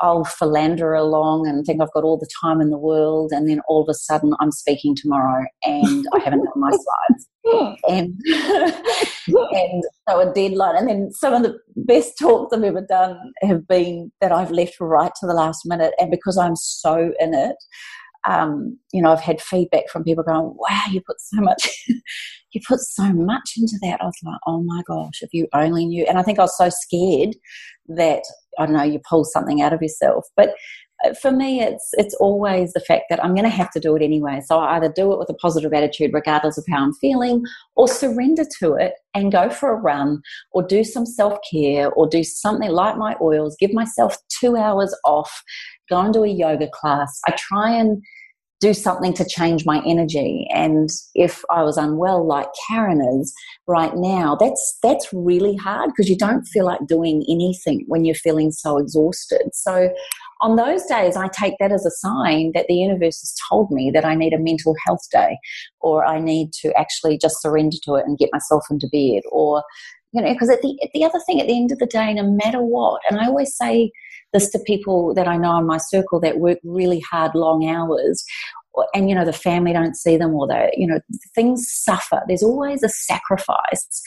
I'll 0.00 0.24
philander 0.24 0.94
along 0.94 1.48
and 1.48 1.64
think 1.64 1.80
I've 1.80 1.92
got 1.92 2.04
all 2.04 2.18
the 2.18 2.28
time 2.42 2.60
in 2.60 2.70
the 2.70 2.78
world, 2.78 3.32
and 3.32 3.48
then 3.48 3.60
all 3.68 3.82
of 3.82 3.88
a 3.88 3.94
sudden 3.94 4.34
I'm 4.40 4.52
speaking 4.52 4.94
tomorrow 4.96 5.44
and 5.64 6.06
I 6.12 6.18
haven't 6.20 6.44
done 6.44 6.52
my 6.56 6.70
slides. 6.70 7.28
And, 7.88 8.14
and 8.26 9.84
so 10.06 10.20
a 10.20 10.30
deadline. 10.34 10.76
And 10.76 10.86
then 10.86 11.10
some 11.12 11.32
of 11.32 11.42
the 11.42 11.58
best 11.76 12.18
talks 12.18 12.54
I've 12.54 12.62
ever 12.62 12.82
done 12.82 13.16
have 13.40 13.66
been 13.66 14.12
that 14.20 14.32
I've 14.32 14.50
left 14.50 14.76
right 14.80 15.12
to 15.18 15.26
the 15.26 15.32
last 15.32 15.62
minute. 15.64 15.94
And 15.98 16.10
because 16.10 16.36
I'm 16.36 16.56
so 16.56 17.14
in 17.18 17.32
it, 17.32 17.56
um, 18.28 18.78
you 18.92 19.00
know, 19.00 19.12
I've 19.12 19.20
had 19.20 19.40
feedback 19.40 19.88
from 19.90 20.04
people 20.04 20.24
going, 20.24 20.54
wow, 20.56 20.82
you 20.90 21.00
put 21.00 21.20
so 21.20 21.40
much, 21.40 21.68
you 22.52 22.60
put 22.66 22.80
so 22.80 23.12
much 23.12 23.54
into 23.56 23.78
that. 23.82 24.00
I 24.00 24.04
was 24.04 24.14
like, 24.22 24.40
oh 24.46 24.62
my 24.62 24.82
gosh, 24.86 25.22
if 25.22 25.30
you 25.32 25.48
only 25.54 25.86
knew. 25.86 26.04
And 26.06 26.18
I 26.18 26.22
think 26.22 26.38
I 26.38 26.42
was 26.42 26.56
so 26.56 26.68
scared 26.68 27.36
that 27.88 28.22
I 28.58 28.66
don't 28.66 28.74
know, 28.74 28.82
you 28.82 29.00
pull 29.08 29.24
something 29.24 29.62
out 29.62 29.72
of 29.72 29.82
yourself. 29.82 30.26
But 30.36 30.54
uh, 31.04 31.14
for 31.14 31.30
me, 31.30 31.60
it's 31.60 31.90
it's 31.92 32.14
always 32.14 32.72
the 32.72 32.80
fact 32.80 33.04
that 33.08 33.24
I'm 33.24 33.34
going 33.34 33.44
to 33.44 33.50
have 33.50 33.70
to 33.72 33.80
do 33.80 33.94
it 33.94 34.02
anyway. 34.02 34.40
So 34.44 34.58
I 34.58 34.76
either 34.76 34.92
do 34.94 35.12
it 35.12 35.18
with 35.18 35.30
a 35.30 35.34
positive 35.34 35.72
attitude, 35.72 36.10
regardless 36.12 36.58
of 36.58 36.64
how 36.68 36.82
I'm 36.82 36.92
feeling, 36.94 37.44
or 37.76 37.86
surrender 37.86 38.44
to 38.60 38.74
it 38.74 38.94
and 39.14 39.30
go 39.30 39.48
for 39.48 39.70
a 39.70 39.76
run, 39.80 40.20
or 40.52 40.62
do 40.62 40.82
some 40.82 41.06
self 41.06 41.38
care, 41.50 41.90
or 41.90 42.08
do 42.08 42.24
something 42.24 42.70
like 42.70 42.96
my 42.96 43.14
oils. 43.20 43.56
Give 43.60 43.72
myself 43.72 44.16
two 44.40 44.56
hours 44.56 44.94
off. 45.04 45.42
Go 45.88 46.00
and 46.00 46.12
do 46.12 46.24
a 46.24 46.28
yoga 46.28 46.68
class. 46.72 47.20
I 47.26 47.36
try 47.38 47.70
and 47.70 48.02
do 48.60 48.74
something 48.74 49.12
to 49.14 49.24
change 49.24 49.64
my 49.64 49.80
energy. 49.86 50.48
And 50.52 50.88
if 51.14 51.42
I 51.50 51.62
was 51.62 51.76
unwell, 51.76 52.26
like 52.26 52.48
Karen 52.68 53.00
is 53.20 53.32
right 53.66 53.94
now, 53.94 54.36
that's 54.38 54.78
that's 54.82 55.06
really 55.12 55.56
hard 55.56 55.90
because 55.90 56.10
you 56.10 56.16
don't 56.16 56.44
feel 56.44 56.64
like 56.64 56.80
doing 56.88 57.24
anything 57.28 57.84
when 57.86 58.04
you're 58.04 58.14
feeling 58.16 58.50
so 58.50 58.78
exhausted. 58.78 59.50
So 59.52 59.90
on 60.40 60.56
those 60.56 60.84
days, 60.86 61.16
I 61.16 61.28
take 61.28 61.54
that 61.60 61.72
as 61.72 61.86
a 61.86 61.90
sign 61.90 62.52
that 62.54 62.66
the 62.68 62.74
universe 62.74 63.20
has 63.20 63.34
told 63.48 63.70
me 63.70 63.90
that 63.92 64.04
I 64.04 64.14
need 64.14 64.32
a 64.32 64.38
mental 64.38 64.74
health 64.86 65.06
day, 65.12 65.38
or 65.80 66.04
I 66.04 66.20
need 66.20 66.52
to 66.62 66.72
actually 66.78 67.18
just 67.18 67.40
surrender 67.40 67.76
to 67.84 67.94
it 67.94 68.06
and 68.06 68.18
get 68.18 68.30
myself 68.32 68.64
into 68.70 68.88
bed, 68.90 69.22
or 69.30 69.62
you 70.12 70.22
know, 70.22 70.32
because 70.32 70.50
at 70.50 70.62
the 70.62 70.76
at 70.82 70.90
the 70.94 71.04
other 71.04 71.20
thing, 71.26 71.40
at 71.40 71.46
the 71.46 71.56
end 71.56 71.70
of 71.70 71.78
the 71.78 71.86
day, 71.86 72.12
no 72.14 72.28
matter 72.44 72.62
what, 72.62 73.02
and 73.08 73.20
I 73.20 73.26
always 73.26 73.56
say 73.56 73.92
this 74.32 74.50
to 74.50 74.58
people 74.60 75.14
that 75.14 75.28
I 75.28 75.36
know 75.36 75.58
in 75.58 75.66
my 75.66 75.78
circle 75.78 76.20
that 76.20 76.38
work 76.38 76.58
really 76.64 77.00
hard, 77.10 77.34
long 77.34 77.68
hours, 77.68 78.24
and 78.94 79.08
you 79.08 79.14
know 79.14 79.24
the 79.24 79.32
family 79.32 79.72
don't 79.72 79.96
see 79.96 80.16
them, 80.16 80.34
or 80.34 80.46
the 80.46 80.70
you 80.76 80.86
know 80.86 81.00
things 81.34 81.70
suffer. 81.70 82.22
There's 82.26 82.42
always 82.42 82.82
a 82.82 82.88
sacrifice, 82.88 84.02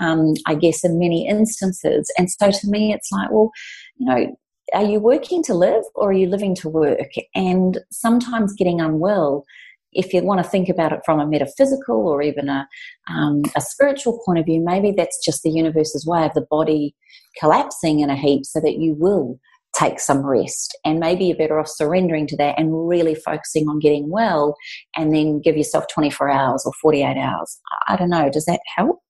um, 0.00 0.34
I 0.46 0.54
guess, 0.54 0.84
in 0.84 0.98
many 0.98 1.26
instances. 1.28 2.12
And 2.18 2.30
so 2.30 2.50
to 2.50 2.68
me, 2.68 2.92
it's 2.92 3.10
like, 3.12 3.30
well, 3.30 3.50
you 3.96 4.06
know, 4.06 4.36
are 4.74 4.84
you 4.84 5.00
working 5.00 5.42
to 5.44 5.54
live 5.54 5.84
or 5.94 6.10
are 6.10 6.14
you 6.14 6.26
living 6.26 6.54
to 6.56 6.68
work? 6.68 7.10
And 7.34 7.78
sometimes 7.90 8.54
getting 8.54 8.80
unwell 8.80 9.44
if 9.92 10.12
you 10.12 10.22
want 10.22 10.42
to 10.42 10.48
think 10.48 10.68
about 10.68 10.92
it 10.92 11.00
from 11.04 11.18
a 11.18 11.26
metaphysical 11.26 12.06
or 12.06 12.22
even 12.22 12.48
a, 12.48 12.68
um, 13.08 13.42
a 13.56 13.60
spiritual 13.60 14.20
point 14.24 14.38
of 14.38 14.44
view, 14.44 14.60
maybe 14.60 14.92
that's 14.92 15.18
just 15.24 15.42
the 15.42 15.50
universe's 15.50 16.06
way 16.06 16.24
of 16.24 16.34
the 16.34 16.46
body 16.48 16.94
collapsing 17.38 18.00
in 18.00 18.10
a 18.10 18.16
heap 18.16 18.46
so 18.46 18.60
that 18.60 18.78
you 18.78 18.94
will 18.94 19.38
take 19.80 20.00
some 20.00 20.24
rest. 20.24 20.76
And 20.84 21.00
maybe 21.00 21.26
you're 21.26 21.36
better 21.36 21.58
off 21.58 21.68
surrendering 21.68 22.26
to 22.28 22.36
that 22.36 22.58
and 22.58 22.88
really 22.88 23.14
focusing 23.14 23.68
on 23.68 23.78
getting 23.78 24.10
well 24.10 24.56
and 24.96 25.14
then 25.14 25.40
give 25.40 25.56
yourself 25.56 25.86
24 25.92 26.30
hours 26.30 26.64
or 26.66 26.72
48 26.80 27.16
hours. 27.16 27.60
I 27.88 27.96
don't 27.96 28.10
know. 28.10 28.30
Does 28.30 28.44
that 28.46 28.60
help? 28.76 29.00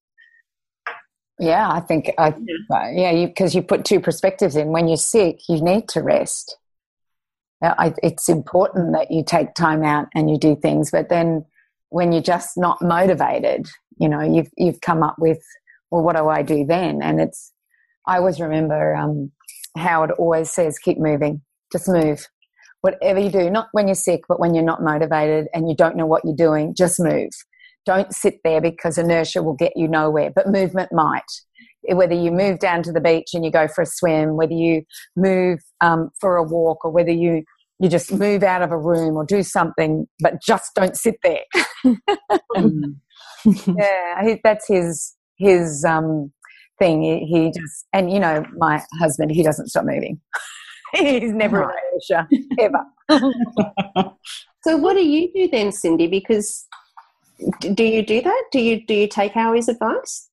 Yeah, 1.39 1.71
I 1.71 1.81
think, 1.81 2.13
I, 2.19 2.35
yeah, 2.93 3.25
because 3.27 3.55
you, 3.55 3.63
you, 3.63 3.67
put 3.67 3.85
two 3.85 3.99
perspectives 3.99 4.57
in. 4.57 4.69
When 4.69 4.89
you're 4.89 4.99
sick, 4.99 5.39
you 5.49 5.63
need 5.63 5.89
to 5.89 6.03
rest. 6.03 6.57
I, 7.63 7.95
it's 8.03 8.29
important 8.29 8.93
that 8.93 9.11
you 9.11 9.25
take 9.25 9.55
time 9.55 9.83
out 9.83 10.09
and 10.15 10.31
you 10.31 10.39
do 10.39 10.55
things, 10.55 10.91
but 10.91 11.09
then 11.09 11.45
when 11.89 12.13
you're 12.13 12.23
just 12.23 12.57
not 12.57 12.81
motivated, 12.83 13.69
you 13.99 14.09
know, 14.09 14.21
you've 14.21 14.51
you've 14.57 14.81
come 14.81 15.03
up 15.03 15.17
with, 15.19 15.43
well, 15.91 16.03
what 16.03 16.17
do 16.17 16.29
I 16.29 16.43
do 16.43 16.65
then? 16.65 17.03
And 17.03 17.21
it's, 17.21 17.53
I 18.07 18.17
always 18.17 18.41
remember 18.41 18.95
um, 18.95 19.31
Howard 19.77 20.13
always 20.13 20.51
says, 20.51 20.79
keep 20.79 20.99
moving, 20.99 21.43
just 21.73 21.89
move. 21.89 22.27
Whatever 22.83 23.21
you 23.21 23.31
do, 23.31 23.51
not 23.51 23.69
when 23.73 23.89
you're 23.89 23.95
sick, 23.95 24.23
but 24.29 24.41
when 24.41 24.55
you're 24.55 24.65
not 24.65 24.83
motivated 24.83 25.49
and 25.53 25.69
you 25.69 25.77
don't 25.77 25.97
know 25.97 26.07
what 26.07 26.25
you're 26.25 26.35
doing, 26.35 26.75
just 26.75 26.99
move. 26.99 27.31
Don't 27.85 28.13
sit 28.13 28.39
there 28.45 28.61
because 28.61 28.99
inertia 28.99 29.43
will 29.43 29.55
get 29.55 29.73
you 29.77 29.89
nowhere, 29.89 30.31
but 30.35 30.49
movement 30.49 30.91
might. 30.93 31.23
Whether 31.89 32.15
you 32.15 32.31
move 32.31 32.59
down 32.59 32.83
to 32.85 32.93
the 32.93 33.01
beach 33.01 33.29
and 33.33 33.45
you 33.45 33.51
go 33.51 33.69
for 33.69 33.83
a 33.83 33.87
swim, 33.87 34.37
whether 34.37 34.53
you 34.53 34.83
move 35.17 35.61
um, 35.81 36.11
for 36.21 36.37
a 36.37 36.43
walk, 36.43 36.85
or 36.85 36.91
whether 36.91 37.11
you 37.11 37.43
you 37.81 37.89
just 37.89 38.13
move 38.13 38.43
out 38.43 38.61
of 38.61 38.71
a 38.71 38.79
room 38.79 39.17
or 39.17 39.25
do 39.25 39.43
something, 39.43 40.07
but 40.21 40.35
just 40.43 40.75
don't 40.75 40.97
sit 40.97 41.17
there. 41.23 41.41
mm. 42.55 42.95
yeah, 43.45 44.35
that's 44.45 44.69
his 44.69 45.17
his 45.39 45.85
um, 45.89 46.31
thing. 46.81 47.03
He, 47.03 47.25
he, 47.27 47.53
just, 47.53 47.87
and 47.93 48.11
you 48.11 48.19
know, 48.19 48.45
my 48.57 48.83
husband, 48.99 49.31
he 49.31 49.45
doesn't 49.45 49.69
stop 49.69 49.85
moving. 49.85 50.21
He's 50.93 51.33
never 51.33 51.63
in 51.63 51.77
Asia, 51.97 52.29
ever. 52.59 52.85
so, 54.65 54.77
what 54.77 54.95
do 54.95 55.07
you 55.07 55.33
do 55.33 55.49
then, 55.49 55.69
Cyndi? 55.69 56.11
Because 56.11 56.67
do 57.61 57.85
you 57.85 58.05
do 58.05 58.21
that? 58.23 58.45
Do 58.51 58.59
you 58.59 58.85
do 58.85 58.95
you 58.95 59.07
take 59.07 59.33
Howie's 59.33 59.69
advice? 59.69 60.29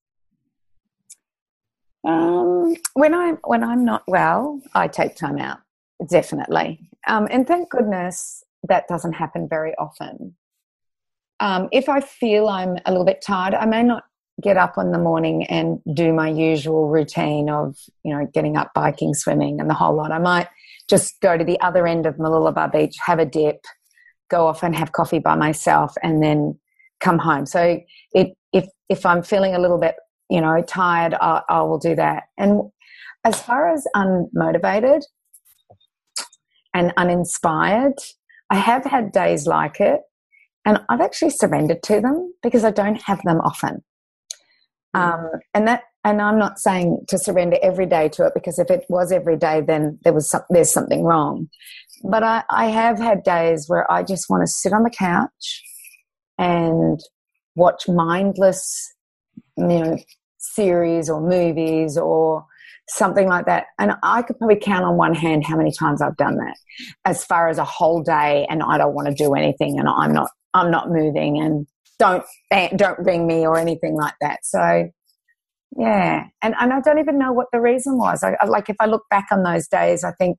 Um, 2.08 2.76
when 2.94 3.14
I'm 3.14 3.38
when 3.44 3.64
I'm 3.64 3.86
not 3.86 4.04
well, 4.08 4.60
I 4.74 4.88
take 4.88 5.16
time 5.16 5.38
out. 5.38 5.60
Definitely, 6.10 6.90
um, 7.08 7.28
and 7.30 7.48
thank 7.48 7.70
goodness 7.70 8.44
that 8.68 8.88
doesn't 8.88 9.14
happen 9.14 9.48
very 9.48 9.76
often. 9.76 10.36
Um, 11.40 11.70
if 11.72 11.88
I 11.88 12.02
feel 12.02 12.48
I'm 12.48 12.78
a 12.86 12.92
little 12.92 13.06
bit 13.06 13.22
tired, 13.22 13.54
I 13.54 13.66
may 13.66 13.84
not 13.84 14.06
get 14.42 14.58
up 14.58 14.76
in 14.78 14.92
the 14.92 15.00
morning 15.00 15.46
and 15.46 15.80
do 15.94 16.14
my 16.14 16.30
usual 16.30 16.90
routine 16.90 17.50
of, 17.50 17.76
you 18.04 18.16
know, 18.16 18.28
getting 18.34 18.56
up, 18.56 18.72
biking, 18.76 19.14
swimming, 19.14 19.60
and 19.60 19.70
the 19.70 19.74
whole 19.74 19.96
lot. 19.96 20.12
I 20.12 20.20
might 20.20 20.48
just 20.90 21.20
go 21.22 21.38
to 21.38 21.44
the 21.44 21.60
other 21.60 21.88
end 21.88 22.06
of 22.06 22.16
Mooloolaba 22.16 22.72
Beach, 22.72 22.96
have 23.06 23.20
a 23.20 23.26
dip, 23.26 23.58
go 24.30 24.48
off 24.48 24.64
and 24.64 24.76
have 24.76 24.92
coffee 24.92 25.20
by 25.20 25.36
myself, 25.36 25.96
and 26.04 26.22
then 26.22 26.60
come 27.00 27.18
home. 27.18 27.46
So 27.46 27.80
it, 28.14 28.34
if 28.54 28.66
if 28.90 29.06
I'm 29.06 29.24
feeling 29.24 29.56
a 29.56 29.60
little 29.60 29.80
bit, 29.80 29.96
you 30.30 30.42
know, 30.42 30.62
tired, 30.62 31.16
I, 31.16 31.42
I 31.50 31.62
will 31.62 31.80
do 31.80 31.96
that. 31.96 32.24
And 32.38 32.62
as 33.24 33.42
far 33.42 33.74
as 33.74 33.86
unmotivated 33.96 35.02
and 36.74 36.94
uninspired, 36.96 37.96
I 38.50 38.56
have 38.56 38.86
had 38.86 39.12
days 39.12 39.48
like 39.48 39.80
it, 39.80 40.02
and 40.64 40.80
I've 40.90 41.02
actually 41.02 41.32
surrendered 41.32 41.82
to 41.84 42.02
them 42.02 42.34
because 42.44 42.64
I 42.64 42.72
don't 42.72 43.02
have 43.02 43.22
them 43.24 43.42
often. 43.42 43.84
Um, 44.98 45.30
and 45.54 45.68
that, 45.68 45.84
and 46.04 46.22
I'm 46.22 46.40
not 46.40 46.60
saying 46.60 47.06
to 47.10 47.18
surrender 47.18 47.58
every 47.62 47.86
day 47.86 48.10
to 48.10 48.26
it 48.26 48.34
because 48.34 48.60
if 48.60 48.70
it 48.70 48.86
was 48.90 49.12
every 49.12 49.38
day, 49.38 49.62
then 49.62 50.00
there 50.04 50.14
was 50.14 50.30
some, 50.30 50.42
there's 50.50 50.72
something 50.72 51.04
wrong. 51.04 51.50
But 52.04 52.24
I, 52.24 52.44
I 52.50 52.66
have 52.68 52.98
had 52.98 53.24
days 53.24 53.66
where 53.68 53.90
I 53.92 54.04
just 54.04 54.30
want 54.30 54.44
to 54.44 54.48
sit 54.48 54.74
on 54.74 54.84
the 54.84 54.90
couch 54.90 55.64
and 56.38 57.00
watch 57.56 57.88
mindless, 57.88 58.94
you 59.58 59.68
know, 59.68 59.98
series 60.38 61.10
or 61.10 61.22
movies 61.22 61.98
or 61.98 62.46
something 62.90 63.28
like 63.28 63.46
that. 63.46 63.66
And 63.80 63.94
I 64.04 64.22
could 64.22 64.38
probably 64.38 64.60
count 64.60 64.86
on 64.86 64.96
one 64.96 65.14
hand 65.14 65.46
how 65.46 65.58
many 65.58 65.72
times 65.72 66.02
I've 66.02 66.16
done 66.18 66.38
that 66.38 66.56
as 67.06 67.26
far 67.26 67.50
as 67.50 67.58
a 67.58 67.66
whole 67.66 68.02
day 68.02 68.48
and 68.50 68.64
I 68.64 68.78
don't 68.78 68.94
want 68.94 69.10
to 69.10 69.14
do 69.14 69.34
anything 69.34 69.80
and 69.80 69.90
I'm 69.90 70.14
not, 70.14 70.30
I'm 70.54 70.72
not 70.72 70.90
moving 70.90 71.40
and 71.40 71.68
don't 72.00 72.24
don't 72.76 73.00
ring 73.00 73.28
me 73.28 73.46
or 73.46 73.58
anything 73.58 73.96
like 73.96 74.16
that. 74.22 74.40
So 74.44 74.90
yeah, 75.78 76.26
and 76.42 76.56
and 76.60 76.74
I 76.74 76.80
don't 76.82 77.00
even 77.00 77.20
know 77.20 77.32
what 77.32 77.48
the 77.52 77.62
reason 77.62 77.98
was. 77.98 78.24
I, 78.24 78.36
like 78.46 78.70
if 78.70 78.78
I 78.80 78.86
look 78.86 79.04
back 79.10 79.28
on 79.32 79.44
those 79.44 79.68
days, 79.68 80.04
I 80.04 80.12
think 80.14 80.38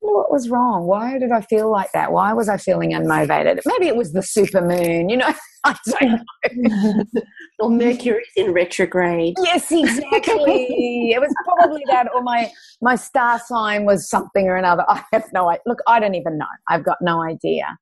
what 0.00 0.30
was 0.30 0.48
wrong? 0.48 0.86
Why 0.86 1.18
did 1.18 1.32
I 1.32 1.40
feel 1.40 1.70
like 1.70 1.90
that? 1.92 2.12
Why 2.12 2.32
was 2.32 2.48
I 2.48 2.56
feeling 2.56 2.92
unmotivated? 2.92 3.60
Maybe 3.66 3.86
it 3.88 3.96
was 3.96 4.12
the 4.12 4.22
super 4.22 4.60
moon, 4.60 5.08
you 5.08 5.16
know. 5.16 5.32
I 5.64 5.76
don't 5.86 6.20
know. 6.54 7.04
or 7.58 7.70
Mercury's 7.70 8.28
in 8.36 8.52
retrograde. 8.52 9.34
Yes, 9.42 9.66
exactly. 9.72 11.10
it 11.10 11.20
was 11.20 11.34
probably 11.44 11.82
that, 11.88 12.06
or 12.14 12.22
my 12.22 12.50
my 12.80 12.94
star 12.94 13.40
sign 13.40 13.84
was 13.84 14.08
something 14.08 14.46
or 14.46 14.56
another. 14.56 14.84
I 14.88 15.02
have 15.12 15.24
no 15.32 15.48
idea. 15.48 15.62
Look, 15.66 15.80
I 15.88 15.98
don't 15.98 16.14
even 16.14 16.38
know. 16.38 16.46
I've 16.68 16.84
got 16.84 16.98
no 17.00 17.20
idea. 17.20 17.76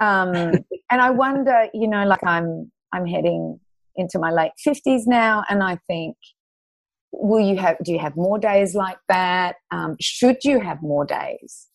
Um, 0.00 0.32
and 0.90 1.00
I 1.00 1.10
wonder, 1.10 1.68
you 1.74 1.88
know, 1.88 2.04
like 2.04 2.24
I'm 2.24 2.70
I'm 2.92 3.06
heading 3.06 3.60
into 3.96 4.18
my 4.18 4.30
late 4.30 4.52
fifties 4.58 5.06
now, 5.06 5.44
and 5.48 5.62
I 5.62 5.78
think 5.86 6.16
will 7.12 7.40
you 7.40 7.56
have 7.56 7.76
do 7.82 7.92
you 7.92 7.98
have 7.98 8.16
more 8.16 8.38
days 8.38 8.74
like 8.74 8.98
that? 9.08 9.56
Um, 9.70 9.96
should 10.00 10.44
you 10.44 10.60
have 10.60 10.82
more 10.82 11.04
days 11.04 11.66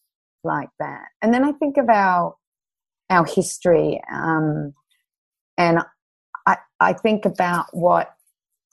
like 0.44 0.70
that? 0.80 1.06
And 1.22 1.34
then 1.34 1.44
i 1.44 1.52
think 1.54 1.78
of 1.78 1.90
our 1.90 2.36
our 3.10 3.26
history 3.26 4.02
um, 4.12 4.74
and 5.58 5.80
I, 6.46 6.58
I 6.80 6.94
think 6.94 7.26
about 7.26 7.66
what 7.72 8.14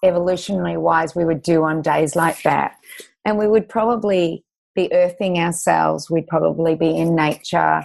evolutionary 0.02 0.76
wise 0.76 1.14
we 1.14 1.24
would 1.24 1.42
do 1.42 1.64
on 1.64 1.82
days 1.82 2.16
like 2.16 2.42
that. 2.42 2.76
And 3.24 3.38
we 3.38 3.46
would 3.46 3.68
probably 3.68 4.44
be 4.74 4.90
earthing 4.92 5.38
ourselves. 5.38 6.10
We'd 6.10 6.26
probably 6.26 6.74
be 6.74 6.96
in 6.96 7.14
nature 7.14 7.84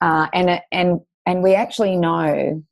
uh, 0.00 0.26
and 0.32 0.60
and 0.72 1.00
and 1.26 1.42
we 1.42 1.54
actually 1.54 1.96
know 1.96 2.62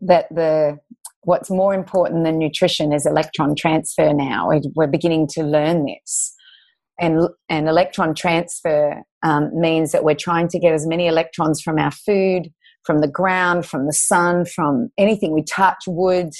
that 0.00 0.26
the 0.30 0.78
what's 1.22 1.50
more 1.50 1.74
important 1.74 2.24
than 2.24 2.38
nutrition 2.38 2.92
is 2.92 3.06
electron 3.06 3.54
transfer 3.56 4.12
now. 4.12 4.50
We're 4.74 4.86
beginning 4.86 5.28
to 5.28 5.42
learn 5.42 5.86
this. 5.86 6.34
And, 7.00 7.28
and 7.48 7.68
electron 7.68 8.14
transfer 8.14 9.02
um, 9.22 9.50
means 9.58 9.92
that 9.92 10.04
we're 10.04 10.14
trying 10.14 10.48
to 10.48 10.58
get 10.58 10.74
as 10.74 10.86
many 10.86 11.06
electrons 11.06 11.60
from 11.60 11.78
our 11.78 11.90
food, 11.90 12.52
from 12.84 13.00
the 13.00 13.08
ground, 13.08 13.66
from 13.66 13.86
the 13.86 13.92
sun, 13.92 14.44
from 14.44 14.90
anything 14.96 15.32
we 15.32 15.42
touch, 15.42 15.82
wood. 15.86 16.30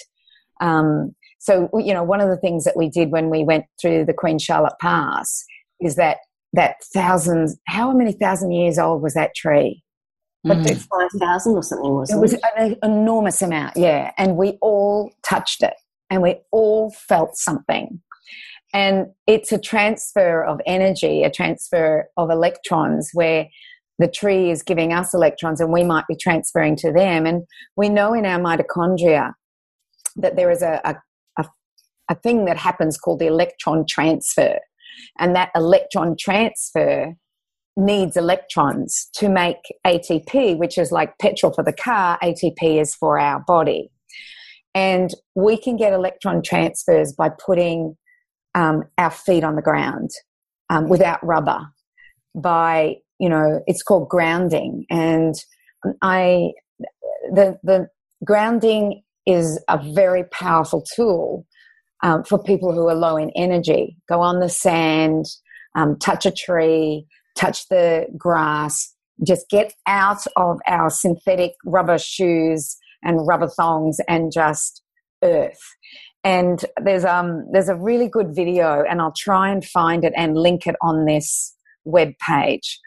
Um, 0.61 1.14
so, 1.41 1.68
you 1.75 1.93
know, 1.93 2.05
one 2.05 2.20
of 2.20 2.29
the 2.29 2.37
things 2.37 2.64
that 2.64 2.77
we 2.77 2.89
did 2.89 3.11
when 3.11 3.31
we 3.31 3.43
went 3.43 3.64
through 3.81 4.05
the 4.05 4.14
Queen 4.14 4.39
Charlotte 4.39 4.79
Pass 4.81 5.45
is 5.81 5.97
that 5.97 6.18
that 6.53 6.77
thousands, 6.95 7.59
how 7.66 7.93
many 7.93 8.12
thousand 8.12 8.53
years 8.53 8.79
old 8.79 9.03
was 9.03 9.14
that 9.14 9.35
tree? 9.35 9.83
But 10.45 10.59
mm. 10.59 10.70
it's 10.70 10.84
5,000 10.84 11.55
or 11.55 11.62
something, 11.62 11.90
wasn't 11.90 12.18
it? 12.18 12.18
It 12.18 12.22
was 12.22 12.40
an 12.57 12.76
enormous 12.82 13.40
amount, 13.40 13.76
yeah. 13.76 14.12
And 14.18 14.36
we 14.36 14.59
all 14.61 15.11
touched 15.26 15.62
it 15.62 15.74
and 16.11 16.22
we 16.22 16.36
all 16.53 16.90
felt 16.90 17.36
something. 17.36 18.01
And 18.74 19.07
it's 19.26 19.53
a 19.53 19.59
transfer 19.59 20.45
of 20.45 20.61
energy, 20.66 21.22
a 21.22 21.30
transfer 21.30 22.09
of 22.16 22.30
electrons 22.30 23.11
where 23.14 23.49
the 23.99 24.09
tree 24.09 24.51
is 24.51 24.62
giving 24.62 24.92
us 24.92 25.14
electrons 25.14 25.61
and 25.61 25.72
we 25.72 25.84
might 25.84 26.07
be 26.09 26.16
transferring 26.16 26.76
to 26.76 26.92
them. 26.92 27.24
And 27.24 27.45
we 27.76 27.88
know 27.88 28.12
in 28.12 28.26
our 28.26 28.38
mitochondria 28.38 29.32
that 30.16 30.36
there 30.36 30.51
is 30.51 30.62
a, 30.62 30.80
a, 30.84 30.97
a, 31.38 31.49
a 32.11 32.14
thing 32.16 32.45
that 32.47 32.59
happens 32.59 32.99
called 32.99 33.20
the 33.20 33.28
electron 33.28 33.86
transfer. 33.88 34.59
And 35.18 35.34
that 35.36 35.51
electron 35.55 36.16
transfer 36.18 37.14
needs 37.77 38.16
electrons 38.16 39.09
to 39.14 39.29
make 39.29 39.57
ATP, 39.87 40.57
which 40.57 40.79
is 40.79 40.93
like 40.93 41.18
petrol 41.18 41.53
for 41.53 41.64
the 41.64 41.72
car, 41.72 42.18
ATP 42.22 42.81
is 42.81 42.95
for 42.95 43.18
our 43.18 43.41
body. 43.41 43.91
And 44.75 45.11
we 45.35 45.57
can 45.57 45.77
get 45.77 45.93
electron 45.93 46.43
transfers 46.43 47.12
by 47.12 47.31
putting 47.31 47.97
um, 48.55 48.85
our 48.99 49.11
feet 49.11 49.45
on 49.45 49.57
the 49.57 49.62
ground 49.62 50.11
um, 50.70 50.89
without 50.89 51.25
rubber, 51.25 51.61
by, 52.35 52.97
you 53.18 53.29
know, 53.29 53.62
it's 53.66 53.83
called 53.83 54.09
grounding. 54.09 54.87
And 54.91 55.35
I, 56.03 56.53
the, 57.33 57.59
the 57.62 57.89
grounding 58.25 59.03
is 59.27 59.61
a 59.68 59.79
very 59.93 60.25
powerful 60.25 60.85
tool 60.95 61.47
um, 62.03 62.25
for 62.25 62.43
people 62.43 62.72
who 62.72 62.89
are 62.89 62.95
low 62.95 63.16
in 63.16 63.31
energy. 63.37 63.97
Go 64.09 64.20
on 64.20 64.41
the 64.41 64.49
sand, 64.49 65.27
um, 65.77 65.99
touch 65.99 66.27
a 66.27 66.31
tree, 66.31 67.07
touch 67.35 67.68
the 67.68 68.07
grass, 68.16 68.95
just 69.26 69.49
get 69.49 69.72
out 69.87 70.26
of 70.37 70.59
our 70.66 70.91
synthetic 70.91 71.53
rubber 71.64 71.99
shoes 71.99 72.76
and 73.03 73.26
rubber 73.26 73.49
thongs 73.49 73.99
and 74.09 74.32
just 74.32 74.82
earth. 75.22 75.61
And 76.24 76.64
there's 76.82 77.05
um 77.05 77.45
there's 77.53 77.68
a 77.68 77.76
really 77.76 78.09
good 78.09 78.35
video, 78.35 78.82
and 78.89 79.01
I'll 79.01 79.12
try 79.16 79.51
and 79.51 79.64
find 79.64 80.05
it 80.05 80.14
and 80.16 80.37
link 80.37 80.66
it 80.66 80.76
on 80.80 81.05
this 81.05 81.55
web 81.85 82.12
page. 82.26 82.80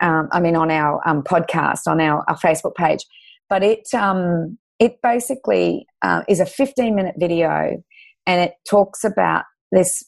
Um, 0.00 0.28
I 0.30 0.40
mean, 0.40 0.56
on 0.56 0.70
our 0.70 1.00
um, 1.08 1.22
podcast, 1.22 1.86
on 1.86 2.00
our, 2.00 2.22
our 2.28 2.36
Facebook 2.36 2.74
page. 2.76 3.04
But 3.48 3.64
it 3.64 3.92
um, 3.92 4.58
it 4.78 5.00
basically 5.02 5.86
uh, 6.02 6.22
is 6.28 6.38
a 6.38 6.46
15 6.46 6.94
minute 6.94 7.16
video, 7.18 7.82
and 8.26 8.40
it 8.40 8.54
talks 8.68 9.02
about 9.02 9.44
this 9.72 10.04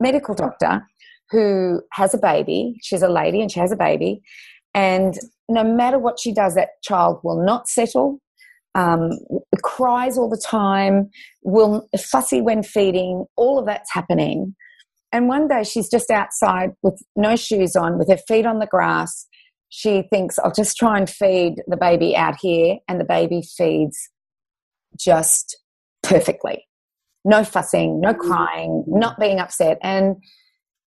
medical 0.00 0.34
doctor 0.34 0.84
who 1.30 1.82
has 1.92 2.14
a 2.14 2.18
baby. 2.18 2.76
She's 2.82 3.02
a 3.02 3.08
lady 3.08 3.40
and 3.40 3.50
she 3.50 3.60
has 3.60 3.72
a 3.72 3.76
baby. 3.76 4.20
And 4.74 5.18
no 5.48 5.64
matter 5.64 5.98
what 5.98 6.20
she 6.20 6.32
does, 6.32 6.54
that 6.54 6.82
child 6.82 7.20
will 7.22 7.44
not 7.44 7.68
settle, 7.68 8.20
um, 8.74 9.10
cries 9.62 10.18
all 10.18 10.28
the 10.28 10.42
time, 10.44 11.10
will 11.42 11.88
fussy 11.98 12.40
when 12.40 12.62
feeding, 12.62 13.24
all 13.36 13.58
of 13.58 13.66
that's 13.66 13.92
happening. 13.92 14.54
And 15.10 15.26
one 15.26 15.48
day 15.48 15.64
she's 15.64 15.88
just 15.88 16.10
outside 16.10 16.72
with 16.82 17.00
no 17.16 17.34
shoes 17.34 17.76
on, 17.76 17.98
with 17.98 18.08
her 18.08 18.18
feet 18.28 18.46
on 18.46 18.58
the 18.58 18.66
grass. 18.66 19.26
She 19.70 20.02
thinks, 20.10 20.38
I'll 20.38 20.52
just 20.52 20.76
try 20.76 20.98
and 20.98 21.08
feed 21.08 21.62
the 21.66 21.76
baby 21.76 22.14
out 22.14 22.36
here. 22.40 22.76
And 22.88 23.00
the 23.00 23.04
baby 23.04 23.42
feeds 23.42 24.10
just 24.98 25.58
perfectly. 26.02 26.66
No 27.24 27.42
fussing, 27.44 28.00
no 28.00 28.14
crying, 28.14 28.84
not 28.86 29.18
being 29.18 29.38
upset. 29.40 29.78
And 29.82 30.16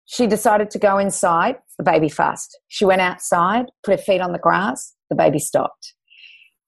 she 0.06 0.26
decided 0.26 0.70
to 0.70 0.78
go 0.78 0.98
inside, 0.98 1.56
the 1.78 1.84
baby 1.84 2.08
fast. 2.08 2.58
She 2.68 2.84
went 2.84 3.00
outside, 3.00 3.66
put 3.84 3.98
her 3.98 4.02
feet 4.02 4.20
on 4.20 4.32
the 4.32 4.38
grass, 4.38 4.94
the 5.10 5.16
baby 5.16 5.38
stopped. 5.38 5.94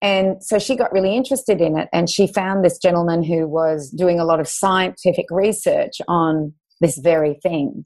And 0.01 0.43
so 0.43 0.59
she 0.59 0.77
got 0.77 0.93
really 0.93 1.17
interested 1.17 1.61
in 1.61 1.77
it 1.77 1.89
and 1.93 2.09
she 2.09 2.27
found 2.27 2.65
this 2.65 2.79
gentleman 2.79 3.23
who 3.23 3.49
was 3.49 3.91
doing 3.91 4.21
a 4.21 4.25
lot 4.25 4.39
of 4.39 4.47
scientific 4.47 5.27
research 5.31 6.01
on 6.07 6.53
this 6.81 6.99
very 6.99 7.39
thing. 7.43 7.85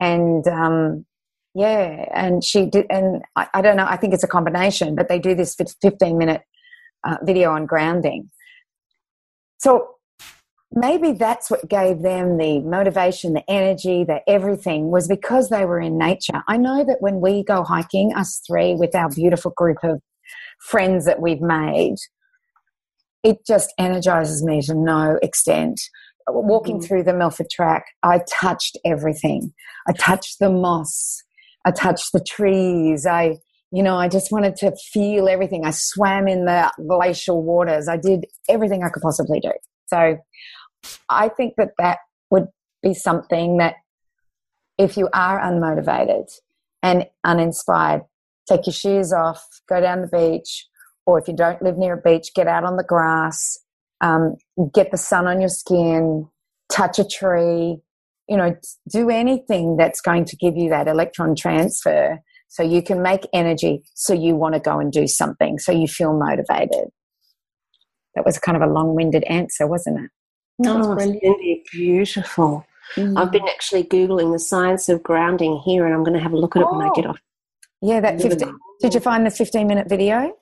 And 0.00 0.46
um, 0.48 1.04
yeah, 1.54 2.06
and 2.12 2.42
she 2.42 2.66
did, 2.66 2.86
and 2.90 3.22
I, 3.36 3.46
I, 3.54 3.62
don't 3.62 3.76
know, 3.76 3.86
I 3.88 3.96
think 3.96 4.14
it's 4.14 4.24
a 4.24 4.28
combination, 4.28 4.96
but 4.96 5.08
they 5.08 5.20
do 5.20 5.34
this 5.36 5.54
15 5.80 6.18
minute 6.18 6.42
uh, 7.04 7.18
video 7.22 7.52
on 7.52 7.66
grounding. 7.66 8.30
So 9.58 9.93
maybe 10.72 11.12
that's 11.12 11.50
what 11.50 11.68
gave 11.68 12.02
them 12.02 12.36
the 12.36 12.60
motivation, 12.60 13.32
the 13.32 13.48
energy, 13.48 14.04
the 14.04 14.20
everything 14.28 14.90
was 14.90 15.08
because 15.08 15.48
they 15.48 15.64
were 15.64 15.80
in 15.80 15.98
nature. 15.98 16.42
I 16.48 16.56
know 16.56 16.84
that 16.84 16.98
when 17.00 17.20
we 17.20 17.44
go 17.44 17.62
hiking, 17.62 18.14
us 18.14 18.40
three, 18.46 18.74
with 18.74 18.94
our 18.94 19.08
beautiful 19.08 19.52
group 19.56 19.78
of 19.82 20.00
friends 20.60 21.04
that 21.06 21.20
we've 21.20 21.40
made, 21.40 21.96
it 23.22 23.38
just 23.46 23.72
energizes 23.78 24.44
me 24.44 24.62
to 24.62 24.74
no 24.74 25.18
extent. 25.22 25.80
Walking 26.28 26.76
mm-hmm. 26.76 26.86
through 26.86 27.02
the 27.04 27.14
Milford 27.14 27.50
track, 27.50 27.84
I 28.02 28.20
touched 28.30 28.78
everything. 28.84 29.52
I 29.86 29.92
touched 29.92 30.38
the 30.40 30.50
moss. 30.50 31.22
I 31.64 31.70
touched 31.70 32.12
the 32.12 32.24
trees. 32.26 33.06
I, 33.06 33.36
you 33.72 33.82
know, 33.82 33.96
I 33.96 34.08
just 34.08 34.30
wanted 34.30 34.56
to 34.56 34.74
feel 34.92 35.28
everything. 35.28 35.64
I 35.64 35.70
swam 35.70 36.28
in 36.28 36.44
the 36.44 36.70
glacial 36.88 37.42
waters. 37.42 37.88
I 37.88 37.96
did 37.96 38.26
everything 38.48 38.82
I 38.82 38.88
could 38.88 39.02
possibly 39.02 39.40
do. 39.40 39.52
So 39.86 40.18
I 41.08 41.28
think 41.28 41.54
that 41.56 41.70
that 41.78 41.98
would 42.30 42.48
be 42.82 42.94
something 42.94 43.58
that 43.58 43.76
if 44.78 44.96
you 44.96 45.08
are 45.12 45.40
unmotivated 45.40 46.30
and 46.82 47.06
uninspired, 47.24 48.02
take 48.48 48.66
your 48.66 48.74
shoes 48.74 49.12
off, 49.12 49.44
go 49.68 49.80
down 49.80 50.02
the 50.02 50.08
beach, 50.08 50.66
or 51.06 51.18
if 51.18 51.28
you 51.28 51.34
don't 51.34 51.62
live 51.62 51.78
near 51.78 51.94
a 51.94 52.00
beach, 52.00 52.34
get 52.34 52.46
out 52.46 52.64
on 52.64 52.76
the 52.76 52.84
grass, 52.84 53.58
um, 54.00 54.36
get 54.72 54.90
the 54.90 54.96
sun 54.98 55.26
on 55.26 55.40
your 55.40 55.48
skin, 55.48 56.28
touch 56.70 56.98
a 56.98 57.04
tree, 57.04 57.78
you 58.28 58.36
know, 58.36 58.56
do 58.90 59.10
anything 59.10 59.76
that's 59.76 60.00
going 60.00 60.24
to 60.24 60.36
give 60.36 60.56
you 60.56 60.70
that 60.70 60.88
electron 60.88 61.34
transfer 61.36 62.18
so 62.48 62.62
you 62.62 62.82
can 62.82 63.02
make 63.02 63.26
energy 63.32 63.82
so 63.94 64.14
you 64.14 64.34
want 64.36 64.54
to 64.54 64.60
go 64.60 64.78
and 64.78 64.92
do 64.92 65.06
something, 65.06 65.58
so 65.58 65.72
you 65.72 65.86
feel 65.86 66.16
motivated. 66.16 66.88
That 68.14 68.24
was 68.24 68.38
kind 68.38 68.56
of 68.56 68.62
a 68.62 68.72
long 68.72 68.94
winded 68.94 69.24
answer, 69.24 69.66
wasn't 69.66 70.04
it? 70.04 70.10
Oh, 70.66 70.96
Cyndi, 70.98 71.62
beautiful. 71.72 72.64
Mm. 72.96 73.18
I've 73.18 73.32
been 73.32 73.48
actually 73.48 73.84
Googling 73.84 74.32
the 74.32 74.38
science 74.38 74.88
of 74.88 75.02
grounding 75.02 75.60
here 75.64 75.84
and 75.84 75.94
I'm 75.94 76.04
going 76.04 76.14
to 76.14 76.22
have 76.22 76.32
a 76.32 76.36
look 76.36 76.54
at 76.54 76.62
it 76.62 76.68
oh. 76.70 76.76
when 76.76 76.86
I 76.86 76.90
get 76.94 77.06
off. 77.06 77.18
Yeah, 77.80 78.00
that 78.00 78.20
15. 78.20 78.56
Did 78.80 78.94
you 78.94 79.00
find 79.00 79.26
the 79.26 79.30
15 79.30 79.66
minute 79.66 79.88
video? 79.88 80.32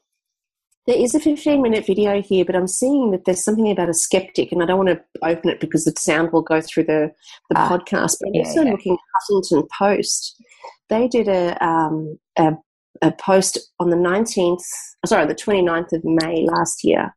There 0.87 0.99
is 0.99 1.15
a 1.15 1.21
15 1.21 1.63
minute 1.63 1.87
video 1.87 2.21
here, 2.21 2.45
but 2.45 2.57
I'm 2.57 2.67
seeing 2.67 3.13
that 3.13 3.25
there's 3.25 3.45
something 3.45 3.71
about 3.71 3.89
a 3.89 3.95
skeptic, 3.95 4.51
and 4.51 4.63
I 4.63 4.67
don't 4.67 4.85
want 4.85 4.89
to 4.89 5.01
open 5.23 5.51
it 5.51 5.61
because 5.61 5.85
the 5.85 5.95
sound 5.97 6.33
will 6.33 6.43
go 6.43 6.61
through 6.61 6.85
the, 6.85 7.13
the 7.51 7.59
Ah, 7.59 7.69
podcast. 7.69 8.17
But 8.21 8.29
I'm 8.29 8.35
yeah, 8.35 8.43
also 8.47 8.63
yeah. 8.63 8.71
looking 8.73 8.95
at 8.95 8.99
Huffington 9.31 9.69
Post. 9.79 10.43
They 10.89 11.07
did 11.07 11.29
a, 11.29 11.65
um, 11.65 12.19
a, 12.37 12.55
a 13.01 13.13
post 13.13 13.59
on 13.79 13.91
the 13.91 13.97
19th, 13.97 14.65
sorry, 15.07 15.27
the 15.27 15.37
29th 15.37 15.93
of 15.93 16.05
May 16.05 16.47
last 16.47 16.83
year. 16.83 17.15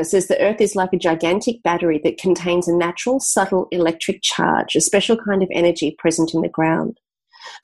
It 0.00 0.06
says 0.06 0.28
the 0.28 0.40
Earth 0.40 0.60
is 0.60 0.76
like 0.76 0.92
a 0.92 0.98
gigantic 0.98 1.62
battery 1.62 2.00
that 2.04 2.18
contains 2.18 2.68
a 2.68 2.76
natural, 2.76 3.20
subtle 3.20 3.68
electric 3.70 4.22
charge, 4.22 4.76
a 4.76 4.80
special 4.80 5.16
kind 5.16 5.42
of 5.42 5.48
energy 5.52 5.96
present 5.98 6.34
in 6.34 6.42
the 6.42 6.48
ground. 6.48 6.98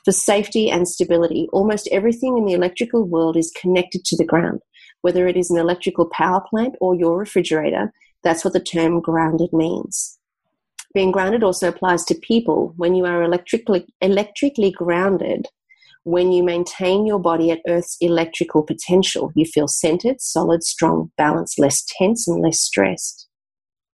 For 0.04 0.12
safety 0.12 0.70
and 0.70 0.86
stability, 0.88 1.48
almost 1.52 1.88
everything 1.90 2.38
in 2.38 2.44
the 2.44 2.52
electrical 2.52 3.04
world 3.04 3.36
is 3.36 3.52
connected 3.60 4.04
to 4.04 4.16
the 4.16 4.24
ground 4.24 4.60
whether 5.02 5.26
it 5.28 5.36
is 5.36 5.50
an 5.50 5.58
electrical 5.58 6.06
power 6.06 6.40
plant 6.48 6.74
or 6.80 6.94
your 6.94 7.18
refrigerator, 7.18 7.92
that's 8.22 8.44
what 8.44 8.54
the 8.54 8.60
term 8.60 9.00
grounded 9.00 9.52
means. 9.52 10.18
Being 10.94 11.10
grounded 11.10 11.42
also 11.42 11.68
applies 11.68 12.04
to 12.06 12.14
people. 12.14 12.72
When 12.76 12.94
you 12.94 13.04
are 13.04 13.22
electrically, 13.22 13.86
electrically 14.00 14.70
grounded, 14.70 15.48
when 16.04 16.32
you 16.32 16.42
maintain 16.42 17.06
your 17.06 17.18
body 17.18 17.50
at 17.50 17.60
Earth's 17.68 17.96
electrical 18.00 18.62
potential, 18.62 19.30
you 19.34 19.44
feel 19.44 19.68
centered, 19.68 20.20
solid, 20.20 20.62
strong, 20.62 21.12
balanced, 21.16 21.58
less 21.58 21.84
tense, 21.98 22.26
and 22.26 22.42
less 22.42 22.60
stressed. 22.60 23.28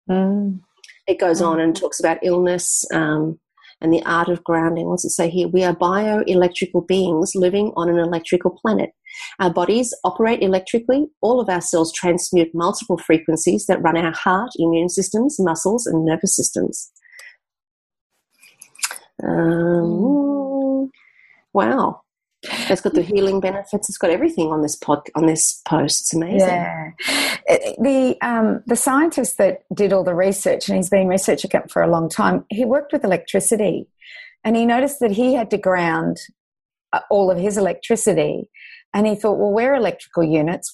Mm. 0.09 0.59
It 1.07 1.19
goes 1.19 1.41
on 1.41 1.59
and 1.59 1.75
talks 1.75 1.99
about 1.99 2.19
illness 2.23 2.83
um, 2.93 3.39
and 3.81 3.93
the 3.93 4.03
art 4.05 4.29
of 4.29 4.43
grounding. 4.43 4.87
What's 4.87 5.05
it 5.05 5.11
say 5.11 5.29
here? 5.29 5.47
We 5.47 5.63
are 5.63 5.75
bioelectrical 5.75 6.87
beings 6.87 7.33
living 7.35 7.71
on 7.75 7.89
an 7.89 7.99
electrical 7.99 8.51
planet. 8.61 8.91
Our 9.39 9.53
bodies 9.53 9.93
operate 10.03 10.41
electrically. 10.41 11.07
All 11.21 11.39
of 11.39 11.49
our 11.49 11.61
cells 11.61 11.93
transmute 11.93 12.49
multiple 12.53 12.97
frequencies 12.97 13.65
that 13.67 13.81
run 13.81 13.97
our 13.97 14.13
heart, 14.13 14.51
immune 14.57 14.89
systems, 14.89 15.37
muscles, 15.39 15.85
and 15.85 16.05
nervous 16.05 16.35
systems. 16.35 16.91
Um, 19.21 20.52
wow. 21.53 22.01
It's 22.43 22.81
got 22.81 22.93
the 22.93 23.01
healing 23.01 23.39
benefits. 23.39 23.87
It's 23.87 23.97
got 23.97 24.09
everything 24.09 24.47
on 24.51 24.61
this 24.61 24.75
pod, 24.75 25.01
on 25.15 25.27
this 25.27 25.61
post. 25.65 26.01
It's 26.01 26.13
amazing. 26.13 26.39
Yeah, 26.39 26.91
the 27.79 28.17
um, 28.21 28.63
the 28.67 28.75
scientist 28.75 29.37
that 29.37 29.63
did 29.73 29.93
all 29.93 30.03
the 30.03 30.13
research, 30.13 30.67
and 30.67 30.75
he's 30.75 30.89
been 30.89 31.07
researching 31.07 31.51
it 31.53 31.71
for 31.71 31.81
a 31.81 31.87
long 31.87 32.09
time. 32.09 32.43
He 32.49 32.65
worked 32.65 32.91
with 32.91 33.05
electricity, 33.05 33.87
and 34.43 34.57
he 34.57 34.65
noticed 34.65 34.99
that 34.99 35.11
he 35.11 35.35
had 35.35 35.49
to 35.51 35.57
ground 35.57 36.17
uh, 36.91 36.99
all 37.09 37.31
of 37.31 37.37
his 37.37 37.57
electricity. 37.57 38.49
And 38.93 39.07
he 39.07 39.15
thought, 39.15 39.39
well, 39.39 39.51
we're 39.51 39.73
electrical 39.73 40.23
units. 40.23 40.71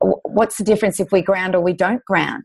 What's 0.00 0.56
the 0.56 0.64
difference 0.64 0.98
if 1.00 1.12
we 1.12 1.20
ground 1.20 1.54
or 1.54 1.60
we 1.60 1.74
don't 1.74 2.02
ground? 2.06 2.44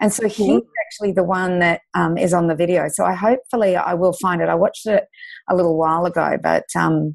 And 0.00 0.12
so 0.12 0.28
he's 0.28 0.62
actually 0.88 1.12
the 1.12 1.24
one 1.24 1.58
that 1.58 1.82
um, 1.94 2.16
is 2.16 2.32
on 2.32 2.48
the 2.48 2.54
video. 2.54 2.86
So 2.88 3.04
I 3.04 3.14
hopefully 3.14 3.76
I 3.76 3.94
will 3.94 4.14
find 4.14 4.40
it. 4.40 4.48
I 4.48 4.54
watched 4.54 4.86
it 4.86 5.04
a 5.50 5.54
little 5.54 5.76
while 5.76 6.06
ago, 6.06 6.36
but 6.42 6.64
um, 6.76 7.14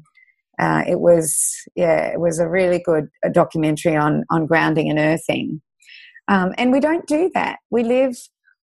uh, 0.60 0.82
it 0.86 1.00
was 1.00 1.36
yeah, 1.74 2.12
it 2.12 2.20
was 2.20 2.38
a 2.38 2.48
really 2.48 2.80
good 2.84 3.08
uh, 3.24 3.30
documentary 3.30 3.96
on 3.96 4.24
on 4.30 4.46
grounding 4.46 4.88
and 4.88 4.98
earthing. 4.98 5.60
Um, 6.28 6.52
and 6.56 6.72
we 6.72 6.80
don't 6.80 7.06
do 7.06 7.30
that. 7.34 7.58
We 7.70 7.82
live 7.82 8.16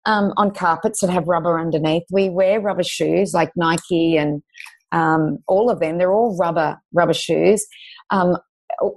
um, 0.05 0.33
on 0.37 0.51
carpets 0.51 1.01
that 1.01 1.09
have 1.09 1.27
rubber 1.27 1.59
underneath. 1.59 2.03
We 2.11 2.29
wear 2.29 2.59
rubber 2.59 2.83
shoes 2.83 3.33
like 3.33 3.51
Nike 3.55 4.17
and 4.17 4.43
um, 4.91 5.39
all 5.47 5.69
of 5.69 5.79
them. 5.79 5.97
They're 5.97 6.13
all 6.13 6.37
rubber 6.37 6.77
rubber 6.93 7.13
shoes. 7.13 7.65
Um, 8.09 8.37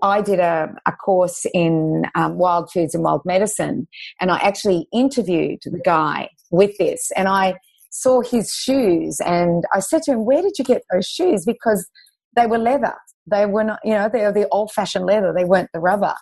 I 0.03 0.21
did 0.21 0.41
a, 0.41 0.75
a 0.87 0.93
course 0.93 1.47
in 1.55 2.05
um, 2.15 2.39
wild 2.39 2.71
foods 2.71 2.95
and 2.95 3.05
wild 3.05 3.23
medicine, 3.25 3.89
and 4.21 4.31
I 4.31 4.39
actually 4.39 4.87
interviewed 4.93 5.61
the 5.65 5.81
guy 5.85 6.29
with 6.51 6.77
this, 6.79 7.11
and 7.17 7.29
I 7.29 7.55
saw 7.91 8.21
his 8.21 8.53
shoes, 8.53 9.19
and 9.25 9.65
I 9.75 9.81
said 9.81 10.03
to 10.05 10.13
him, 10.13 10.25
"Where 10.25 10.43
did 10.43 10.59
you 10.59 10.65
get 10.65 10.83
those 10.93 11.07
shoes?" 11.07 11.45
Because 11.45 11.89
they 12.37 12.47
were 12.47 12.59
leather. 12.59 12.95
They 13.27 13.47
were 13.47 13.65
not, 13.65 13.81
you 13.85 13.93
know, 13.93 14.09
they 14.13 14.23
were 14.23 14.33
the 14.33 14.49
old-fashioned 14.49 15.07
leather. 15.07 15.33
They 15.37 15.45
weren't 15.45 15.71
the 15.73 15.81
rubber. 15.81 16.15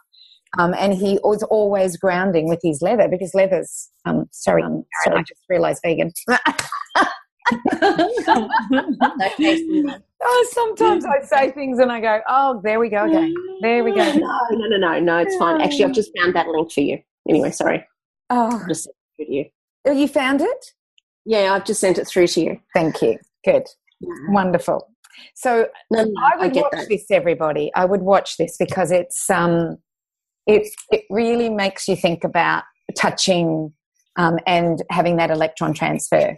Um, 0.59 0.75
and 0.79 0.95
he 0.95 1.19
was 1.23 1.43
always 1.45 1.97
grounding 1.97 2.49
with 2.49 2.61
his 2.63 2.81
leather 2.81 3.09
because 3.09 3.35
leather's. 3.35 3.91
Um, 4.07 4.27
sorry, 4.33 4.63
um, 4.63 4.85
sorry, 5.05 5.19
I 5.19 5.23
just 5.23 5.43
realised 5.49 5.81
vegan. 5.85 6.13
oh, 10.23 10.49
sometimes 10.53 11.05
I 11.05 11.21
say 11.23 11.51
things 11.53 11.79
and 11.79 11.91
I 11.91 12.01
go, 12.01 12.21
"Oh, 12.29 12.61
there 12.63 12.79
we 12.81 12.89
go 12.89 13.05
again. 13.05 13.35
There 13.63 13.85
we 13.85 13.91
go." 13.95 14.05
No, 14.13 14.39
no, 14.51 14.67
no, 14.69 14.77
no, 14.77 15.01
no. 15.01 15.17
It's 15.19 15.37
fine. 15.37 15.61
Actually, 15.61 15.85
I've 15.87 15.93
just 15.93 16.11
found 16.19 16.35
that 16.35 16.49
link 16.49 16.73
for 16.73 16.81
you. 16.81 16.99
Anyway, 17.29 17.51
sorry. 17.51 17.87
Oh, 18.31 18.61
I've 18.61 18.69
just 18.69 18.85
sent 18.85 18.95
it 18.95 19.17
through 19.17 19.27
to 19.27 19.33
you. 19.33 19.45
oh, 19.87 19.93
you 19.93 20.09
found 20.09 20.41
it? 20.41 20.73
Yeah, 21.25 21.53
I've 21.55 21.65
just 21.65 21.81
sent 21.81 21.99
it 21.99 22.07
through 22.07 22.27
to 22.29 22.41
you. 22.41 22.61
Thank 22.75 23.03
you. 23.03 23.19
Good, 23.45 23.65
wonderful. 24.29 24.89
So 25.35 25.67
No, 25.91 26.05
no, 26.05 26.13
I 26.23 26.35
I, 26.39 26.45
would 26.45 26.53
get 26.55 26.63
watch 26.65 26.73
that. 26.73 26.89
this, 26.89 27.07
everybody. 27.11 27.71
I 27.75 27.85
would 27.85 28.03
watch 28.03 28.37
this 28.37 28.57
because 28.59 28.91
it's 28.91 29.29
um, 29.31 29.77
it 30.47 30.69
it 30.91 31.05
really 31.11 31.49
makes 31.51 31.89
you 31.89 31.97
think 31.97 32.25
about 32.25 32.65
touching 32.97 33.73
um, 34.17 34.39
and 34.47 34.83
having 34.91 35.17
that 35.17 35.31
electron 35.31 35.73
transfer. 35.75 36.37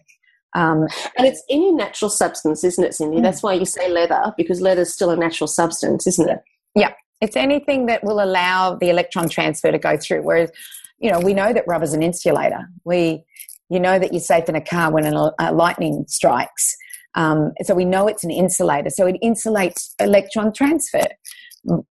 Um, 0.55 0.87
And 1.17 1.27
it's 1.27 1.43
any 1.49 1.73
natural 1.73 2.11
substance, 2.11 2.65
isn't 2.65 2.83
it, 2.83 2.93
Cyndi? 2.93 3.19
Mm. 3.19 3.23
That's 3.23 3.43
why 3.43 3.55
you 3.55 3.65
say 3.65 3.89
leather, 3.89 4.35
because 4.37 4.61
leather 4.61 4.83
is 4.83 4.93
still 4.93 5.11
a 5.11 5.17
natural 5.17 5.49
substance, 5.49 6.07
isn't 6.07 6.29
it? 6.29 6.39
Yeah, 6.75 6.93
it's 7.21 7.37
anything 7.37 7.87
that 7.87 8.03
will 8.03 8.23
allow 8.23 8.75
the 8.75 8.91
electron 8.91 9.29
transfer 9.29 9.71
to 9.71 9.79
go 9.79 9.97
through. 9.97 10.23
Whereas, 10.23 10.51
you 10.99 11.11
know, 11.11 11.21
we 11.21 11.35
know 11.35 11.53
that 11.53 11.65
rubber's 11.67 11.93
an 11.93 12.03
insulator. 12.03 12.69
We, 12.85 13.25
you 13.69 13.81
know, 13.81 13.99
that 13.99 14.13
you're 14.13 14.21
safe 14.21 14.49
in 14.49 14.57
a 14.57 14.61
car 14.61 14.93
when 14.93 15.07
a, 15.07 15.33
a 15.39 15.53
lightning 15.53 16.05
strikes. 16.09 16.77
Um, 17.15 17.53
so 17.63 17.75
we 17.75 17.85
know 17.85 18.09
it's 18.09 18.25
an 18.25 18.31
insulator. 18.31 18.91
So 18.91 19.07
it 19.07 19.17
insulates 19.23 19.95
electron 19.99 20.53
transfer. 20.53 21.07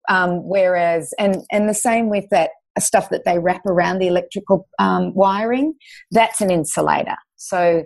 Um, 0.10 0.48
whereas, 0.48 1.14
and 1.20 1.44
and 1.52 1.70
the 1.70 1.74
same 1.76 2.10
with 2.10 2.26
that 2.32 2.50
stuff 2.80 3.10
that 3.10 3.24
they 3.26 3.38
wrap 3.38 3.66
around 3.66 4.00
the 4.00 4.08
electrical 4.08 4.68
um, 4.80 5.14
wiring, 5.14 5.76
that's 6.12 6.42
an 6.42 6.50
insulator. 6.50 7.16
So 7.36 7.84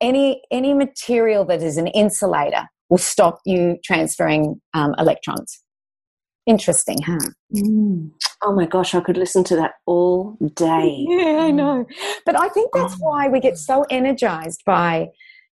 any 0.00 0.42
any 0.50 0.74
material 0.74 1.44
that 1.46 1.62
is 1.62 1.76
an 1.76 1.86
insulator 1.88 2.68
will 2.88 2.98
stop 2.98 3.40
you 3.44 3.78
transferring 3.84 4.60
um, 4.74 4.94
electrons. 4.98 5.62
Interesting, 6.46 6.96
huh? 7.02 7.18
Oh 8.42 8.52
my 8.54 8.64
gosh, 8.64 8.94
I 8.94 9.00
could 9.00 9.18
listen 9.18 9.44
to 9.44 9.56
that 9.56 9.72
all 9.86 10.36
day. 10.54 11.04
Yeah, 11.08 11.40
I 11.42 11.50
know. 11.50 11.84
But 12.24 12.40
I 12.40 12.48
think 12.48 12.70
that's 12.72 12.94
why 12.94 13.28
we 13.28 13.40
get 13.40 13.58
so 13.58 13.84
energized 13.90 14.62
by, 14.64 15.08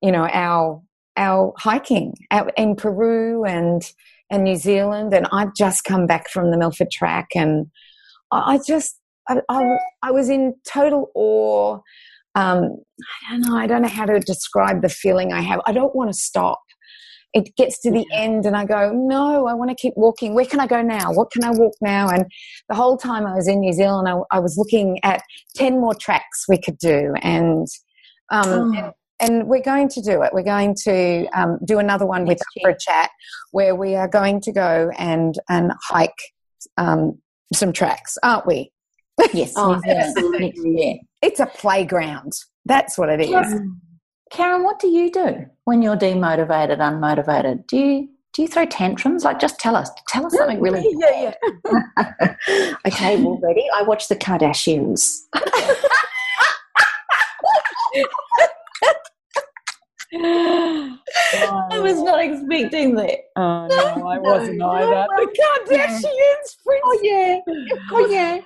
you 0.02 0.12
know, 0.12 0.28
our 0.32 0.82
our 1.16 1.54
hiking 1.58 2.16
out 2.32 2.52
in 2.58 2.76
Peru 2.76 3.46
and 3.46 3.84
and 4.32 4.44
New 4.44 4.56
Zealand. 4.56 5.14
And 5.14 5.28
I've 5.32 5.54
just 5.54 5.84
come 5.84 6.08
back 6.08 6.30
from 6.30 6.50
the 6.50 6.58
Milford 6.58 6.90
Track, 6.92 7.28
and 7.36 7.68
I 8.32 8.56
I 8.56 8.60
just 8.66 9.00
I, 9.28 9.42
I, 9.48 9.78
I 10.02 10.12
was 10.12 10.30
in 10.30 10.56
total 10.68 11.12
awe. 11.14 11.80
Um, 12.36 12.78
I 13.28 13.32
don't 13.32 13.42
know. 13.42 13.58
I 13.58 13.68
don't 13.68 13.82
know 13.82 13.88
how 13.88 14.06
to 14.06 14.20
describe 14.20 14.82
the 14.82 14.90
feeling 14.90 15.34
I 15.34 15.42
have. 15.42 15.62
I 15.66 15.72
don't 15.74 15.96
want 15.96 16.10
to 16.12 16.18
stop. 16.18 16.60
It 17.34 17.56
gets 17.58 17.80
to 17.82 17.92
the 17.92 18.06
end, 18.12 18.46
and 18.48 18.56
I 18.58 18.66
go, 18.66 18.92
no, 18.92 19.46
I 19.46 19.54
want 19.54 19.70
to 19.70 19.76
keep 19.76 19.94
walking. 19.96 20.34
Where 20.34 20.46
can 20.46 20.60
I 20.60 20.66
go 20.66 20.82
now? 20.82 21.14
What 21.14 21.30
can 21.32 21.44
I 21.44 21.52
walk 21.52 21.74
now? 21.80 22.10
And 22.10 22.26
the 22.70 22.76
whole 22.76 22.98
time 22.98 23.28
I 23.28 23.36
was 23.36 23.48
in 23.48 23.60
New 23.60 23.74
Zealand, 23.74 24.10
I, 24.10 24.18
I 24.36 24.40
was 24.40 24.58
looking 24.58 25.00
at 25.04 25.22
10 25.56 25.80
more 25.80 25.94
tracks 25.94 26.46
we 26.48 26.58
could 26.60 26.80
do. 26.80 27.14
And, 27.22 27.68
um, 28.32 28.44
Oh. 28.48 28.74
and, 28.76 28.94
and 29.20 29.48
we're 29.48 29.62
going 29.62 29.90
to 29.90 30.02
do 30.02 30.24
it. 30.24 30.32
We're 30.34 30.42
going 30.42 30.76
to 30.86 31.28
um, 31.36 31.60
do 31.66 31.78
another 31.78 32.06
one 32.08 32.26
with 32.26 32.40
for 32.62 32.72
a 32.72 32.78
chat 32.80 33.12
where 33.52 33.76
we 33.76 33.96
are 33.96 34.08
going 34.08 34.42
to 34.42 34.52
go 34.52 34.92
and, 34.98 35.36
and 35.50 35.72
hike 35.88 36.12
um, 36.78 37.20
some 37.54 37.74
tracks, 37.74 38.18
aren't 38.24 38.48
we? 38.48 38.72
Yes, 39.34 39.54
Oh, 39.56 39.80
absolutely. 39.86 41.02
It's 41.22 41.40
a 41.40 41.46
playground. 41.46 42.34
That's 42.66 42.98
what 42.98 43.10
it 43.10 43.22
is. 43.22 43.30
Karen, 44.32 44.64
what 44.64 44.80
do 44.80 44.88
you 44.88 45.10
do 45.12 45.46
when 45.66 45.82
you're 45.82 45.98
demotivated, 45.98 46.78
unmotivated? 46.78 47.66
Do 47.68 47.78
you 47.78 48.10
do 48.34 48.44
you 48.44 48.48
throw 48.48 48.66
tantrums? 48.66 49.24
Like, 49.26 49.40
just 49.40 49.60
tell 49.60 49.76
us. 49.76 49.90
Tell 50.08 50.26
us 50.26 50.34
something 50.38 50.62
really. 50.62 50.86
yeah, 51.00 51.34
yeah. 51.72 52.36
okay, 52.88 53.18
well, 53.22 53.40
ready? 53.42 53.66
I 53.76 53.82
watch 53.82 54.08
the 54.08 54.16
Kardashians. 54.16 55.18
I 60.14 61.80
was 61.82 62.02
not 62.02 62.24
expecting 62.24 62.96
that. 62.96 63.20
Oh 63.36 63.68
no, 63.68 64.08
I 64.08 64.18
wasn't 64.18 64.62
either. 64.64 65.06
The 65.18 65.38
Kardashians, 65.70 66.58
Prince. 66.66 66.84
Oh, 66.84 67.00
yeah. 67.04 67.40
Oh 67.92 68.08
yeah. 68.10 68.40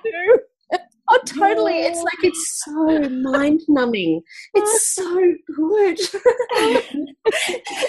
Oh, 1.08 1.20
totally. 1.26 1.80
It's 1.80 2.02
like 2.02 2.22
it's 2.22 2.62
so 2.64 3.08
mind 3.10 3.60
numbing. 3.68 4.22
It's 4.54 4.94
so 4.94 5.34
good. 5.54 5.98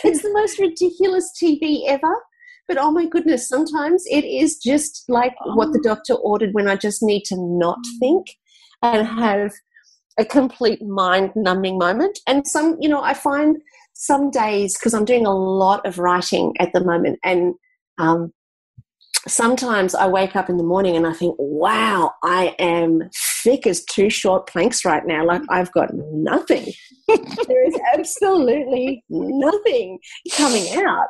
it's 0.03 0.22
the 0.22 0.34
most 0.34 0.59
ridiculous 0.59 1.32
TV 1.41 1.84
ever. 1.88 2.16
but 2.68 2.78
oh 2.78 2.91
my 2.91 3.05
goodness, 3.07 3.47
sometimes 3.47 4.03
it 4.07 4.26
is 4.26 4.57
just 4.57 5.05
like 5.07 5.36
what 5.55 5.72
the 5.72 5.82
doctor 5.82 6.16
ordered 6.16 6.53
when 6.53 6.68
I 6.68 6.76
just 6.76 7.01
need 7.01 7.24
to 7.26 7.36
not 7.38 7.80
think 7.99 8.28
and 8.82 9.07
have 9.07 9.53
a 10.18 10.26
complete 10.26 10.82
mind 10.82 11.32
numbing 11.36 11.78
moment. 11.78 12.20
And 12.28 12.47
some, 12.47 12.78
you 12.80 12.89
know, 12.89 13.01
I 13.01 13.13
find 13.13 13.57
some 13.93 14.30
days 14.30 14.78
because 14.78 14.93
I'm 14.93 15.05
doing 15.05 15.26
a 15.26 15.36
lot 15.36 15.86
of 15.86 15.99
writing 15.99 16.53
at 16.59 16.74
the 16.74 16.84
moment, 16.84 17.20
and 17.24 17.53
um, 17.97 18.34
sometimes 19.28 19.95
I 19.95 20.07
wake 20.07 20.36
up 20.36 20.49
in 20.49 20.57
the 20.57 20.63
morning 20.63 20.95
and 20.95 21.07
I 21.07 21.13
think, 21.13 21.36
wow, 21.38 22.13
I 22.23 22.55
am 22.59 23.09
thick 23.43 23.65
as 23.67 23.84
two 23.86 24.09
short 24.09 24.47
planks 24.47 24.86
right 24.86 25.05
now. 25.05 25.26
Like 25.26 25.41
I've 25.49 25.71
got 25.71 25.89
nothing. 25.93 26.71
there 27.07 27.67
is 27.67 27.80
absolutely 27.93 29.03
nothing 29.09 29.99
coming 30.36 30.67
out. 30.84 31.07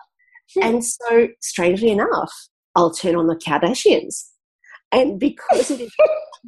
And 0.61 0.83
so, 0.85 1.27
strangely 1.41 1.89
enough, 1.89 2.31
I'll 2.75 2.91
turn 2.91 3.15
on 3.15 3.27
the 3.27 3.35
Kardashians. 3.35 4.23
And 4.91 5.19
because 5.19 5.71
it 5.71 5.81
is 5.81 5.91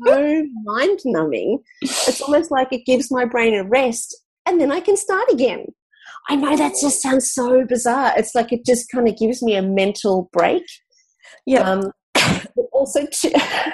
so 0.05 0.45
mind 0.63 0.99
numbing, 1.03 1.59
it's 1.81 2.21
almost 2.21 2.51
like 2.51 2.67
it 2.71 2.85
gives 2.85 3.11
my 3.11 3.25
brain 3.25 3.53
a 3.55 3.63
rest 3.63 4.15
and 4.47 4.61
then 4.61 4.71
I 4.71 4.79
can 4.79 4.95
start 4.95 5.29
again. 5.29 5.65
I 6.29 6.35
know 6.35 6.55
that 6.55 6.73
just 6.81 7.01
sounds 7.01 7.31
so 7.33 7.65
bizarre. 7.65 8.13
It's 8.15 8.33
like 8.33 8.51
it 8.51 8.65
just 8.65 8.89
kind 8.89 9.07
of 9.07 9.17
gives 9.17 9.43
me 9.43 9.55
a 9.55 9.61
mental 9.61 10.29
break. 10.31 10.63
Yeah. 11.45 11.61
Um, 11.69 11.91
but 12.13 12.65
also, 12.71 13.05
to, 13.05 13.31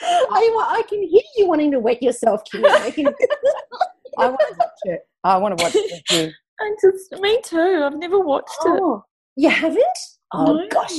I, 0.00 0.76
I 0.78 0.82
can 0.88 1.02
hear 1.02 1.22
you 1.36 1.46
wanting 1.46 1.70
to 1.72 1.80
wet 1.80 2.02
yourself, 2.02 2.42
Kim. 2.50 2.64
I, 2.64 2.90
can, 2.90 3.06
I 4.18 4.28
want 4.28 4.40
to 4.40 4.56
watch 4.58 4.70
it. 4.84 5.00
I 5.24 5.36
want 5.38 5.58
to 5.58 5.64
watch 5.64 5.74
it. 5.76 6.32
I 6.60 6.70
just, 6.80 7.12
me 7.20 7.40
too. 7.42 7.82
I've 7.84 7.98
never 7.98 8.20
watched 8.20 8.50
it. 8.64 8.80
oh, 8.82 9.04
you 9.36 9.48
haven't? 9.48 9.84
Oh, 10.32 10.54
No. 10.54 10.68
gosh. 10.70 10.92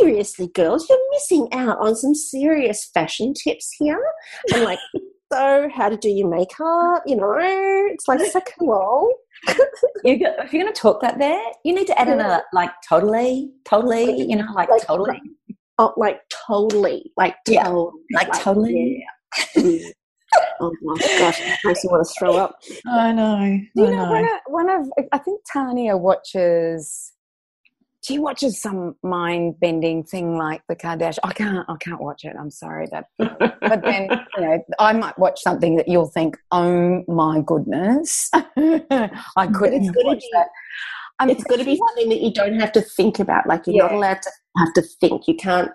Seriously, 0.00 0.48
girls, 0.54 0.88
you're 0.90 0.98
missing 1.12 1.46
out 1.52 1.78
on 1.78 1.94
some 1.94 2.12
serious 2.14 2.90
fashion 2.92 3.32
tips 3.32 3.72
here. 3.78 4.02
And 4.52 4.64
like, 4.64 4.80
so 5.32 5.68
how 5.74 5.88
to 5.88 5.96
do 5.96 6.08
your 6.08 6.28
makeup, 6.28 7.02
you 7.06 7.16
know, 7.16 7.34
it's 7.38 8.08
like 8.08 8.20
so 8.20 8.40
cool. 8.58 9.12
You 10.04 10.18
go, 10.18 10.32
if 10.42 10.52
you're 10.52 10.62
going 10.62 10.72
to 10.72 10.80
talk 10.80 11.00
that 11.02 11.18
there, 11.18 11.40
you 11.64 11.74
need 11.74 11.86
to 11.88 11.98
add 12.00 12.08
in 12.08 12.20
a 12.20 12.42
like 12.52 12.70
totally, 12.88 13.50
totally, 13.64 14.22
you 14.22 14.36
know, 14.36 14.46
like, 14.54 14.70
Like- 14.70 14.82
totally, 14.86 15.20
Oh, 15.80 15.94
like 15.96 16.20
totally, 16.46 17.12
like 17.16 17.36
Yeah, 17.46 17.64
totally, 17.64 17.92
like 18.12 18.32
totally. 18.32 19.04
yeah. 19.56 19.62
Mm. 19.62 19.92
oh 20.60 20.72
my 20.82 20.96
gosh, 21.18 21.40
it 21.40 21.58
makes 21.64 21.84
me 21.84 21.90
want 21.90 22.06
to 22.06 22.14
throw 22.18 22.36
up. 22.36 22.58
I 22.90 23.12
know. 23.12 23.60
Do 23.76 23.82
you 23.84 23.90
know, 23.92 24.26
one 24.48 24.68
of 24.68 24.90
I 25.12 25.18
think 25.18 25.40
Tania 25.52 25.96
watches. 25.96 27.12
She 28.08 28.18
watches 28.18 28.58
some 28.60 28.96
mind 29.02 29.60
bending 29.60 30.02
thing 30.02 30.38
like 30.38 30.62
the 30.66 30.74
Kardashian. 30.74 31.18
I 31.24 31.32
can't. 31.34 31.68
I 31.68 31.76
can't 31.78 32.00
watch 32.00 32.24
it. 32.24 32.34
I'm 32.40 32.50
sorry 32.50 32.86
that. 32.90 33.04
But 33.18 33.82
then 33.82 34.08
you 34.36 34.40
know, 34.42 34.64
I 34.78 34.94
might 34.94 35.18
watch 35.18 35.42
something 35.42 35.76
that 35.76 35.88
you'll 35.88 36.06
think, 36.08 36.38
"Oh 36.50 37.04
my 37.06 37.42
goodness, 37.44 38.30
I 38.34 39.46
couldn't 39.52 39.84
it's 39.84 40.04
watch 40.04 40.20
be- 40.20 40.30
that." 40.32 40.46
Um, 41.20 41.28
it's 41.28 41.44
got 41.44 41.58
to 41.58 41.64
be 41.64 41.76
something 41.76 42.08
that 42.08 42.20
you 42.22 42.32
don't 42.32 42.58
have 42.58 42.72
to 42.72 42.80
think 42.80 43.18
about. 43.18 43.46
Like 43.46 43.66
you're 43.66 43.76
not 43.84 43.92
allowed 43.92 44.22
to 44.22 44.30
have 44.56 44.72
to 44.74 44.82
think. 45.00 45.28
You 45.28 45.36
can't. 45.36 45.70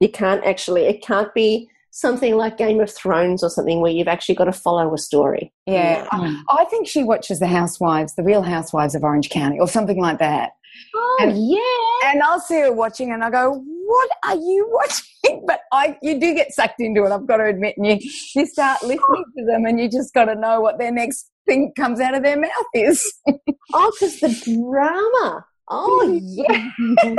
You 0.00 0.08
can't 0.08 0.42
actually. 0.44 0.86
It 0.86 1.02
can't 1.02 1.32
be 1.34 1.68
something 1.90 2.36
like 2.36 2.56
Game 2.58 2.80
of 2.80 2.90
Thrones 2.90 3.42
or 3.42 3.50
something 3.50 3.80
where 3.80 3.92
you've 3.92 4.08
actually 4.08 4.34
got 4.34 4.44
to 4.44 4.52
follow 4.52 4.92
a 4.94 4.98
story. 4.98 5.52
Yeah, 5.66 6.06
Mm. 6.12 6.42
I, 6.48 6.62
I 6.62 6.64
think 6.66 6.86
she 6.88 7.02
watches 7.02 7.38
the 7.38 7.46
Housewives, 7.46 8.14
the 8.16 8.22
Real 8.22 8.42
Housewives 8.42 8.94
of 8.94 9.02
Orange 9.02 9.28
County, 9.30 9.58
or 9.58 9.66
something 9.68 9.98
like 10.00 10.18
that. 10.18 10.52
Oh 10.94 11.18
And- 11.20 11.50
yeah. 11.50 12.10
And 12.10 12.22
I'll 12.22 12.40
see 12.40 12.60
her 12.60 12.72
watching, 12.72 13.12
and 13.12 13.22
I 13.24 13.30
go, 13.30 13.62
"What 13.64 14.10
are 14.24 14.36
you 14.36 14.68
watching?" 14.72 15.44
But 15.46 15.60
I, 15.72 15.96
you 16.02 16.18
do 16.20 16.34
get 16.34 16.52
sucked 16.52 16.80
into 16.80 17.04
it. 17.04 17.12
I've 17.12 17.26
got 17.26 17.38
to 17.38 17.44
admit, 17.46 17.74
and 17.76 17.86
you, 17.86 17.98
you 18.34 18.46
start 18.46 18.82
listening 18.82 19.24
to 19.38 19.44
them, 19.44 19.64
and 19.66 19.78
you 19.80 19.88
just 19.90 20.14
got 20.14 20.26
to 20.26 20.34
know 20.34 20.60
what 20.60 20.78
their 20.78 20.92
next 20.92 21.30
thing 21.46 21.72
comes 21.76 22.00
out 22.00 22.14
of 22.14 22.22
their 22.22 22.38
mouth 22.40 22.50
is. 22.74 23.12
Oh, 23.74 23.92
because 23.98 24.20
the 24.20 24.62
drama. 24.62 25.44
Oh 25.68 26.20
yeah. 26.22 26.68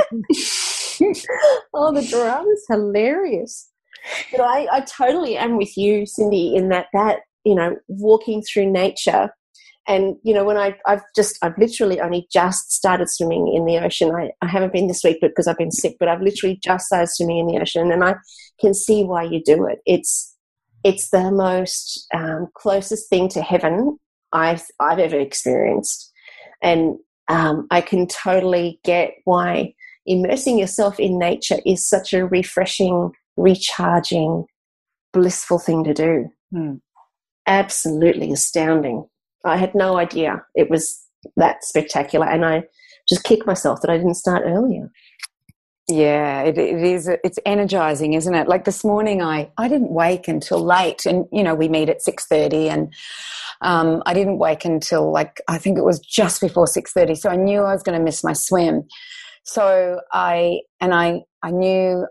oh, 1.74 1.92
the 1.94 2.06
drama's 2.08 2.64
hilarious. 2.68 3.70
But 4.32 4.40
I, 4.40 4.66
I 4.72 4.80
totally 4.80 5.36
am 5.36 5.56
with 5.58 5.76
you, 5.76 6.02
Cyndi, 6.04 6.54
in 6.56 6.70
that 6.70 6.86
that 6.94 7.20
you 7.44 7.54
know 7.54 7.76
walking 7.88 8.42
through 8.42 8.70
nature, 8.70 9.30
and 9.88 10.16
you 10.22 10.34
know 10.34 10.44
when 10.44 10.58
I 10.58 10.76
I've 10.86 11.02
just 11.16 11.38
I've 11.42 11.56
literally 11.58 12.00
only 12.00 12.28
just 12.30 12.70
started 12.70 13.08
swimming 13.10 13.52
in 13.54 13.64
the 13.64 13.78
ocean. 13.78 14.14
I, 14.14 14.30
I 14.42 14.46
haven't 14.46 14.72
been 14.72 14.86
this 14.86 15.02
week, 15.02 15.18
but 15.20 15.30
because 15.30 15.48
I've 15.48 15.58
been 15.58 15.72
sick, 15.72 15.96
but 15.98 16.08
I've 16.08 16.20
literally 16.20 16.60
just 16.62 16.86
started 16.86 17.08
swimming 17.10 17.38
in 17.38 17.46
the 17.46 17.58
ocean, 17.58 17.90
and 17.90 18.04
I 18.04 18.14
can 18.60 18.74
see 18.74 19.02
why 19.02 19.24
you 19.24 19.42
do 19.42 19.66
it. 19.66 19.78
It's 19.86 20.36
it's 20.84 21.08
the 21.10 21.30
most 21.30 22.06
um, 22.14 22.48
closest 22.54 23.08
thing 23.08 23.28
to 23.30 23.42
heaven 23.42 23.98
I've 24.32 24.64
I've 24.78 24.98
ever 24.98 25.18
experienced, 25.18 26.12
and 26.62 26.98
um, 27.28 27.66
I 27.70 27.80
can 27.80 28.06
totally 28.06 28.80
get 28.84 29.14
why 29.24 29.74
immersing 30.06 30.58
yourself 30.58 31.00
in 31.00 31.18
nature 31.18 31.58
is 31.64 31.88
such 31.88 32.12
a 32.12 32.26
refreshing, 32.26 33.12
recharging, 33.36 34.44
blissful 35.14 35.58
thing 35.58 35.84
to 35.84 35.94
do. 35.94 36.28
Hmm. 36.52 36.74
Absolutely 37.46 38.32
astounding. 38.32 39.06
I 39.44 39.56
had 39.56 39.74
no 39.74 39.98
idea 39.98 40.42
it 40.54 40.70
was 40.70 41.00
that 41.36 41.64
spectacular, 41.64 42.26
and 42.26 42.44
I 42.44 42.64
just 43.08 43.24
kick 43.24 43.46
myself 43.46 43.80
that 43.82 43.90
I 43.90 43.96
didn't 43.96 44.14
start 44.14 44.42
earlier. 44.44 44.90
Yeah, 45.90 46.42
it, 46.42 46.58
it 46.58 46.82
is. 46.82 47.08
It's 47.24 47.38
energizing, 47.46 48.12
isn't 48.12 48.34
it? 48.34 48.46
Like 48.46 48.64
this 48.64 48.84
morning, 48.84 49.22
I 49.22 49.50
I 49.56 49.68
didn't 49.68 49.90
wake 49.90 50.28
until 50.28 50.62
late, 50.62 51.06
and 51.06 51.24
you 51.32 51.42
know 51.42 51.54
we 51.54 51.68
meet 51.68 51.88
at 51.88 52.02
six 52.02 52.26
thirty, 52.26 52.68
and 52.68 52.92
um, 53.62 54.02
I 54.04 54.12
didn't 54.12 54.38
wake 54.38 54.66
until 54.66 55.10
like 55.10 55.40
I 55.48 55.56
think 55.56 55.78
it 55.78 55.84
was 55.84 55.98
just 55.98 56.42
before 56.42 56.66
six 56.66 56.92
thirty. 56.92 57.14
So 57.14 57.30
I 57.30 57.36
knew 57.36 57.60
I 57.60 57.72
was 57.72 57.82
going 57.82 57.98
to 57.98 58.04
miss 58.04 58.22
my 58.22 58.34
swim. 58.34 58.86
So 59.44 60.00
I 60.12 60.60
and 60.80 60.92
I 60.92 61.22
I 61.42 61.52
knew 61.52 62.06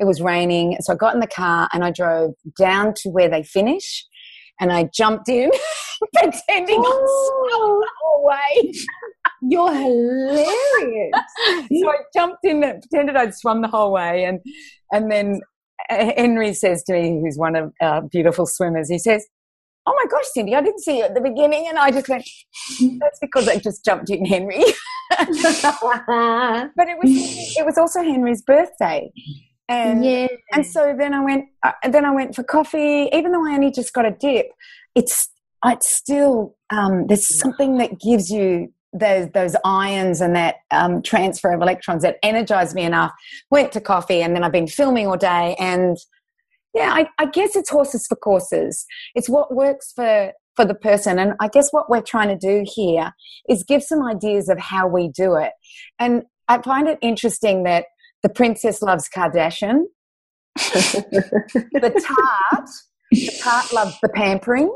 it 0.00 0.04
was 0.06 0.20
raining, 0.20 0.76
so 0.80 0.92
I 0.92 0.96
got 0.96 1.14
in 1.14 1.20
the 1.20 1.28
car 1.28 1.68
and 1.72 1.84
I 1.84 1.92
drove 1.92 2.34
down 2.58 2.94
to 2.94 3.10
where 3.10 3.28
they 3.28 3.44
finish, 3.44 4.04
and 4.60 4.72
I 4.72 4.88
jumped 4.94 5.28
in, 5.28 5.50
pretending 6.14 6.80
I 6.80 7.40
swam 7.40 7.80
the 7.80 7.90
whole 8.02 8.24
way. 8.24 8.72
You're 9.42 9.74
hilarious. 9.74 11.12
so 11.80 11.90
I 11.90 11.96
jumped 12.14 12.44
in 12.44 12.64
and 12.64 12.82
pretended 12.82 13.16
I'd 13.16 13.34
swum 13.34 13.62
the 13.62 13.68
whole 13.68 13.92
way. 13.92 14.24
And, 14.24 14.40
and 14.92 15.10
then 15.10 15.40
Henry 15.90 16.54
says 16.54 16.82
to 16.84 16.94
me, 16.94 17.20
who's 17.20 17.36
one 17.36 17.56
of 17.56 17.72
our 17.80 18.02
beautiful 18.02 18.46
swimmers, 18.46 18.88
he 18.88 18.98
says, 18.98 19.26
Oh 19.86 19.94
my 20.02 20.06
gosh, 20.10 20.24
Cyndi, 20.34 20.54
I 20.54 20.62
didn't 20.62 20.80
see 20.80 20.98
you 20.98 21.04
at 21.04 21.14
the 21.14 21.20
beginning. 21.20 21.66
And 21.68 21.78
I 21.78 21.90
just 21.90 22.08
went, 22.08 22.26
That's 23.00 23.18
because 23.20 23.48
I 23.48 23.58
just 23.58 23.84
jumped 23.84 24.08
in, 24.08 24.24
Henry. 24.24 24.64
but 25.10 26.88
it 26.88 26.96
was, 27.02 27.10
it 27.58 27.66
was 27.66 27.76
also 27.76 28.02
Henry's 28.02 28.40
birthday. 28.40 29.12
And, 29.68 30.04
yeah. 30.04 30.26
and 30.52 30.66
so 30.66 30.94
then 30.98 31.14
I 31.14 31.24
went, 31.24 31.46
uh, 31.62 31.72
then 31.90 32.04
I 32.04 32.10
went 32.10 32.34
for 32.34 32.42
coffee, 32.42 33.08
even 33.12 33.32
though 33.32 33.46
I 33.46 33.54
only 33.54 33.70
just 33.70 33.92
got 33.92 34.04
a 34.04 34.10
dip. 34.10 34.46
It's, 34.94 35.28
it's 35.64 35.94
still, 35.94 36.56
um, 36.70 37.06
there's 37.06 37.38
something 37.38 37.78
that 37.78 37.98
gives 38.00 38.30
you 38.30 38.72
those 38.94 39.28
those 39.32 39.56
ions 39.64 40.20
and 40.20 40.36
that 40.36 40.56
um, 40.70 41.02
transfer 41.02 41.52
of 41.52 41.60
electrons 41.60 42.02
that 42.02 42.16
energized 42.22 42.74
me 42.74 42.82
enough. 42.82 43.12
Went 43.50 43.72
to 43.72 43.80
coffee, 43.80 44.22
and 44.22 44.34
then 44.34 44.44
I've 44.44 44.52
been 44.52 44.68
filming 44.68 45.06
all 45.06 45.16
day. 45.16 45.56
And 45.58 45.96
yeah, 46.74 46.90
I, 46.92 47.08
I 47.18 47.26
guess 47.26 47.56
it's 47.56 47.70
horses 47.70 48.06
for 48.08 48.16
courses. 48.16 48.86
It's 49.14 49.28
what 49.28 49.54
works 49.54 49.92
for 49.92 50.32
for 50.54 50.64
the 50.64 50.74
person. 50.74 51.18
And 51.18 51.34
I 51.40 51.48
guess 51.48 51.72
what 51.72 51.90
we're 51.90 52.02
trying 52.02 52.28
to 52.28 52.36
do 52.36 52.64
here 52.64 53.12
is 53.48 53.64
give 53.64 53.82
some 53.82 54.02
ideas 54.04 54.48
of 54.48 54.58
how 54.58 54.86
we 54.86 55.08
do 55.08 55.34
it. 55.34 55.52
And 55.98 56.22
I 56.46 56.62
find 56.62 56.86
it 56.88 56.98
interesting 57.02 57.64
that 57.64 57.86
the 58.24 58.30
princess 58.30 58.80
loves 58.80 59.08
Kardashian, 59.14 59.84
the 60.56 62.04
tart, 62.06 62.70
the 63.12 63.40
tart 63.40 63.72
loves 63.72 63.96
the 64.02 64.08
pampering, 64.08 64.74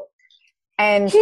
and 0.79 1.13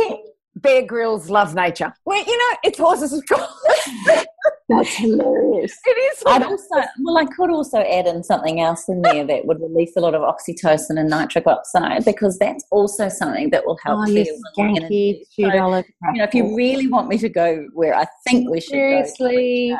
Bear 0.56 0.82
Grylls 0.82 1.30
love 1.30 1.54
nature. 1.54 1.94
Well, 2.04 2.18
you 2.18 2.36
know, 2.36 2.56
it's 2.64 2.78
horses 2.78 3.12
of 3.12 3.22
course. 3.28 4.26
That's 4.68 4.96
hilarious. 4.96 5.78
it 5.84 5.90
is. 5.90 6.22
I'd 6.26 6.42
also, 6.42 6.74
well, 7.04 7.18
I 7.18 7.26
could 7.26 7.50
also 7.50 7.78
add 7.78 8.08
in 8.08 8.24
something 8.24 8.60
else 8.60 8.88
in 8.88 9.00
there 9.02 9.24
that 9.24 9.44
would 9.46 9.60
release 9.60 9.92
a 9.96 10.00
lot 10.00 10.14
of 10.16 10.22
oxytocin 10.22 10.98
and 10.98 11.08
nitric 11.08 11.46
oxide 11.46 12.04
because 12.04 12.36
that's 12.38 12.64
also 12.72 13.08
something 13.08 13.50
that 13.50 13.64
will 13.64 13.78
help 13.84 14.00
Oh, 14.00 14.06
feel 14.06 14.24
you 14.26 14.42
skanky 14.58 15.20
So, 15.30 15.42
you 15.42 15.48
know, 15.48 16.24
if 16.24 16.34
you 16.34 16.56
really 16.56 16.88
want 16.88 17.08
me 17.08 17.18
to 17.18 17.28
go 17.28 17.68
where 17.74 17.94
I 17.94 18.06
think 18.26 18.50
we 18.50 18.60
should 18.60 18.70
Seriously. 18.70 19.76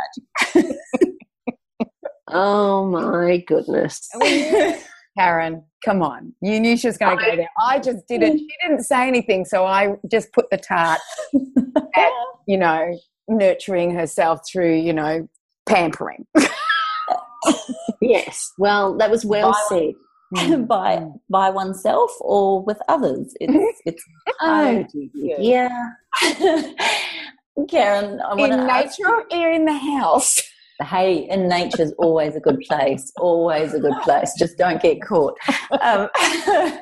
Oh 2.28 2.86
my 2.86 3.38
goodness. 3.46 4.08
Karen, 5.18 5.62
come 5.84 6.02
on. 6.02 6.34
You 6.42 6.60
knew 6.60 6.76
she 6.76 6.88
was 6.88 6.98
going 6.98 7.16
to 7.18 7.24
go 7.24 7.36
there. 7.36 7.48
I 7.60 7.78
just 7.78 8.06
did 8.06 8.22
it. 8.22 8.36
She 8.38 8.48
didn't 8.62 8.82
say 8.84 9.08
anything, 9.08 9.44
so 9.46 9.64
I 9.64 9.94
just 10.10 10.30
put 10.32 10.50
the 10.50 10.58
tart 10.58 11.00
at, 11.96 12.10
you 12.46 12.58
know, 12.58 12.98
nurturing 13.28 13.92
herself 13.92 14.40
through, 14.50 14.74
you 14.74 14.92
know, 14.92 15.26
pampering. 15.66 16.26
yes. 18.02 18.52
Well, 18.58 18.96
that 18.98 19.10
was 19.10 19.24
well 19.24 19.52
By- 19.52 19.64
said. 19.68 19.94
Mm. 20.34 20.66
by 20.66 21.06
by 21.30 21.50
oneself 21.50 22.10
or 22.20 22.60
with 22.60 22.78
others. 22.88 23.32
It's 23.40 23.80
it's 23.86 24.02
Oh, 24.42 24.84
you. 24.92 25.36
yeah. 25.38 25.90
Karen, 27.70 28.20
I 28.20 28.34
want 28.34 28.52
in 28.52 28.58
to 28.58 28.64
ask 28.72 28.98
nature 28.98 29.24
or 29.30 29.50
in 29.52 29.64
the 29.66 29.72
house? 29.72 30.42
Hey, 30.82 31.28
in 31.28 31.48
nature's 31.48 31.92
always 31.98 32.36
a 32.36 32.40
good 32.40 32.60
place. 32.68 33.12
Always 33.18 33.74
a 33.74 33.80
good 33.80 33.96
place. 34.02 34.32
Just 34.38 34.58
don't 34.58 34.80
get 34.82 35.00
caught. 35.02 35.36
Um, 35.80 36.08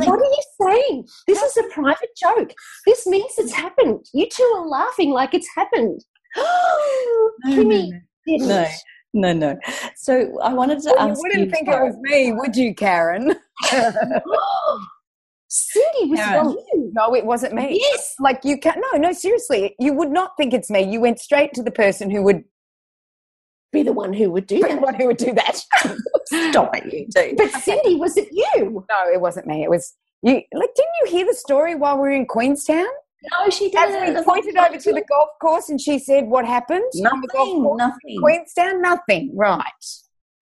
are 0.00 0.24
you 0.24 0.42
saying? 0.60 1.06
This 1.26 1.42
is 1.42 1.56
a 1.56 1.62
private 1.72 2.10
joke. 2.16 2.52
This 2.86 3.06
means 3.06 3.32
it's 3.38 3.52
happened. 3.52 4.04
You 4.12 4.28
two 4.30 4.44
are 4.56 4.66
laughing 4.68 5.10
like 5.10 5.32
it's 5.34 5.48
happened. 5.56 6.04
Kimmy 7.48 7.90
didn't. 8.26 8.48
no, 8.48 8.66
no, 9.14 9.32
no. 9.32 9.58
So 9.96 10.38
I 10.42 10.52
wanted 10.52 10.80
to 10.82 10.92
Well, 10.96 11.08
you 11.08 11.14
wouldn't 11.16 11.50
think 11.50 11.66
it 11.68 11.80
was 11.80 11.96
me, 12.02 12.32
would 12.32 12.54
you, 12.54 12.74
Karen? 12.74 13.34
Cyndi 15.76 16.10
was 16.10 16.18
Karen. 16.20 16.46
on 16.46 16.52
you. 16.52 16.90
no, 16.94 17.14
it 17.14 17.24
wasn't 17.24 17.54
me. 17.54 17.78
Yes. 17.80 18.14
Like 18.20 18.40
you 18.44 18.58
can't. 18.58 18.78
no, 18.92 18.98
no, 18.98 19.12
seriously. 19.12 19.74
You 19.78 19.92
would 19.94 20.10
not 20.10 20.32
think 20.36 20.52
it's 20.54 20.70
me. 20.70 20.82
You 20.82 21.00
went 21.00 21.18
straight 21.20 21.52
to 21.54 21.62
the 21.62 21.70
person 21.70 22.10
who 22.10 22.22
would 22.22 22.44
Be 23.72 23.82
the 23.82 23.92
one 23.92 24.12
who 24.12 24.30
would 24.32 24.46
do 24.46 24.56
be 24.56 24.62
the 24.62 24.68
that. 24.68 24.80
one 24.80 24.94
who 24.94 25.06
would 25.06 25.16
do 25.18 25.32
that. 25.32 25.56
Stop 26.26 26.76
it, 26.76 26.92
you 26.92 27.06
do. 27.08 27.34
But 27.36 27.50
Cyndi, 27.52 27.98
was 27.98 28.16
it 28.16 28.28
you? 28.32 28.84
no, 28.90 29.12
it 29.12 29.20
wasn't 29.20 29.46
me. 29.46 29.62
It 29.62 29.70
was 29.70 29.94
you 30.22 30.34
like 30.52 30.74
didn't 30.74 30.94
you 31.02 31.10
hear 31.10 31.26
the 31.26 31.34
story 31.34 31.74
while 31.74 31.96
we 31.96 32.02
were 32.02 32.10
in 32.10 32.26
Queenstown? 32.26 32.86
No, 33.32 33.50
she 33.50 33.70
didn't. 33.70 34.14
we 34.16 34.22
pointed 34.22 34.56
over 34.56 34.78
to 34.78 34.92
the 34.92 35.02
golf 35.08 35.30
course 35.40 35.68
and 35.68 35.80
she 35.80 35.98
said 35.98 36.26
what 36.26 36.44
happened 36.44 36.84
on 37.12 37.20
the 37.20 37.28
golf 37.28 37.48
Nothing, 37.48 37.62
course 37.62 37.72
in 37.72 37.76
nothing. 37.78 38.20
Queenstown? 38.22 38.82
Nothing. 38.82 39.30
Right. 39.34 39.84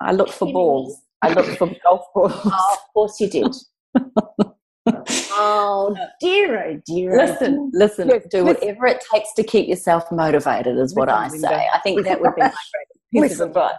I 0.00 0.12
looked 0.12 0.32
for 0.32 0.52
balls. 0.52 1.00
I 1.22 1.32
looked 1.32 1.56
for 1.56 1.70
golf 1.82 2.02
balls. 2.14 2.32
Oh, 2.44 2.68
of 2.74 2.92
course 2.92 3.20
you 3.20 3.28
did. 3.30 3.54
oh 4.86 5.96
dear, 6.20 6.64
oh 6.64 6.80
dear. 6.86 7.14
oh 7.20 7.24
Listen, 7.26 7.70
listen, 7.72 8.08
Yes, 8.08 8.22
do 8.30 8.44
listen. 8.44 8.68
whatever 8.68 8.86
it 8.86 9.02
takes 9.12 9.32
to 9.34 9.42
keep 9.42 9.68
yourself 9.68 10.04
motivated, 10.12 10.76
is 10.78 10.94
what 10.94 11.08
I 11.08 11.28
say. 11.28 11.68
I 11.72 11.78
think 11.80 12.04
that 12.04 12.20
would 12.20 12.34
be 12.34 12.42
my 12.42 12.52
greatest 13.12 13.38
piece 13.38 13.40
of 13.40 13.48
advice. 13.50 13.74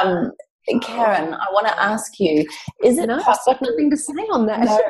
Um, 0.00 0.32
Karen, 0.82 1.34
I 1.34 1.46
want 1.52 1.66
to 1.68 1.82
ask 1.82 2.18
you: 2.18 2.46
Is 2.84 2.98
it 2.98 3.06
No, 3.06 3.16
I've 3.18 3.24
got 3.46 3.60
nothing 3.62 3.90
to 3.90 3.96
say 3.96 4.12
on 4.32 4.46
that. 4.46 4.60
No, 4.60 4.80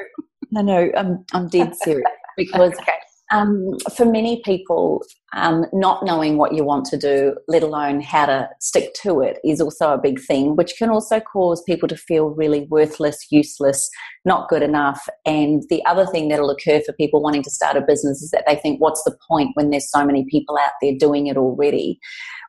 no, 0.50 0.62
no. 0.62 0.90
I'm 0.96 1.24
I'm 1.32 1.48
dead 1.48 1.74
serious 1.76 2.04
because 2.36 2.72
Okay. 2.74 2.92
Um, 3.30 3.76
for 3.96 4.04
many 4.04 4.42
people, 4.44 5.02
um, 5.34 5.66
not 5.72 6.04
knowing 6.04 6.36
what 6.36 6.54
you 6.54 6.64
want 6.64 6.84
to 6.86 6.96
do, 6.96 7.36
let 7.46 7.62
alone 7.62 8.00
how 8.00 8.26
to 8.26 8.48
stick 8.60 8.92
to 9.02 9.20
it, 9.20 9.38
is 9.44 9.60
also 9.60 9.92
a 9.92 9.98
big 9.98 10.20
thing, 10.20 10.56
which 10.56 10.74
can 10.76 10.90
also 10.90 11.20
cause 11.20 11.62
people 11.62 11.88
to 11.88 11.96
feel 11.96 12.30
really 12.30 12.66
worthless, 12.70 13.26
useless, 13.30 13.88
not 14.24 14.48
good 14.48 14.62
enough. 14.62 15.08
And 15.24 15.62
the 15.70 15.84
other 15.86 16.06
thing 16.06 16.28
that'll 16.28 16.50
occur 16.50 16.80
for 16.84 16.92
people 16.94 17.22
wanting 17.22 17.44
to 17.44 17.50
start 17.50 17.76
a 17.76 17.80
business 17.80 18.20
is 18.20 18.30
that 18.30 18.44
they 18.46 18.56
think, 18.56 18.80
what's 18.80 19.04
the 19.04 19.16
point 19.28 19.50
when 19.54 19.70
there's 19.70 19.90
so 19.90 20.04
many 20.04 20.26
people 20.28 20.58
out 20.58 20.72
there 20.82 20.94
doing 20.98 21.28
it 21.28 21.36
already? 21.36 22.00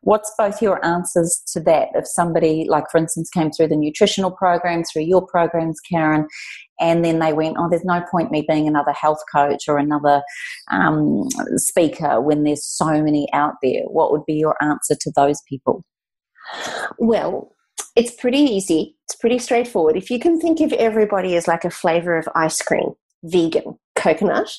What's 0.01 0.33
both 0.35 0.63
your 0.63 0.83
answers 0.83 1.43
to 1.53 1.59
that? 1.61 1.89
If 1.93 2.07
somebody, 2.07 2.65
like 2.67 2.85
for 2.91 2.97
instance, 2.97 3.29
came 3.29 3.51
through 3.51 3.67
the 3.67 3.75
nutritional 3.75 4.31
program, 4.31 4.83
through 4.83 5.03
your 5.03 5.25
programs, 5.25 5.79
Karen, 5.79 6.27
and 6.81 7.05
then 7.05 7.19
they 7.19 7.31
went, 7.31 7.55
oh, 7.57 7.69
there's 7.69 7.85
no 7.85 8.03
point 8.11 8.31
me 8.31 8.43
being 8.47 8.67
another 8.67 8.91
health 8.91 9.21
coach 9.33 9.69
or 9.69 9.77
another 9.77 10.21
um, 10.71 11.29
speaker 11.55 12.19
when 12.19 12.43
there's 12.43 12.65
so 12.65 13.01
many 13.01 13.27
out 13.31 13.53
there. 13.61 13.83
What 13.83 14.11
would 14.11 14.25
be 14.25 14.33
your 14.33 14.55
answer 14.61 14.95
to 14.99 15.11
those 15.15 15.39
people? 15.47 15.85
Well, 16.97 17.53
it's 17.95 18.11
pretty 18.11 18.39
easy. 18.39 18.97
It's 19.05 19.15
pretty 19.15 19.39
straightforward. 19.39 19.95
If 19.95 20.09
you 20.09 20.19
can 20.19 20.39
think 20.39 20.59
of 20.59 20.73
everybody 20.73 21.35
as 21.35 21.47
like 21.47 21.63
a 21.63 21.69
flavor 21.69 22.17
of 22.17 22.27
ice 22.35 22.61
cream, 22.61 22.93
vegan, 23.23 23.77
coconut, 23.95 24.51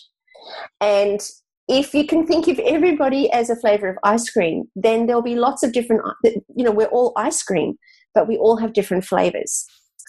and 0.80 1.20
if 1.68 1.94
you 1.94 2.06
can 2.06 2.26
think 2.26 2.48
of 2.48 2.58
everybody 2.60 3.30
as 3.32 3.50
a 3.50 3.56
flavor 3.56 3.88
of 3.88 3.96
ice 4.04 4.28
cream, 4.30 4.64
then 4.76 5.06
there'll 5.06 5.22
be 5.22 5.36
lots 5.36 5.62
of 5.62 5.72
different, 5.72 6.02
you 6.24 6.64
know, 6.64 6.72
we're 6.72 6.86
all 6.86 7.12
ice 7.16 7.42
cream, 7.42 7.74
but 8.14 8.28
we 8.28 8.36
all 8.36 8.56
have 8.56 8.72
different 8.72 9.04
flavors. 9.04 9.64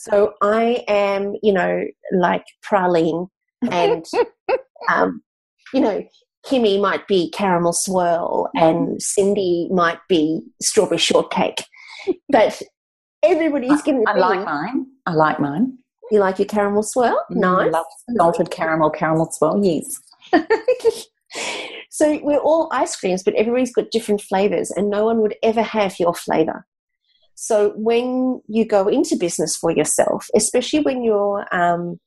So 0.09 0.33
I 0.41 0.83
am, 0.87 1.35
you 1.41 1.53
know, 1.53 1.85
like 2.11 2.43
praline 2.65 3.29
and, 3.71 4.05
um, 4.91 5.23
you 5.73 5.79
know, 5.79 6.03
Kimmy 6.45 6.79
might 6.81 7.07
be 7.07 7.29
caramel 7.31 7.71
swirl 7.71 8.49
and 8.53 8.99
Cyndi 8.99 9.71
might 9.71 9.99
be 10.09 10.41
strawberry 10.61 10.97
shortcake. 10.97 11.63
But 12.29 12.61
everybody's 13.23 13.81
going 13.81 14.03
to 14.03 14.11
I 14.11 14.15
be. 14.15 14.19
like 14.19 14.45
mine. 14.45 14.87
I 15.05 15.13
like 15.13 15.39
mine. 15.39 15.77
You 16.11 16.19
like 16.19 16.37
your 16.37 16.47
caramel 16.49 16.83
swirl? 16.83 17.17
Mm, 17.31 17.37
Nice. 17.37 17.71
love 17.71 17.85
salted 18.17 18.51
caramel, 18.51 18.89
caramel 18.89 19.31
swirl. 19.31 19.63
Yes. 19.63 20.01
so 21.89 22.19
we're 22.21 22.39
all 22.39 22.67
ice 22.73 22.95
creams, 22.97 23.23
but 23.23 23.35
everybody's 23.35 23.73
got 23.73 23.89
different 23.89 24.21
flavors, 24.21 24.69
and 24.69 24.89
no 24.89 25.05
one 25.05 25.21
would 25.21 25.35
ever 25.43 25.61
have 25.61 25.97
your 25.97 26.13
flavor. 26.13 26.65
So 27.45 27.73
when 27.75 28.41
you 28.47 28.63
go 28.63 28.87
into 28.87 29.17
business 29.17 29.57
for 29.57 29.69
yourself, 29.69 30.27
especially 30.33 30.79
when 30.79 31.03
you're, 31.03 31.45
um, 31.53 31.99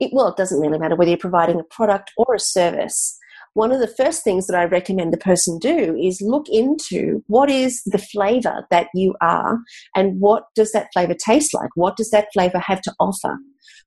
it, 0.00 0.12
well, 0.14 0.28
it 0.28 0.38
doesn't 0.38 0.60
really 0.60 0.78
matter 0.78 0.96
whether 0.96 1.10
you're 1.10 1.18
providing 1.18 1.60
a 1.60 1.64
product 1.64 2.10
or 2.16 2.34
a 2.34 2.40
service. 2.40 3.18
One 3.52 3.70
of 3.70 3.80
the 3.80 3.94
first 3.98 4.24
things 4.24 4.46
that 4.46 4.56
I 4.56 4.64
recommend 4.64 5.12
the 5.12 5.18
person 5.18 5.58
do 5.58 5.94
is 5.94 6.22
look 6.22 6.48
into 6.48 7.22
what 7.26 7.50
is 7.50 7.82
the 7.84 7.98
flavor 7.98 8.66
that 8.70 8.86
you 8.94 9.14
are 9.20 9.58
and 9.94 10.18
what 10.20 10.44
does 10.54 10.72
that 10.72 10.88
flavor 10.94 11.14
taste 11.14 11.52
like? 11.52 11.68
What 11.74 11.98
does 11.98 12.08
that 12.12 12.28
flavor 12.32 12.58
have 12.58 12.80
to 12.80 12.94
offer? 12.98 13.36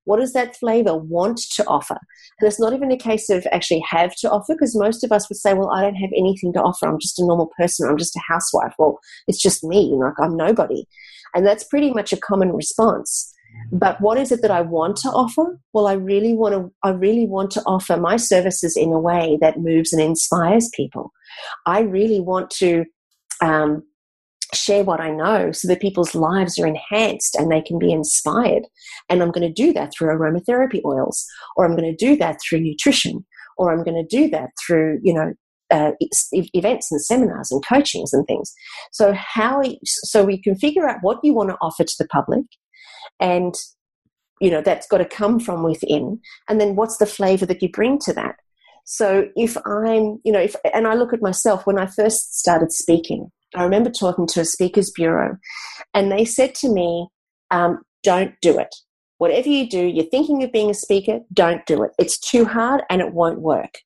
What 0.04 0.18
does 0.18 0.32
that 0.32 0.56
flavor 0.56 0.96
want 0.96 1.40
to 1.54 1.66
offer? 1.66 1.98
And 2.40 2.48
it's 2.48 2.60
not 2.60 2.72
even 2.72 2.90
a 2.90 2.96
case 2.96 3.30
of 3.30 3.46
actually 3.52 3.84
have 3.88 4.14
to 4.16 4.30
offer 4.30 4.54
because 4.54 4.76
most 4.76 5.04
of 5.04 5.12
us 5.12 5.28
would 5.28 5.38
say, 5.38 5.54
well, 5.54 5.70
I 5.70 5.82
don't 5.82 5.94
have 5.94 6.10
anything 6.16 6.52
to 6.54 6.60
offer. 6.60 6.86
I'm 6.86 6.98
just 6.98 7.20
a 7.20 7.26
normal 7.26 7.50
person. 7.56 7.88
I'm 7.88 7.98
just 7.98 8.16
a 8.16 8.20
housewife. 8.26 8.74
Well, 8.78 8.98
it's 9.28 9.40
just 9.40 9.64
me. 9.64 9.92
Like 9.94 10.14
I'm 10.20 10.36
nobody. 10.36 10.86
And 11.34 11.46
that's 11.46 11.64
pretty 11.64 11.92
much 11.92 12.12
a 12.12 12.16
common 12.16 12.52
response. 12.52 13.32
But 13.70 14.00
what 14.00 14.18
is 14.18 14.32
it 14.32 14.42
that 14.42 14.50
I 14.50 14.62
want 14.62 14.96
to 14.98 15.08
offer? 15.08 15.58
Well, 15.72 15.86
I 15.86 15.92
really 15.92 16.32
want 16.32 16.54
to, 16.54 16.72
I 16.82 16.90
really 16.90 17.26
want 17.26 17.50
to 17.52 17.62
offer 17.66 17.96
my 17.96 18.16
services 18.16 18.76
in 18.76 18.92
a 18.92 18.98
way 18.98 19.38
that 19.40 19.58
moves 19.58 19.92
and 19.92 20.02
inspires 20.02 20.70
people. 20.74 21.12
I 21.66 21.80
really 21.80 22.20
want 22.20 22.50
to, 22.58 22.84
um, 23.40 23.82
share 24.54 24.84
what 24.84 25.00
I 25.00 25.10
know 25.10 25.52
so 25.52 25.68
that 25.68 25.80
people's 25.80 26.14
lives 26.14 26.58
are 26.58 26.66
enhanced 26.66 27.34
and 27.34 27.50
they 27.50 27.62
can 27.62 27.78
be 27.78 27.92
inspired. 27.92 28.64
And 29.08 29.22
I'm 29.22 29.30
going 29.30 29.46
to 29.46 29.52
do 29.52 29.72
that 29.72 29.92
through 29.92 30.08
aromatherapy 30.08 30.80
oils, 30.84 31.26
or 31.56 31.64
I'm 31.64 31.76
going 31.76 31.90
to 31.90 32.04
do 32.04 32.16
that 32.16 32.38
through 32.40 32.60
nutrition, 32.60 33.24
or 33.56 33.72
I'm 33.72 33.84
going 33.84 33.96
to 33.96 34.16
do 34.16 34.28
that 34.30 34.50
through, 34.64 35.00
you 35.02 35.14
know, 35.14 35.32
uh, 35.70 35.92
events 36.32 36.92
and 36.92 37.00
seminars 37.00 37.50
and 37.50 37.64
coachings 37.66 38.12
and 38.12 38.26
things. 38.26 38.52
So 38.92 39.14
how, 39.14 39.62
so 39.84 40.22
we 40.22 40.40
can 40.40 40.54
figure 40.54 40.86
out 40.86 40.98
what 41.00 41.20
you 41.22 41.32
want 41.32 41.48
to 41.48 41.56
offer 41.62 41.84
to 41.84 41.94
the 41.98 42.08
public 42.08 42.44
and, 43.20 43.54
you 44.40 44.50
know, 44.50 44.60
that's 44.60 44.86
got 44.86 44.98
to 44.98 45.06
come 45.06 45.40
from 45.40 45.62
within. 45.62 46.20
And 46.48 46.60
then 46.60 46.76
what's 46.76 46.98
the 46.98 47.06
flavor 47.06 47.46
that 47.46 47.62
you 47.62 47.70
bring 47.70 47.98
to 48.00 48.12
that? 48.12 48.36
So 48.84 49.28
if 49.36 49.56
I'm, 49.64 50.20
you 50.24 50.32
know, 50.32 50.40
if, 50.40 50.56
and 50.74 50.86
I 50.86 50.94
look 50.94 51.14
at 51.14 51.22
myself 51.22 51.66
when 51.66 51.78
I 51.78 51.86
first 51.86 52.38
started 52.38 52.72
speaking, 52.72 53.30
I 53.54 53.64
remember 53.64 53.90
talking 53.90 54.26
to 54.28 54.40
a 54.40 54.44
speakers 54.44 54.90
bureau 54.90 55.36
and 55.94 56.10
they 56.10 56.24
said 56.24 56.54
to 56.56 56.68
me, 56.68 57.08
um, 57.50 57.82
don't 58.02 58.34
do 58.40 58.58
it. 58.58 58.74
Whatever 59.18 59.48
you 59.48 59.68
do, 59.68 59.84
you're 59.86 60.06
thinking 60.06 60.42
of 60.42 60.52
being 60.52 60.70
a 60.70 60.74
speaker, 60.74 61.20
don't 61.32 61.64
do 61.66 61.82
it. 61.82 61.92
It's 61.98 62.18
too 62.18 62.44
hard 62.44 62.82
and 62.90 63.00
it 63.00 63.12
won't 63.12 63.40
work. 63.40 63.78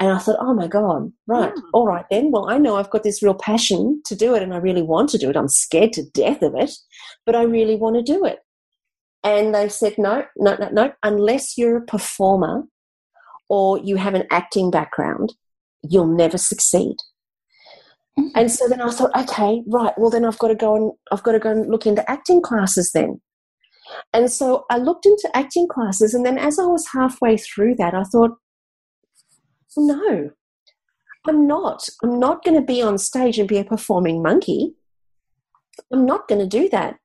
And 0.00 0.10
I 0.10 0.18
thought, 0.18 0.38
oh 0.40 0.54
my 0.54 0.66
God, 0.66 1.12
right, 1.26 1.52
Hmm. 1.52 1.60
all 1.72 1.86
right 1.86 2.04
then. 2.10 2.30
Well, 2.30 2.48
I 2.50 2.58
know 2.58 2.76
I've 2.76 2.90
got 2.90 3.02
this 3.02 3.22
real 3.22 3.34
passion 3.34 4.00
to 4.06 4.16
do 4.16 4.34
it 4.34 4.42
and 4.42 4.52
I 4.54 4.58
really 4.58 4.82
want 4.82 5.10
to 5.10 5.18
do 5.18 5.30
it. 5.30 5.36
I'm 5.36 5.48
scared 5.48 5.92
to 5.94 6.08
death 6.10 6.42
of 6.42 6.54
it, 6.56 6.72
but 7.26 7.36
I 7.36 7.42
really 7.42 7.76
want 7.76 7.96
to 7.96 8.02
do 8.02 8.24
it. 8.24 8.38
And 9.24 9.54
they 9.54 9.68
said, 9.68 9.96
no, 9.98 10.24
no, 10.36 10.56
no, 10.56 10.68
no, 10.70 10.92
unless 11.02 11.58
you're 11.58 11.76
a 11.78 11.84
performer 11.84 12.64
or 13.48 13.78
you 13.78 13.96
have 13.96 14.14
an 14.14 14.26
acting 14.30 14.70
background, 14.70 15.34
you'll 15.82 16.06
never 16.06 16.38
succeed. 16.38 16.96
And 18.34 18.50
so 18.50 18.68
then 18.68 18.80
I 18.80 18.90
thought, 18.90 19.14
okay, 19.16 19.62
right. 19.68 19.94
Well, 19.96 20.10
then 20.10 20.24
I've 20.24 20.38
got 20.38 20.48
to 20.48 20.54
go 20.54 20.74
and 20.74 20.92
I've 21.12 21.22
got 21.22 21.32
to 21.32 21.38
go 21.38 21.50
and 21.50 21.70
look 21.70 21.86
into 21.86 22.08
acting 22.10 22.42
classes 22.42 22.90
then. 22.92 23.20
And 24.12 24.30
so 24.30 24.66
I 24.70 24.78
looked 24.78 25.06
into 25.06 25.30
acting 25.34 25.66
classes, 25.66 26.12
and 26.12 26.26
then 26.26 26.36
as 26.36 26.58
I 26.58 26.64
was 26.64 26.86
halfway 26.92 27.36
through 27.36 27.76
that, 27.76 27.94
I 27.94 28.02
thought, 28.02 28.32
no, 29.76 30.30
I'm 31.26 31.46
not. 31.46 31.88
I'm 32.02 32.18
not 32.18 32.44
going 32.44 32.56
to 32.56 32.64
be 32.64 32.82
on 32.82 32.98
stage 32.98 33.38
and 33.38 33.48
be 33.48 33.58
a 33.58 33.64
performing 33.64 34.22
monkey. 34.22 34.74
I'm 35.92 36.04
not 36.04 36.28
going 36.28 36.40
to 36.40 36.46
do 36.46 36.68
that. 36.70 36.96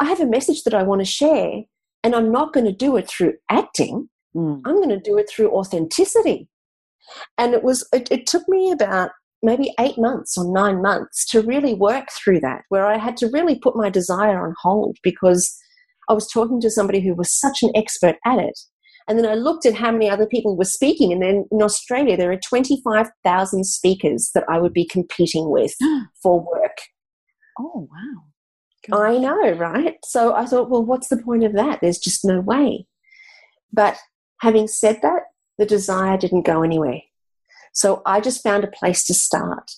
I 0.00 0.04
have 0.04 0.20
a 0.20 0.26
message 0.26 0.62
that 0.64 0.74
I 0.74 0.82
want 0.82 1.00
to 1.00 1.04
share, 1.04 1.62
And 2.04 2.14
I'm 2.14 2.30
not 2.30 2.52
going 2.52 2.66
to 2.66 2.72
do 2.72 2.96
it 2.96 3.08
through 3.08 3.34
acting. 3.50 4.08
Mm. 4.34 4.60
I'm 4.64 4.76
going 4.76 4.90
to 4.90 5.00
do 5.00 5.18
it 5.18 5.28
through 5.28 5.50
authenticity. 5.50 6.48
And 7.36 7.54
it 7.54 7.62
was, 7.62 7.88
it, 7.92 8.10
it 8.12 8.26
took 8.26 8.48
me 8.48 8.70
about 8.70 9.10
maybe 9.42 9.72
eight 9.78 9.98
months 9.98 10.36
or 10.36 10.52
nine 10.52 10.82
months 10.82 11.26
to 11.30 11.42
really 11.42 11.74
work 11.74 12.08
through 12.12 12.40
that, 12.40 12.62
where 12.68 12.86
I 12.86 12.98
had 12.98 13.16
to 13.18 13.30
really 13.32 13.58
put 13.58 13.76
my 13.76 13.90
desire 13.90 14.44
on 14.44 14.54
hold 14.62 14.96
because 15.02 15.56
I 16.08 16.12
was 16.14 16.30
talking 16.30 16.60
to 16.60 16.70
somebody 16.70 17.00
who 17.00 17.14
was 17.14 17.38
such 17.38 17.62
an 17.62 17.70
expert 17.74 18.16
at 18.24 18.38
it. 18.38 18.58
And 19.06 19.18
then 19.18 19.26
I 19.26 19.34
looked 19.34 19.64
at 19.64 19.74
how 19.74 19.90
many 19.90 20.10
other 20.10 20.26
people 20.26 20.56
were 20.56 20.64
speaking. 20.64 21.12
And 21.12 21.22
then 21.22 21.46
in 21.50 21.62
Australia, 21.62 22.16
there 22.16 22.30
are 22.30 22.36
25,000 22.36 23.64
speakers 23.64 24.30
that 24.34 24.44
I 24.48 24.58
would 24.58 24.74
be 24.74 24.86
competing 24.86 25.50
with 25.50 25.74
for 26.22 26.40
work. 26.40 26.76
Oh, 27.58 27.88
wow. 27.90 28.24
I 28.92 29.18
know, 29.18 29.52
right? 29.52 29.96
So 30.04 30.34
I 30.34 30.46
thought, 30.46 30.70
well, 30.70 30.84
what's 30.84 31.08
the 31.08 31.22
point 31.22 31.44
of 31.44 31.52
that? 31.54 31.80
There's 31.80 31.98
just 31.98 32.24
no 32.24 32.40
way. 32.40 32.86
But 33.72 33.98
having 34.40 34.68
said 34.68 35.00
that, 35.02 35.22
the 35.58 35.66
desire 35.66 36.16
didn't 36.16 36.46
go 36.46 36.62
anywhere. 36.62 37.00
So 37.72 38.02
I 38.06 38.20
just 38.20 38.42
found 38.42 38.64
a 38.64 38.68
place 38.68 39.04
to 39.06 39.14
start. 39.14 39.70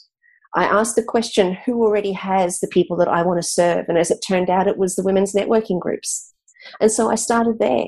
I 0.54 0.64
asked 0.64 0.96
the 0.96 1.02
question 1.02 1.56
who 1.64 1.82
already 1.82 2.12
has 2.12 2.60
the 2.60 2.68
people 2.68 2.96
that 2.96 3.08
I 3.08 3.22
want 3.22 3.40
to 3.40 3.48
serve? 3.48 3.86
And 3.88 3.96
as 3.96 4.10
it 4.10 4.24
turned 4.26 4.50
out, 4.50 4.66
it 4.66 4.78
was 4.78 4.96
the 4.96 5.04
women's 5.04 5.32
networking 5.32 5.78
groups. 5.78 6.34
And 6.80 6.90
so 6.90 7.10
I 7.10 7.14
started 7.14 7.58
there. 7.58 7.86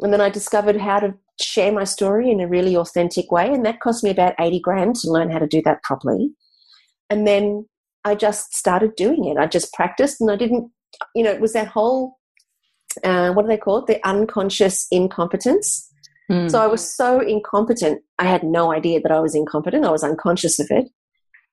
And 0.00 0.12
then 0.12 0.20
I 0.20 0.28
discovered 0.28 0.76
how 0.76 0.98
to 1.00 1.14
share 1.40 1.72
my 1.72 1.84
story 1.84 2.30
in 2.30 2.40
a 2.40 2.48
really 2.48 2.76
authentic 2.76 3.30
way. 3.30 3.52
And 3.52 3.64
that 3.64 3.80
cost 3.80 4.02
me 4.02 4.10
about 4.10 4.34
80 4.40 4.60
grand 4.60 4.96
to 4.96 5.10
learn 5.10 5.30
how 5.30 5.38
to 5.38 5.46
do 5.46 5.62
that 5.64 5.82
properly. 5.82 6.30
And 7.10 7.26
then 7.26 7.68
I 8.04 8.14
just 8.14 8.54
started 8.54 8.96
doing 8.96 9.24
it. 9.24 9.38
I 9.38 9.46
just 9.46 9.72
practiced 9.72 10.20
and 10.20 10.30
I 10.30 10.36
didn't, 10.36 10.70
you 11.14 11.22
know, 11.22 11.30
it 11.30 11.40
was 11.40 11.52
that 11.52 11.68
whole, 11.68 12.18
uh, 13.02 13.32
what 13.32 13.42
do 13.42 13.48
they 13.48 13.56
call 13.56 13.78
it? 13.78 13.86
The 13.86 14.06
unconscious 14.06 14.86
incompetence. 14.90 15.90
Mm. 16.30 16.50
So 16.50 16.60
I 16.60 16.66
was 16.66 16.96
so 16.96 17.20
incompetent. 17.20 18.02
I 18.18 18.24
had 18.24 18.42
no 18.42 18.72
idea 18.72 19.00
that 19.00 19.12
I 19.12 19.20
was 19.20 19.34
incompetent. 19.34 19.84
I 19.84 19.90
was 19.90 20.04
unconscious 20.04 20.58
of 20.58 20.66
it. 20.70 20.86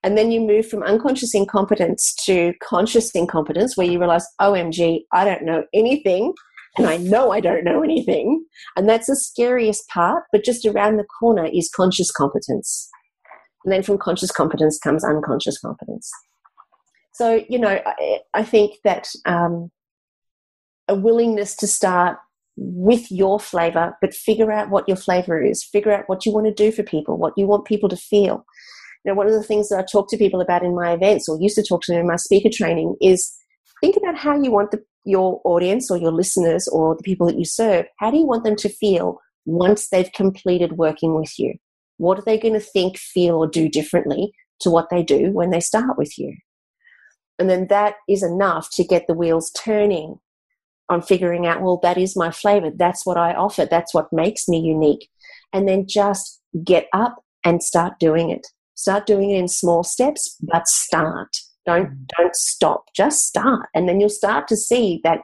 And 0.03 0.17
then 0.17 0.31
you 0.31 0.41
move 0.41 0.67
from 0.67 0.81
unconscious 0.81 1.35
incompetence 1.35 2.15
to 2.25 2.53
conscious 2.63 3.11
incompetence, 3.11 3.77
where 3.77 3.85
you 3.85 3.99
realize, 3.99 4.25
OMG, 4.39 5.01
I 5.13 5.25
don't 5.25 5.43
know 5.43 5.63
anything. 5.73 6.33
And 6.77 6.87
I 6.87 6.97
know 6.97 7.31
I 7.31 7.39
don't 7.39 7.65
know 7.65 7.83
anything. 7.83 8.45
And 8.75 8.87
that's 8.87 9.07
the 9.07 9.15
scariest 9.15 9.87
part. 9.89 10.23
But 10.31 10.43
just 10.43 10.65
around 10.65 10.97
the 10.97 11.05
corner 11.19 11.47
is 11.53 11.69
conscious 11.75 12.11
competence. 12.11 12.89
And 13.63 13.71
then 13.71 13.83
from 13.83 13.97
conscious 13.97 14.31
competence 14.31 14.79
comes 14.79 15.03
unconscious 15.03 15.59
competence. 15.59 16.09
So, 17.13 17.43
you 17.47 17.59
know, 17.59 17.79
I, 17.85 18.19
I 18.33 18.43
think 18.43 18.77
that 18.83 19.09
um, 19.25 19.69
a 20.87 20.95
willingness 20.95 21.55
to 21.57 21.67
start 21.67 22.17
with 22.63 23.11
your 23.11 23.39
flavor, 23.39 23.97
but 24.01 24.13
figure 24.13 24.51
out 24.51 24.69
what 24.69 24.87
your 24.87 24.97
flavor 24.97 25.41
is, 25.41 25.63
figure 25.63 25.91
out 25.91 26.07
what 26.07 26.27
you 26.27 26.31
want 26.31 26.45
to 26.45 26.53
do 26.53 26.71
for 26.71 26.83
people, 26.83 27.17
what 27.17 27.33
you 27.35 27.47
want 27.47 27.65
people 27.65 27.89
to 27.89 27.95
feel. 27.95 28.45
You 29.03 29.11
know, 29.11 29.15
one 29.15 29.25
of 29.25 29.33
the 29.33 29.41
things 29.41 29.69
that 29.69 29.79
I 29.79 29.85
talk 29.91 30.09
to 30.09 30.17
people 30.17 30.41
about 30.41 30.63
in 30.63 30.75
my 30.75 30.91
events 30.91 31.27
or 31.27 31.39
used 31.41 31.55
to 31.55 31.63
talk 31.63 31.81
to 31.83 31.91
them 31.91 32.01
in 32.01 32.07
my 32.07 32.17
speaker 32.17 32.49
training 32.53 32.95
is 33.01 33.33
think 33.81 33.97
about 33.97 34.15
how 34.15 34.39
you 34.39 34.51
want 34.51 34.69
the, 34.69 34.83
your 35.05 35.41
audience 35.43 35.89
or 35.89 35.97
your 35.97 36.11
listeners 36.11 36.67
or 36.67 36.95
the 36.95 37.01
people 37.01 37.25
that 37.25 37.39
you 37.39 37.45
serve, 37.45 37.87
how 37.97 38.11
do 38.11 38.17
you 38.17 38.27
want 38.27 38.43
them 38.43 38.55
to 38.57 38.69
feel 38.69 39.17
once 39.45 39.89
they've 39.89 40.11
completed 40.11 40.73
working 40.73 41.15
with 41.19 41.39
you? 41.39 41.55
What 41.97 42.19
are 42.19 42.23
they 42.23 42.37
going 42.37 42.53
to 42.53 42.59
think, 42.59 42.97
feel, 42.97 43.37
or 43.37 43.47
do 43.47 43.69
differently 43.69 44.33
to 44.59 44.69
what 44.69 44.91
they 44.91 45.01
do 45.01 45.31
when 45.31 45.49
they 45.49 45.59
start 45.59 45.97
with 45.97 46.19
you? 46.19 46.35
And 47.39 47.49
then 47.49 47.67
that 47.69 47.95
is 48.07 48.21
enough 48.21 48.69
to 48.73 48.83
get 48.83 49.07
the 49.07 49.15
wheels 49.15 49.51
turning 49.51 50.17
on 50.91 51.01
figuring 51.01 51.47
out, 51.47 51.61
well, 51.61 51.79
that 51.81 51.97
is 51.97 52.15
my 52.15 52.31
flavor. 52.31 52.69
That's 52.75 53.05
what 53.05 53.17
I 53.17 53.33
offer. 53.33 53.65
That's 53.65 53.93
what 53.93 54.11
makes 54.11 54.47
me 54.47 54.59
unique. 54.59 55.09
And 55.53 55.67
then 55.67 55.87
just 55.87 56.41
get 56.63 56.87
up 56.93 57.23
and 57.43 57.63
start 57.63 57.93
doing 57.99 58.29
it. 58.29 58.45
Start 58.75 59.05
doing 59.05 59.31
it 59.31 59.39
in 59.39 59.47
small 59.47 59.83
steps, 59.83 60.37
but 60.41 60.67
start. 60.67 61.37
Don't 61.65 61.89
mm. 61.89 62.07
don't 62.17 62.35
stop. 62.35 62.85
Just 62.95 63.19
start. 63.19 63.69
And 63.73 63.87
then 63.87 63.99
you'll 63.99 64.09
start 64.09 64.47
to 64.49 64.57
see 64.57 65.01
that 65.03 65.21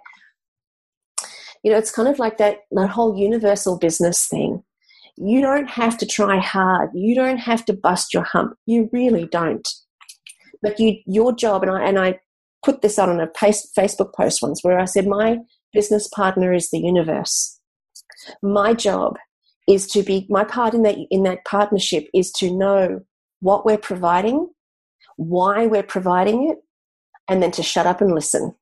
you 1.64 1.72
know, 1.72 1.78
it's 1.78 1.92
kind 1.92 2.08
of 2.08 2.20
like 2.20 2.38
that 2.38 2.60
that 2.72 2.90
whole 2.90 3.18
universal 3.18 3.78
business 3.78 4.28
thing. 4.28 4.64
You 5.18 5.42
don't 5.42 5.70
have 5.70 5.98
to 5.98 6.06
try 6.06 6.40
hard. 6.40 6.92
You 6.94 7.16
don't 7.16 7.40
have 7.40 7.66
to 7.66 7.74
bust 7.74 8.14
your 8.14 8.24
hump. 8.24 8.54
You 8.66 8.90
really 8.94 9.26
don't. 9.26 9.68
But 10.62 10.80
you 10.80 10.98
your 11.06 11.34
job 11.34 11.64
and 11.64 11.72
I 11.72 11.82
and 11.84 12.00
I 12.00 12.20
put 12.64 12.82
this 12.82 13.00
out 13.00 13.10
on 13.10 13.20
a 13.20 13.28
Facebook 13.28 14.14
post 14.14 14.42
once 14.42 14.64
where 14.64 14.80
I 14.80 14.86
said 14.86 15.08
my 15.08 15.40
business 15.78 16.08
partner 16.08 16.52
is 16.54 16.72
the 16.72 16.80
universe. 16.80 17.60
My 18.42 18.74
job 18.74 19.18
is 19.68 19.86
to 19.94 20.02
be 20.02 20.26
my 20.28 20.44
part 20.44 20.74
in 20.74 20.82
that 20.82 20.98
in 21.12 21.22
that 21.24 21.46
partnership 21.46 22.08
is 22.16 22.32
to 22.40 22.58
know 22.64 23.02
what 23.42 23.64
we're 23.64 23.78
providing, 23.92 24.50
why 25.18 25.68
we're 25.68 25.92
providing 25.96 26.50
it, 26.50 26.58
and 27.30 27.44
then 27.44 27.52
to 27.52 27.62
shut 27.62 27.86
up 27.86 28.02
and 28.02 28.16
listen. 28.16 28.56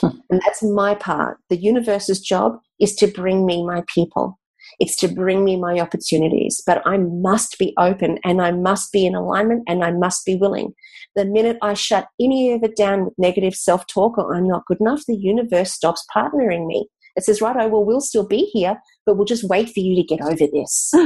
Hmm. 0.00 0.18
and 0.30 0.40
that's 0.44 0.62
my 0.62 0.94
part. 0.94 1.38
The 1.50 1.56
universe's 1.56 2.20
job 2.20 2.58
is 2.78 2.94
to 2.96 3.06
bring 3.06 3.46
me 3.46 3.64
my 3.64 3.82
people. 3.94 4.38
It's 4.78 4.96
to 4.98 5.08
bring 5.08 5.44
me 5.44 5.56
my 5.56 5.80
opportunities, 5.80 6.62
but 6.66 6.82
I 6.86 6.98
must 6.98 7.58
be 7.58 7.74
open 7.78 8.18
and 8.22 8.40
I 8.42 8.50
must 8.52 8.92
be 8.92 9.06
in 9.06 9.14
alignment 9.14 9.64
and 9.66 9.82
I 9.82 9.92
must 9.92 10.26
be 10.26 10.36
willing. 10.36 10.74
The 11.18 11.24
minute 11.24 11.58
I 11.62 11.74
shut 11.74 12.06
any 12.20 12.52
of 12.52 12.62
it 12.62 12.76
down 12.76 13.06
with 13.06 13.14
negative 13.18 13.56
self 13.56 13.88
talk 13.88 14.16
or 14.18 14.36
I'm 14.36 14.46
not 14.46 14.66
good 14.66 14.80
enough, 14.80 15.02
the 15.04 15.16
universe 15.16 15.72
stops 15.72 16.06
partnering 16.14 16.68
me. 16.68 16.86
It 17.16 17.24
says, 17.24 17.42
right, 17.42 17.56
I 17.56 17.66
will, 17.66 17.84
we'll 17.84 18.00
still 18.00 18.24
be 18.24 18.48
here, 18.52 18.80
but 19.04 19.16
we'll 19.16 19.24
just 19.24 19.42
wait 19.42 19.70
for 19.70 19.80
you 19.80 19.96
to 19.96 20.04
get 20.04 20.20
over 20.22 20.46
this. 20.46 20.94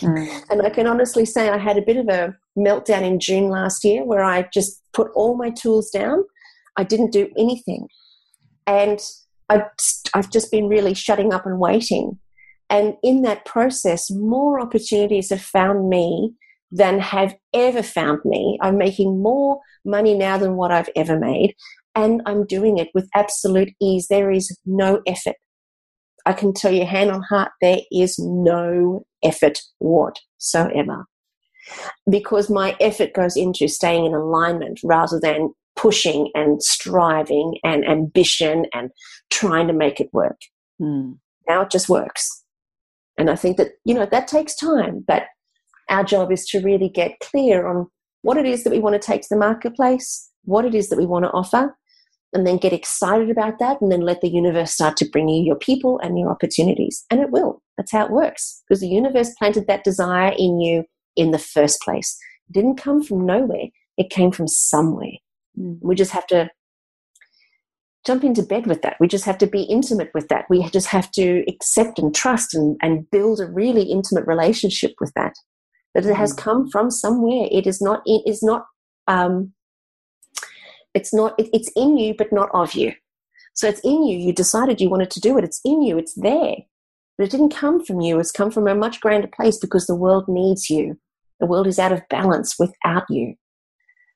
Mm. 0.00 0.44
And 0.48 0.62
I 0.62 0.70
can 0.70 0.86
honestly 0.86 1.26
say 1.26 1.50
I 1.50 1.58
had 1.58 1.76
a 1.76 1.82
bit 1.82 1.98
of 1.98 2.08
a 2.08 2.34
meltdown 2.58 3.02
in 3.02 3.20
June 3.20 3.50
last 3.50 3.84
year 3.84 4.02
where 4.02 4.24
I 4.24 4.48
just 4.50 4.82
put 4.94 5.10
all 5.14 5.36
my 5.36 5.50
tools 5.50 5.90
down. 5.90 6.24
I 6.78 6.84
didn't 6.84 7.12
do 7.12 7.28
anything. 7.36 7.86
And 8.66 8.98
I, 9.50 9.64
I've 10.14 10.30
just 10.30 10.50
been 10.50 10.68
really 10.68 10.94
shutting 10.94 11.34
up 11.34 11.44
and 11.44 11.60
waiting. 11.60 12.18
And 12.70 12.94
in 13.02 13.20
that 13.22 13.44
process, 13.44 14.10
more 14.10 14.58
opportunities 14.58 15.28
have 15.28 15.42
found 15.42 15.90
me 15.90 16.32
than 16.70 17.00
have 17.00 17.34
ever 17.52 17.82
found 17.82 18.20
me. 18.24 18.58
I'm 18.62 18.78
making 18.78 19.22
more 19.22 19.60
money 19.84 20.14
now 20.16 20.38
than 20.38 20.56
what 20.56 20.70
I've 20.70 20.90
ever 20.94 21.18
made. 21.18 21.54
And 21.94 22.22
I'm 22.26 22.46
doing 22.46 22.78
it 22.78 22.88
with 22.94 23.08
absolute 23.14 23.70
ease. 23.80 24.06
There 24.08 24.30
is 24.30 24.56
no 24.64 25.02
effort. 25.06 25.36
I 26.26 26.32
can 26.32 26.52
tell 26.52 26.72
you, 26.72 26.84
hand 26.84 27.10
on 27.10 27.22
heart, 27.22 27.50
there 27.60 27.80
is 27.90 28.18
no 28.18 29.04
effort 29.22 29.58
whatsoever. 29.78 31.06
Because 32.08 32.50
my 32.50 32.76
effort 32.80 33.14
goes 33.14 33.36
into 33.36 33.68
staying 33.68 34.06
in 34.06 34.14
alignment 34.14 34.80
rather 34.84 35.18
than 35.18 35.52
pushing 35.76 36.30
and 36.34 36.62
striving 36.62 37.56
and 37.64 37.86
ambition 37.86 38.66
and 38.72 38.90
trying 39.30 39.66
to 39.66 39.72
make 39.72 40.00
it 40.00 40.10
work. 40.12 40.38
Mm. 40.80 41.18
Now 41.48 41.62
it 41.62 41.70
just 41.70 41.88
works. 41.88 42.44
And 43.18 43.30
I 43.30 43.36
think 43.36 43.56
that, 43.56 43.72
you 43.84 43.94
know, 43.94 44.06
that 44.06 44.28
takes 44.28 44.54
time, 44.54 45.04
but 45.06 45.24
our 45.90 46.04
job 46.04 46.32
is 46.32 46.46
to 46.46 46.60
really 46.60 46.88
get 46.88 47.18
clear 47.20 47.66
on 47.66 47.86
what 48.22 48.36
it 48.36 48.46
is 48.46 48.64
that 48.64 48.70
we 48.70 48.78
want 48.78 49.00
to 49.00 49.06
take 49.06 49.22
to 49.22 49.28
the 49.30 49.36
marketplace, 49.36 50.30
what 50.44 50.64
it 50.64 50.74
is 50.74 50.88
that 50.88 50.98
we 50.98 51.06
want 51.06 51.24
to 51.24 51.30
offer, 51.30 51.76
and 52.32 52.46
then 52.46 52.58
get 52.58 52.72
excited 52.72 53.30
about 53.30 53.58
that 53.58 53.80
and 53.80 53.90
then 53.90 54.02
let 54.02 54.20
the 54.20 54.28
universe 54.28 54.72
start 54.72 54.96
to 54.98 55.08
bring 55.08 55.28
you 55.28 55.42
your 55.42 55.56
people 55.56 55.98
and 56.02 56.18
your 56.18 56.30
opportunities. 56.30 57.04
And 57.10 57.20
it 57.20 57.30
will. 57.30 57.62
That's 57.76 57.92
how 57.92 58.04
it 58.04 58.12
works 58.12 58.62
because 58.68 58.80
the 58.80 58.88
universe 58.88 59.34
planted 59.38 59.66
that 59.66 59.84
desire 59.84 60.32
in 60.38 60.60
you 60.60 60.84
in 61.16 61.32
the 61.32 61.38
first 61.38 61.80
place. 61.82 62.16
It 62.48 62.52
didn't 62.52 62.76
come 62.76 63.02
from 63.02 63.26
nowhere, 63.26 63.66
it 63.96 64.10
came 64.10 64.30
from 64.30 64.48
somewhere. 64.48 65.18
Mm. 65.58 65.78
We 65.82 65.94
just 65.94 66.12
have 66.12 66.26
to 66.28 66.50
jump 68.06 68.24
into 68.24 68.42
bed 68.42 68.66
with 68.66 68.82
that. 68.82 68.96
We 69.00 69.08
just 69.08 69.24
have 69.24 69.38
to 69.38 69.46
be 69.46 69.62
intimate 69.62 70.10
with 70.14 70.28
that. 70.28 70.46
We 70.48 70.66
just 70.70 70.86
have 70.88 71.10
to 71.12 71.44
accept 71.48 71.98
and 71.98 72.14
trust 72.14 72.54
and, 72.54 72.76
and 72.80 73.10
build 73.10 73.40
a 73.40 73.46
really 73.46 73.82
intimate 73.82 74.26
relationship 74.26 74.92
with 75.00 75.12
that. 75.16 75.34
That 75.94 76.06
it 76.06 76.14
has 76.14 76.32
Mm. 76.32 76.38
come 76.38 76.70
from 76.70 76.90
somewhere. 76.90 77.48
It 77.50 77.66
is 77.66 77.80
not. 77.80 78.02
It 78.06 78.22
is 78.26 78.42
not. 78.42 78.66
Um, 79.06 79.52
it's 80.94 81.12
not. 81.12 81.34
It, 81.38 81.48
it's 81.52 81.70
in 81.76 81.96
you, 81.98 82.14
but 82.14 82.32
not 82.32 82.50
of 82.54 82.74
you. 82.74 82.92
So 83.54 83.68
it's 83.68 83.80
in 83.80 84.04
you. 84.04 84.16
You 84.18 84.32
decided 84.32 84.80
you 84.80 84.90
wanted 84.90 85.10
to 85.10 85.20
do 85.20 85.36
it. 85.36 85.44
It's 85.44 85.60
in 85.64 85.82
you. 85.82 85.98
It's 85.98 86.14
there. 86.14 86.56
But 87.18 87.24
it 87.24 87.30
didn't 87.30 87.54
come 87.54 87.84
from 87.84 88.00
you. 88.00 88.18
It's 88.18 88.32
come 88.32 88.50
from 88.50 88.66
a 88.68 88.74
much 88.74 89.00
grander 89.00 89.28
place 89.28 89.58
because 89.58 89.86
the 89.86 89.96
world 89.96 90.26
needs 90.28 90.70
you. 90.70 90.98
The 91.40 91.46
world 91.46 91.66
is 91.66 91.78
out 91.78 91.92
of 91.92 92.08
balance 92.08 92.56
without 92.58 93.04
you. 93.10 93.34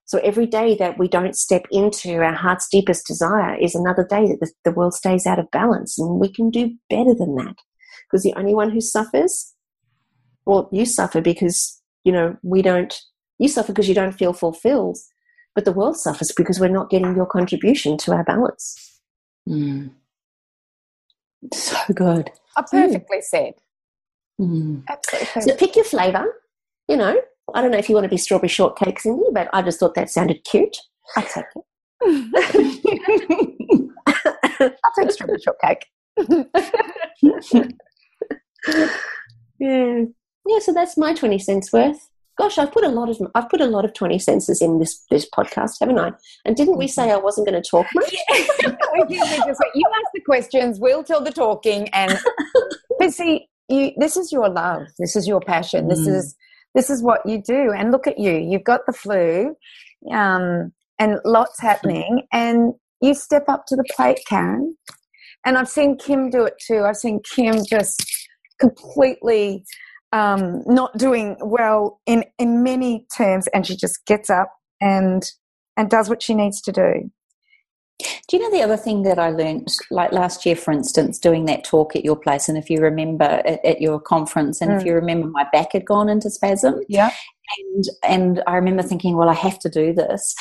So 0.07 0.19
every 0.19 0.47
day 0.47 0.77
that 0.77 0.99
we 0.99 1.09
don't 1.09 1.37
step 1.37 1.67
into 1.71 2.17
our 2.19 2.35
heart's 2.35 2.69
deepest 2.69 3.07
desire 3.07 3.57
is 3.57 3.75
another 3.75 4.07
day 4.09 4.29
that 4.29 4.41
the, 4.41 4.53
the 4.65 4.73
world 4.73 4.95
stays 4.95 5.27
out 5.27 5.39
of 5.39 5.51
balance. 5.51 5.99
And 5.99 6.21
we 6.21 6.29
can 6.31 6.51
do 6.51 6.75
better 6.91 7.15
than 7.15 7.35
that. 7.37 7.57
Because 8.07 8.23
the 8.23 8.35
only 8.37 8.55
one 8.55 8.71
who 8.71 8.81
suffers, 8.81 9.54
well, 10.47 10.69
you 10.73 10.85
suffer 10.87 11.21
because, 11.21 11.81
you 12.05 12.13
know, 12.13 12.37
we 12.43 12.63
don't, 12.63 12.95
you 13.39 13.49
suffer 13.49 13.73
because 13.73 13.89
you 13.89 13.95
don't 13.95 14.13
feel 14.13 14.33
fulfilled. 14.33 14.99
But 15.55 15.65
the 15.65 15.73
world 15.73 15.97
suffers 15.97 16.33
because 16.37 16.59
we're 16.59 16.69
not 16.69 16.91
getting 16.91 17.15
your 17.15 17.27
contribution 17.27 17.97
to 17.99 18.13
our 18.13 18.25
balance. 18.25 19.01
Mm. 19.49 19.93
So 21.53 21.77
good. 21.95 22.31
Oh, 22.57 22.65
perfectly 22.71 23.21
said. 23.21 23.55
Mm. 24.41 24.83
Absolutely. 24.89 25.43
So 25.43 25.57
pick 25.57 25.77
your 25.77 25.85
flavour. 25.85 26.27
You 26.89 26.97
know, 26.97 27.21
I 27.55 27.63
don't 27.63 27.71
know 27.71 27.79
if 27.79 27.89
you 27.89 27.95
want 27.95 28.05
to 28.05 28.11
be 28.11 28.17
strawberry 28.17 28.49
shortcake, 28.49 28.99
Cyndi, 28.99 29.33
but 29.33 29.49
I 29.53 29.63
just 29.63 29.79
thought 29.79 29.95
that 29.95 30.11
sounded 30.11 30.43
cute. 30.45 30.77
I 31.17 31.23
take 31.23 31.45
it. 31.55 31.65
I'll 34.61 34.93
take 34.99 35.13
strawberry 35.13 35.39
shortcake. 35.41 35.87
Yeah, 39.59 40.05
yeah. 40.47 40.59
So 40.61 40.73
that's 40.73 40.97
my 40.97 41.15
twenty 41.15 41.39
cents 41.39 41.73
worth. 41.73 42.09
Gosh, 42.37 42.59
I've 42.59 42.73
put 42.73 42.83
a 42.85 42.89
lot 42.89 43.09
of 43.09 43.19
I've 43.35 43.49
put 43.49 43.61
a 43.61 43.67
lot 43.67 43.85
of 43.85 43.93
twenty 43.95 44.19
senses 44.19 44.61
in 44.61 44.79
this 44.79 45.05
this 45.11 45.29
podcast, 45.31 45.77
haven't 45.81 45.99
I? 45.99 46.13
And 46.45 46.57
didn't 46.57 46.79
we 46.79 46.89
say 46.89 47.11
I 47.13 47.17
wasn't 47.17 47.47
going 47.49 47.61
to 47.63 47.69
talk 47.69 47.87
much? 47.95 48.15
we 48.31 49.17
usually 49.17 49.39
just 49.39 49.61
say, 49.61 49.71
you 49.75 49.85
ask 49.97 50.11
the 50.15 50.21
questions, 50.25 50.81
we'll 50.81 51.05
tell 51.05 51.23
the 51.23 51.31
talking, 51.31 51.89
and 51.91 52.19
but 52.99 53.13
see, 53.13 53.47
you 53.69 53.93
this 53.97 54.17
is 54.17 54.33
your 54.33 54.49
love, 54.49 54.83
this 54.99 55.15
is 55.17 55.29
your 55.29 55.41
passion, 55.41 55.89
this 55.89 56.01
Mm. 56.09 56.17
is 56.17 56.37
this 56.75 56.91
is 56.91 57.03
what 57.03 57.21
you 57.25 57.41
do. 57.41 57.71
And 57.73 57.93
look 57.93 58.07
at 58.09 58.19
you, 58.19 58.33
you've 58.33 58.65
got 58.65 58.81
the 58.87 58.93
flu, 58.93 59.55
um, 60.13 60.73
and 60.99 61.21
lots 61.25 61.61
happening, 61.61 62.23
and 62.33 62.75
you 63.01 63.15
step 63.15 63.45
up 63.49 63.67
to 63.67 63.77
the 63.77 63.85
plate, 63.95 64.19
Karen. 64.29 64.77
And 65.47 65.57
I've 65.59 65.69
seen 65.69 65.99
Kim 65.99 66.31
do 66.31 66.45
it 66.45 66.55
too. 66.67 66.83
I've 66.85 66.97
seen 66.97 67.21
Kim 67.35 67.65
just 67.65 68.03
completely 68.59 69.65
um, 70.15 70.63
not 70.67 70.97
doing 70.97 71.37
well 71.41 72.01
in 72.07 72.25
in 72.39 72.63
many 72.63 73.07
terms, 73.15 73.49
and 73.49 73.67
she 73.67 73.77
just 73.77 74.07
gets 74.07 74.31
up 74.31 74.51
and 74.81 75.23
and 75.77 75.91
does 75.91 76.09
what 76.09 76.23
she 76.23 76.35
needs 76.35 76.61
to 76.63 76.73
do. 76.73 77.11
Do 78.29 78.37
you 78.37 78.43
know 78.43 78.57
the 78.57 78.63
other 78.65 78.77
thing 78.77 79.03
that 79.05 79.19
I 79.19 79.31
learned, 79.31 79.69
like 79.91 80.11
last 80.13 80.45
year, 80.45 80.57
for 80.57 80.73
instance, 80.73 81.19
doing 81.19 81.45
that 81.47 81.65
talk 81.65 81.95
at 81.95 82.05
your 82.05 82.17
place, 82.17 82.49
and 82.49 82.57
if 82.59 82.71
you 82.71 82.81
remember 82.81 83.25
at, 83.25 83.65
at 83.65 83.81
your 83.81 84.01
conference, 84.01 84.61
and 84.61 84.73
if 84.73 84.83
Mm. 84.83 84.87
you 84.87 84.95
remember, 84.95 85.29
my 85.29 85.47
back 85.53 85.73
had 85.73 85.85
gone 85.85 86.09
into 86.09 86.31
spasm, 86.31 86.81
Yeah. 86.89 87.11
and 87.59 87.85
and 88.03 88.43
I 88.47 88.55
remember 88.57 88.83
thinking, 88.83 89.17
well, 89.17 89.29
I 89.29 89.35
have 89.35 89.59
to 89.61 89.69
do 89.69 89.93
this, 89.93 90.35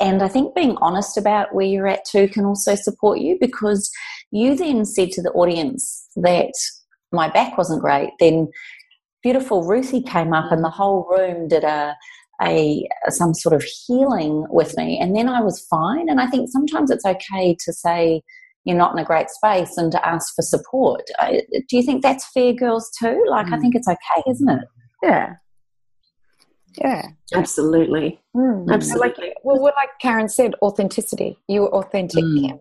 and 0.00 0.22
I 0.22 0.28
think 0.28 0.54
being 0.54 0.76
honest 0.80 1.16
about 1.18 1.54
where 1.54 1.66
you're 1.66 1.86
at 1.88 2.04
too 2.04 2.28
can 2.28 2.44
also 2.46 2.74
support 2.74 3.18
you 3.20 3.36
because 3.40 3.90
you 4.30 4.54
then 4.54 4.84
said 4.84 5.10
to 5.12 5.22
the 5.22 5.32
audience 5.32 6.06
that 6.16 6.52
my 7.12 7.28
back 7.30 7.56
wasn't 7.56 7.80
great. 7.80 8.10
Then 8.20 8.48
beautiful 9.22 9.64
Ruthie 9.64 10.02
came 10.02 10.32
up, 10.32 10.50
and 10.52 10.64
the 10.64 10.70
whole 10.70 11.06
room 11.10 11.48
did 11.48 11.64
a 11.64 11.94
a 12.40 12.88
some 13.08 13.34
sort 13.34 13.52
of 13.52 13.64
healing 13.64 14.46
with 14.48 14.76
me 14.76 14.96
and 15.00 15.16
then 15.16 15.28
I 15.28 15.40
was 15.40 15.66
fine 15.68 16.08
and 16.08 16.20
I 16.20 16.28
think 16.28 16.48
sometimes 16.48 16.88
it's 16.88 17.04
okay 17.04 17.56
to 17.64 17.72
say 17.72 18.22
you're 18.64 18.76
not 18.76 18.92
in 18.92 18.98
a 19.00 19.04
great 19.04 19.28
space 19.28 19.76
and 19.76 19.90
to 19.90 20.06
ask 20.06 20.34
for 20.36 20.42
support. 20.42 21.02
I, 21.18 21.42
do 21.68 21.76
you 21.76 21.82
think 21.82 22.00
that's 22.02 22.30
fair 22.32 22.52
girls 22.52 22.90
too? 22.96 23.24
Like 23.28 23.46
I 23.48 23.56
Mm. 23.56 23.60
think 23.60 23.74
it's 23.74 23.88
okay, 23.88 24.22
isn't 24.30 24.48
it? 24.48 24.68
Yeah. 25.02 25.34
Yeah. 26.80 27.02
Absolutely, 27.34 28.20
Mm. 28.36 28.70
absolutely. 28.72 29.28
Like, 29.28 29.36
well, 29.42 29.58
what 29.60 29.74
like 29.74 29.90
Karen 30.00 30.28
said, 30.28 30.54
authenticity. 30.62 31.38
You 31.48 31.62
were 31.62 31.74
authentic, 31.74 32.22
Mm. 32.22 32.60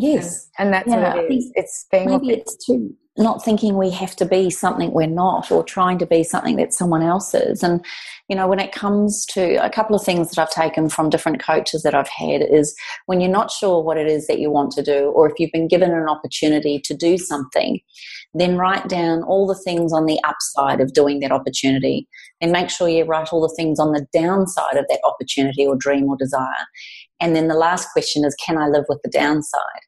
Yes. 0.00 0.48
And 0.58 0.72
that's 0.72 0.88
Yeah, 0.88 1.14
what 1.14 1.24
it 1.24 1.32
is. 1.32 1.52
It's 1.54 1.86
being 1.90 2.06
Maybe 2.06 2.30
it's 2.30 2.56
too 2.64 2.96
not 3.20 3.44
thinking 3.44 3.76
we 3.76 3.90
have 3.90 4.16
to 4.16 4.24
be 4.24 4.50
something 4.50 4.92
we're 4.92 5.06
not 5.06 5.50
or 5.50 5.62
trying 5.62 5.98
to 5.98 6.06
be 6.06 6.22
something 6.22 6.56
that 6.56 6.72
someone 6.72 7.02
else 7.02 7.34
is. 7.34 7.62
And, 7.62 7.84
you 8.28 8.36
know, 8.36 8.46
when 8.46 8.60
it 8.60 8.72
comes 8.72 9.26
to 9.26 9.56
a 9.64 9.68
couple 9.68 9.96
of 9.96 10.02
things 10.02 10.30
that 10.30 10.40
I've 10.40 10.50
taken 10.50 10.88
from 10.88 11.10
different 11.10 11.42
coaches 11.42 11.82
that 11.82 11.94
I've 11.94 12.08
had 12.08 12.40
is 12.40 12.74
when 13.06 13.20
you're 13.20 13.30
not 13.30 13.50
sure 13.50 13.82
what 13.82 13.98
it 13.98 14.06
is 14.06 14.26
that 14.26 14.38
you 14.38 14.50
want 14.50 14.70
to 14.72 14.82
do, 14.82 15.10
or 15.10 15.28
if 15.28 15.34
you've 15.38 15.52
been 15.52 15.68
given 15.68 15.90
an 15.90 16.08
opportunity 16.08 16.80
to 16.84 16.96
do 16.96 17.18
something, 17.18 17.80
then 18.32 18.56
write 18.56 18.88
down 18.88 19.22
all 19.24 19.46
the 19.46 19.60
things 19.64 19.92
on 19.92 20.06
the 20.06 20.20
upside 20.24 20.80
of 20.80 20.92
doing 20.92 21.20
that 21.20 21.32
opportunity 21.32 22.08
and 22.40 22.52
make 22.52 22.70
sure 22.70 22.88
you 22.88 23.04
write 23.04 23.32
all 23.32 23.42
the 23.42 23.54
things 23.54 23.80
on 23.80 23.92
the 23.92 24.06
downside 24.12 24.76
of 24.76 24.86
that 24.88 25.00
opportunity 25.04 25.66
or 25.66 25.76
dream 25.76 26.04
or 26.08 26.16
desire. 26.16 26.66
And 27.20 27.36
then 27.36 27.48
the 27.48 27.54
last 27.54 27.90
question 27.92 28.24
is, 28.24 28.34
can 28.36 28.56
I 28.56 28.68
live 28.68 28.84
with 28.88 29.00
the 29.02 29.10
downside? 29.10 29.82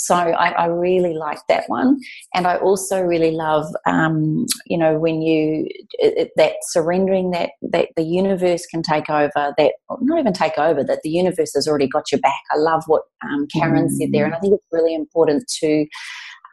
So 0.00 0.14
I, 0.14 0.50
I 0.50 0.66
really 0.66 1.14
like 1.14 1.40
that 1.48 1.64
one, 1.68 1.98
and 2.32 2.46
I 2.46 2.56
also 2.56 3.00
really 3.02 3.32
love, 3.32 3.66
um, 3.84 4.46
you 4.66 4.78
know, 4.78 4.96
when 4.96 5.22
you 5.22 5.66
it, 5.94 6.30
that 6.36 6.54
surrendering 6.62 7.32
that 7.32 7.50
that 7.62 7.88
the 7.96 8.04
universe 8.04 8.64
can 8.66 8.82
take 8.82 9.10
over. 9.10 9.54
That 9.58 9.72
not 10.00 10.20
even 10.20 10.32
take 10.32 10.56
over. 10.56 10.84
That 10.84 11.00
the 11.02 11.10
universe 11.10 11.52
has 11.54 11.66
already 11.66 11.88
got 11.88 12.12
your 12.12 12.20
back. 12.20 12.40
I 12.52 12.58
love 12.58 12.84
what 12.86 13.02
um, 13.24 13.48
Karen 13.52 13.90
said 13.90 14.10
there, 14.12 14.24
and 14.24 14.34
I 14.34 14.38
think 14.38 14.54
it's 14.54 14.66
really 14.70 14.94
important 14.94 15.48
to 15.60 15.86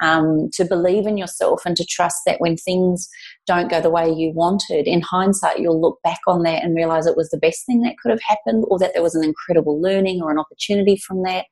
um, 0.02 0.50
to 0.54 0.66
believe 0.66 1.08
in 1.08 1.18
yourself 1.18 1.62
and 1.66 1.76
to 1.78 1.86
trust 1.86 2.18
that 2.26 2.40
when 2.40 2.58
things 2.58 3.08
don't 3.48 3.70
go 3.70 3.80
the 3.80 3.90
way 3.90 4.10
you 4.10 4.32
wanted, 4.32 4.88
in 4.88 5.02
hindsight, 5.02 5.60
you'll 5.60 5.80
look 5.80 6.00
back 6.04 6.20
on 6.28 6.44
that 6.44 6.64
and 6.64 6.76
realize 6.76 7.06
it 7.06 7.18
was 7.18 7.30
the 7.30 7.38
best 7.38 7.66
thing 7.66 7.82
that 7.82 7.96
could 8.02 8.12
have 8.12 8.22
happened, 8.22 8.66
or 8.68 8.80
that 8.80 8.94
there 8.94 9.04
was 9.04 9.16
an 9.16 9.24
incredible 9.24 9.82
learning 9.82 10.22
or 10.22 10.32
an 10.32 10.40
opportunity 10.40 10.98
from 10.98 11.24
that. 11.24 11.46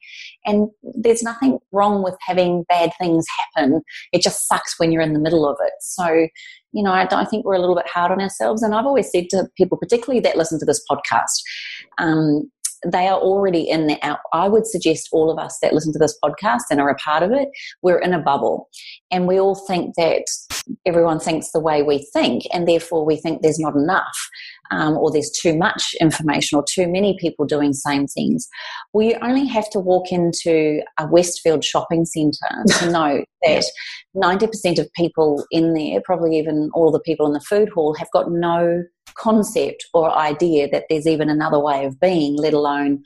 And 0.45 0.69
there's 0.81 1.23
nothing 1.23 1.59
wrong 1.71 2.03
with 2.03 2.15
having 2.21 2.63
bad 2.69 2.91
things 2.99 3.25
happen. 3.55 3.81
It 4.11 4.21
just 4.21 4.47
sucks 4.47 4.79
when 4.79 4.91
you're 4.91 5.01
in 5.01 5.13
the 5.13 5.19
middle 5.19 5.47
of 5.47 5.57
it. 5.61 5.73
So, 5.79 6.27
you 6.71 6.83
know, 6.83 6.91
I, 6.91 7.07
I 7.11 7.25
think 7.25 7.45
we're 7.45 7.53
a 7.55 7.59
little 7.59 7.75
bit 7.75 7.87
hard 7.87 8.11
on 8.11 8.21
ourselves. 8.21 8.63
And 8.63 8.73
I've 8.73 8.85
always 8.85 9.11
said 9.11 9.29
to 9.29 9.47
people, 9.55 9.77
particularly 9.77 10.19
that 10.21 10.37
listen 10.37 10.59
to 10.59 10.65
this 10.65 10.83
podcast, 10.89 11.41
um, 11.99 12.51
they 12.85 13.07
are 13.07 13.19
already 13.19 13.69
in 13.69 13.87
the 13.87 13.97
out. 14.03 14.19
I 14.33 14.47
would 14.47 14.67
suggest 14.67 15.09
all 15.11 15.31
of 15.31 15.37
us 15.37 15.57
that 15.61 15.73
listen 15.73 15.93
to 15.93 15.99
this 15.99 16.17
podcast 16.23 16.63
and 16.69 16.79
are 16.79 16.89
a 16.89 16.95
part 16.95 17.23
of 17.23 17.31
it, 17.31 17.49
we're 17.81 17.99
in 17.99 18.13
a 18.13 18.19
bubble. 18.19 18.69
And 19.11 19.27
we 19.27 19.39
all 19.39 19.55
think 19.55 19.95
that 19.95 20.25
everyone 20.85 21.19
thinks 21.19 21.51
the 21.51 21.59
way 21.59 21.83
we 21.83 22.07
think, 22.13 22.43
and 22.53 22.67
therefore 22.67 23.05
we 23.05 23.17
think 23.17 23.41
there's 23.41 23.59
not 23.59 23.75
enough. 23.75 24.17
Um, 24.71 24.97
or 24.97 25.11
there's 25.11 25.29
too 25.29 25.55
much 25.55 25.93
information 26.01 26.57
or 26.57 26.65
too 26.67 26.87
many 26.87 27.15
people 27.19 27.45
doing 27.45 27.73
same 27.73 28.07
things. 28.07 28.47
Well, 28.91 29.05
you 29.05 29.17
only 29.21 29.45
have 29.47 29.69
to 29.71 29.79
walk 29.79 30.11
into 30.11 30.81
a 30.97 31.05
Westfield 31.05 31.63
shopping 31.63 32.05
centre 32.05 32.63
to 32.79 32.91
know 32.91 33.23
that 33.43 33.65
90% 34.15 34.79
of 34.79 34.91
people 34.93 35.45
in 35.51 35.73
there, 35.73 36.01
probably 36.01 36.39
even 36.39 36.71
all 36.73 36.91
the 36.91 36.99
people 36.99 37.27
in 37.27 37.33
the 37.33 37.41
food 37.41 37.69
hall, 37.69 37.93
have 37.95 38.09
got 38.11 38.31
no 38.31 38.83
concept 39.15 39.85
or 39.93 40.11
idea 40.17 40.69
that 40.69 40.85
there's 40.89 41.07
even 41.07 41.29
another 41.29 41.59
way 41.59 41.85
of 41.85 41.99
being, 41.99 42.35
let 42.37 42.53
alone 42.53 43.03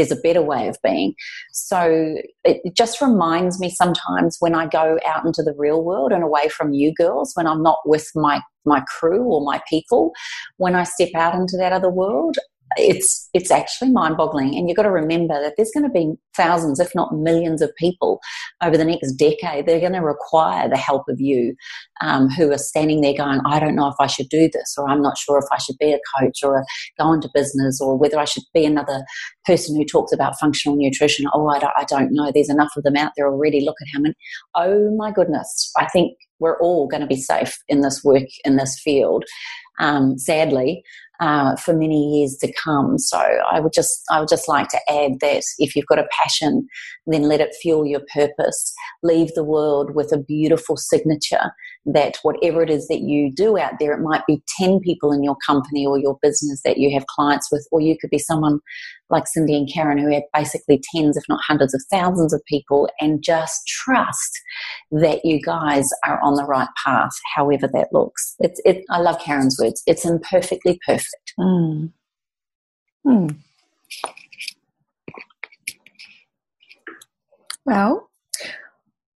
there's 0.00 0.18
a 0.18 0.22
better 0.22 0.40
way 0.40 0.66
of 0.68 0.78
being. 0.82 1.14
So 1.52 2.16
it 2.44 2.74
just 2.74 3.00
reminds 3.02 3.60
me 3.60 3.68
sometimes 3.68 4.38
when 4.40 4.54
I 4.54 4.66
go 4.66 4.98
out 5.04 5.26
into 5.26 5.42
the 5.42 5.54
real 5.56 5.84
world 5.84 6.10
and 6.10 6.22
away 6.22 6.48
from 6.48 6.72
you 6.72 6.94
girls, 6.94 7.32
when 7.34 7.46
I'm 7.46 7.62
not 7.62 7.78
with 7.84 8.10
my 8.14 8.40
my 8.64 8.82
crew 8.98 9.22
or 9.24 9.42
my 9.42 9.60
people, 9.68 10.12
when 10.56 10.74
I 10.74 10.84
step 10.84 11.10
out 11.14 11.34
into 11.34 11.56
that 11.58 11.72
other 11.72 11.90
world, 11.90 12.36
it's 12.76 13.28
it's 13.34 13.50
actually 13.50 13.90
mind-boggling. 13.90 14.56
And 14.56 14.68
you've 14.68 14.76
got 14.76 14.84
to 14.84 14.90
remember 14.90 15.40
that 15.40 15.54
there's 15.56 15.72
going 15.72 15.84
to 15.84 15.90
be 15.90 16.14
thousands 16.36 16.80
if 16.80 16.94
not 16.94 17.14
millions 17.14 17.62
of 17.62 17.74
people 17.76 18.20
over 18.62 18.76
the 18.76 18.84
next 18.84 19.12
decade 19.14 19.66
they're 19.66 19.80
going 19.80 19.92
to 19.92 20.00
require 20.00 20.68
the 20.68 20.76
help 20.76 21.02
of 21.08 21.20
you 21.20 21.54
um, 22.00 22.28
who 22.28 22.50
are 22.52 22.58
standing 22.58 23.00
there 23.00 23.14
going 23.14 23.40
i 23.46 23.58
don't 23.58 23.74
know 23.74 23.88
if 23.88 23.96
i 23.98 24.06
should 24.06 24.28
do 24.28 24.48
this 24.52 24.74
or 24.78 24.88
i'm 24.88 25.02
not 25.02 25.18
sure 25.18 25.38
if 25.38 25.44
i 25.52 25.58
should 25.58 25.76
be 25.78 25.92
a 25.92 25.98
coach 26.18 26.38
or 26.44 26.58
a, 26.58 26.64
go 26.98 27.12
into 27.12 27.28
business 27.34 27.80
or 27.80 27.96
whether 27.96 28.18
i 28.18 28.24
should 28.24 28.44
be 28.54 28.64
another 28.64 29.02
person 29.50 29.76
who 29.76 29.84
talks 29.84 30.12
about 30.12 30.38
functional 30.38 30.76
nutrition. 30.76 31.26
Oh 31.34 31.48
I 31.48 31.58
don't, 31.58 31.72
I 31.76 31.84
don't 31.84 32.12
know. 32.12 32.30
There's 32.32 32.50
enough 32.50 32.72
of 32.76 32.84
them 32.84 32.96
out 32.96 33.12
there 33.16 33.28
already. 33.28 33.60
Look 33.60 33.76
at 33.80 33.88
how 33.92 34.00
many. 34.00 34.14
Oh 34.54 34.94
my 34.96 35.10
goodness. 35.10 35.72
I 35.76 35.86
think 35.88 36.16
we're 36.38 36.58
all 36.60 36.86
going 36.86 37.00
to 37.00 37.06
be 37.06 37.20
safe 37.20 37.58
in 37.68 37.80
this 37.80 38.02
work 38.04 38.28
in 38.44 38.56
this 38.56 38.78
field. 38.78 39.24
Um, 39.78 40.18
sadly 40.18 40.82
uh, 41.20 41.54
for 41.56 41.74
many 41.74 42.18
years 42.18 42.36
to 42.38 42.52
come. 42.52 42.98
So 42.98 43.18
I 43.18 43.60
would 43.60 43.72
just 43.72 44.02
I 44.10 44.20
would 44.20 44.28
just 44.28 44.48
like 44.48 44.68
to 44.68 44.80
add 44.90 45.20
that 45.20 45.42
if 45.58 45.76
you've 45.76 45.86
got 45.86 45.98
a 45.98 46.08
passion, 46.10 46.66
then 47.06 47.22
let 47.22 47.40
it 47.40 47.54
fuel 47.60 47.86
your 47.86 48.02
purpose. 48.12 48.72
Leave 49.02 49.32
the 49.34 49.44
world 49.44 49.94
with 49.94 50.12
a 50.12 50.18
beautiful 50.18 50.76
signature 50.76 51.52
that 51.86 52.18
whatever 52.22 52.62
it 52.62 52.70
is 52.70 52.88
that 52.88 53.00
you 53.00 53.32
do 53.32 53.58
out 53.58 53.74
there, 53.78 53.92
it 53.92 54.02
might 54.02 54.26
be 54.26 54.42
10 54.58 54.80
people 54.80 55.12
in 55.12 55.22
your 55.22 55.36
company 55.46 55.86
or 55.86 55.98
your 55.98 56.18
business 56.22 56.60
that 56.64 56.78
you 56.78 56.92
have 56.92 57.06
clients 57.06 57.48
with, 57.50 57.66
or 57.70 57.80
you 57.80 57.96
could 57.98 58.10
be 58.10 58.18
someone 58.18 58.60
like 59.10 59.24
Cyndi 59.24 59.56
and 59.56 59.70
Karen 59.72 59.98
who 59.98 60.12
have 60.12 60.22
basically 60.32 60.82
tens, 60.92 61.16
if 61.16 61.24
not 61.28 61.40
hundreds 61.46 61.74
of 61.74 61.82
thousands 61.90 62.32
of 62.32 62.44
people, 62.46 62.88
and 63.00 63.22
just 63.22 63.66
trust 63.66 64.40
that 64.90 65.24
you 65.24 65.40
guys 65.40 65.88
are 66.06 66.20
on 66.22 66.34
the 66.34 66.44
right 66.44 66.68
path, 66.84 67.12
however 67.34 67.68
that 67.72 67.88
looks. 67.92 68.34
It's, 68.38 68.60
it, 68.64 68.84
I 68.90 69.00
love 69.00 69.20
Karen's 69.20 69.58
words. 69.60 69.82
It's 69.86 70.04
imperfectly 70.04 70.78
perfect. 70.86 71.34
Mm. 71.38 71.92
Mm. 73.06 73.36
Well, 77.64 78.10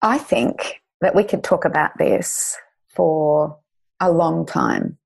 I 0.03 0.19
think 0.19 0.81
that 1.01 1.15
we 1.15 1.25
could 1.25 1.43
talk 1.43 1.65
about 1.65 1.93
this 1.99 2.57
for 2.95 3.59
a 4.01 4.11
long 4.11 4.47
time 4.47 4.99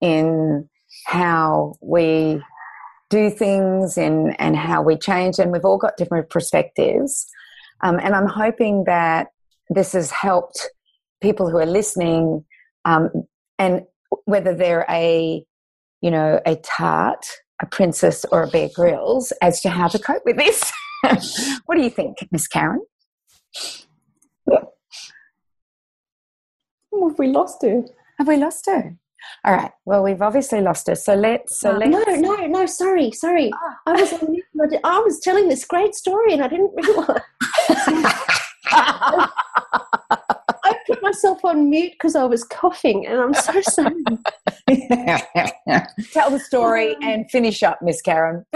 in 0.00 0.68
how 1.06 1.74
we 1.80 2.42
do 3.10 3.30
things 3.30 3.96
and, 3.96 4.38
and 4.40 4.56
how 4.56 4.82
we 4.82 4.96
change, 4.96 5.38
and 5.38 5.52
we've 5.52 5.64
all 5.64 5.78
got 5.78 5.96
different 5.96 6.30
perspectives. 6.30 7.26
Um, 7.82 7.98
and 8.02 8.14
I'm 8.14 8.26
hoping 8.26 8.84
that 8.84 9.28
this 9.70 9.92
has 9.92 10.10
helped 10.10 10.68
people 11.20 11.48
who 11.48 11.58
are 11.58 11.66
listening, 11.66 12.44
um, 12.84 13.10
and 13.58 13.82
whether 14.24 14.54
they're 14.54 14.86
a, 14.88 15.44
you 16.00 16.10
know, 16.10 16.40
a 16.44 16.56
tart, 16.56 17.24
a 17.62 17.66
princess, 17.66 18.24
or 18.30 18.42
a 18.42 18.48
Bear 18.48 18.68
Grylls 18.74 19.32
as 19.42 19.60
to 19.62 19.70
how 19.70 19.88
to 19.88 19.98
cope 19.98 20.22
with 20.24 20.36
this. 20.36 20.72
what 21.66 21.76
do 21.76 21.82
you 21.82 21.90
think, 21.90 22.18
Miss 22.30 22.46
Karen? 22.46 22.80
Have 27.08 27.18
we 27.18 27.28
lost 27.28 27.62
her? 27.62 27.84
Have 28.18 28.28
we 28.28 28.36
lost 28.36 28.66
her? 28.66 28.96
All 29.44 29.54
right. 29.54 29.70
Well, 29.84 30.02
we've 30.02 30.22
obviously 30.22 30.60
lost 30.60 30.86
her. 30.88 30.94
So 30.94 31.14
let's. 31.14 31.60
So 31.60 31.72
uh, 31.72 31.78
let's. 31.78 32.20
No, 32.20 32.34
no, 32.34 32.46
no. 32.46 32.66
Sorry, 32.66 33.10
sorry. 33.12 33.50
Ah. 33.54 33.78
I 33.86 33.92
was 33.92 34.12
on 34.12 34.30
mute. 34.30 34.44
I 34.84 34.98
was 35.00 35.20
telling 35.20 35.48
this 35.48 35.64
great 35.64 35.94
story, 35.94 36.32
and 36.32 36.42
I 36.42 36.48
didn't 36.48 36.72
realize. 36.74 37.20
I 40.64 40.74
put 40.86 41.02
myself 41.02 41.44
on 41.44 41.70
mute 41.70 41.92
because 41.92 42.16
I 42.16 42.24
was 42.24 42.44
coughing, 42.44 43.06
and 43.06 43.18
I'm 43.20 43.34
so 43.34 43.60
sorry. 43.62 44.04
Tell 46.12 46.30
the 46.30 46.40
story 46.40 46.96
and 47.02 47.30
finish 47.30 47.62
up, 47.62 47.80
Miss 47.82 48.02
Karen. 48.02 48.44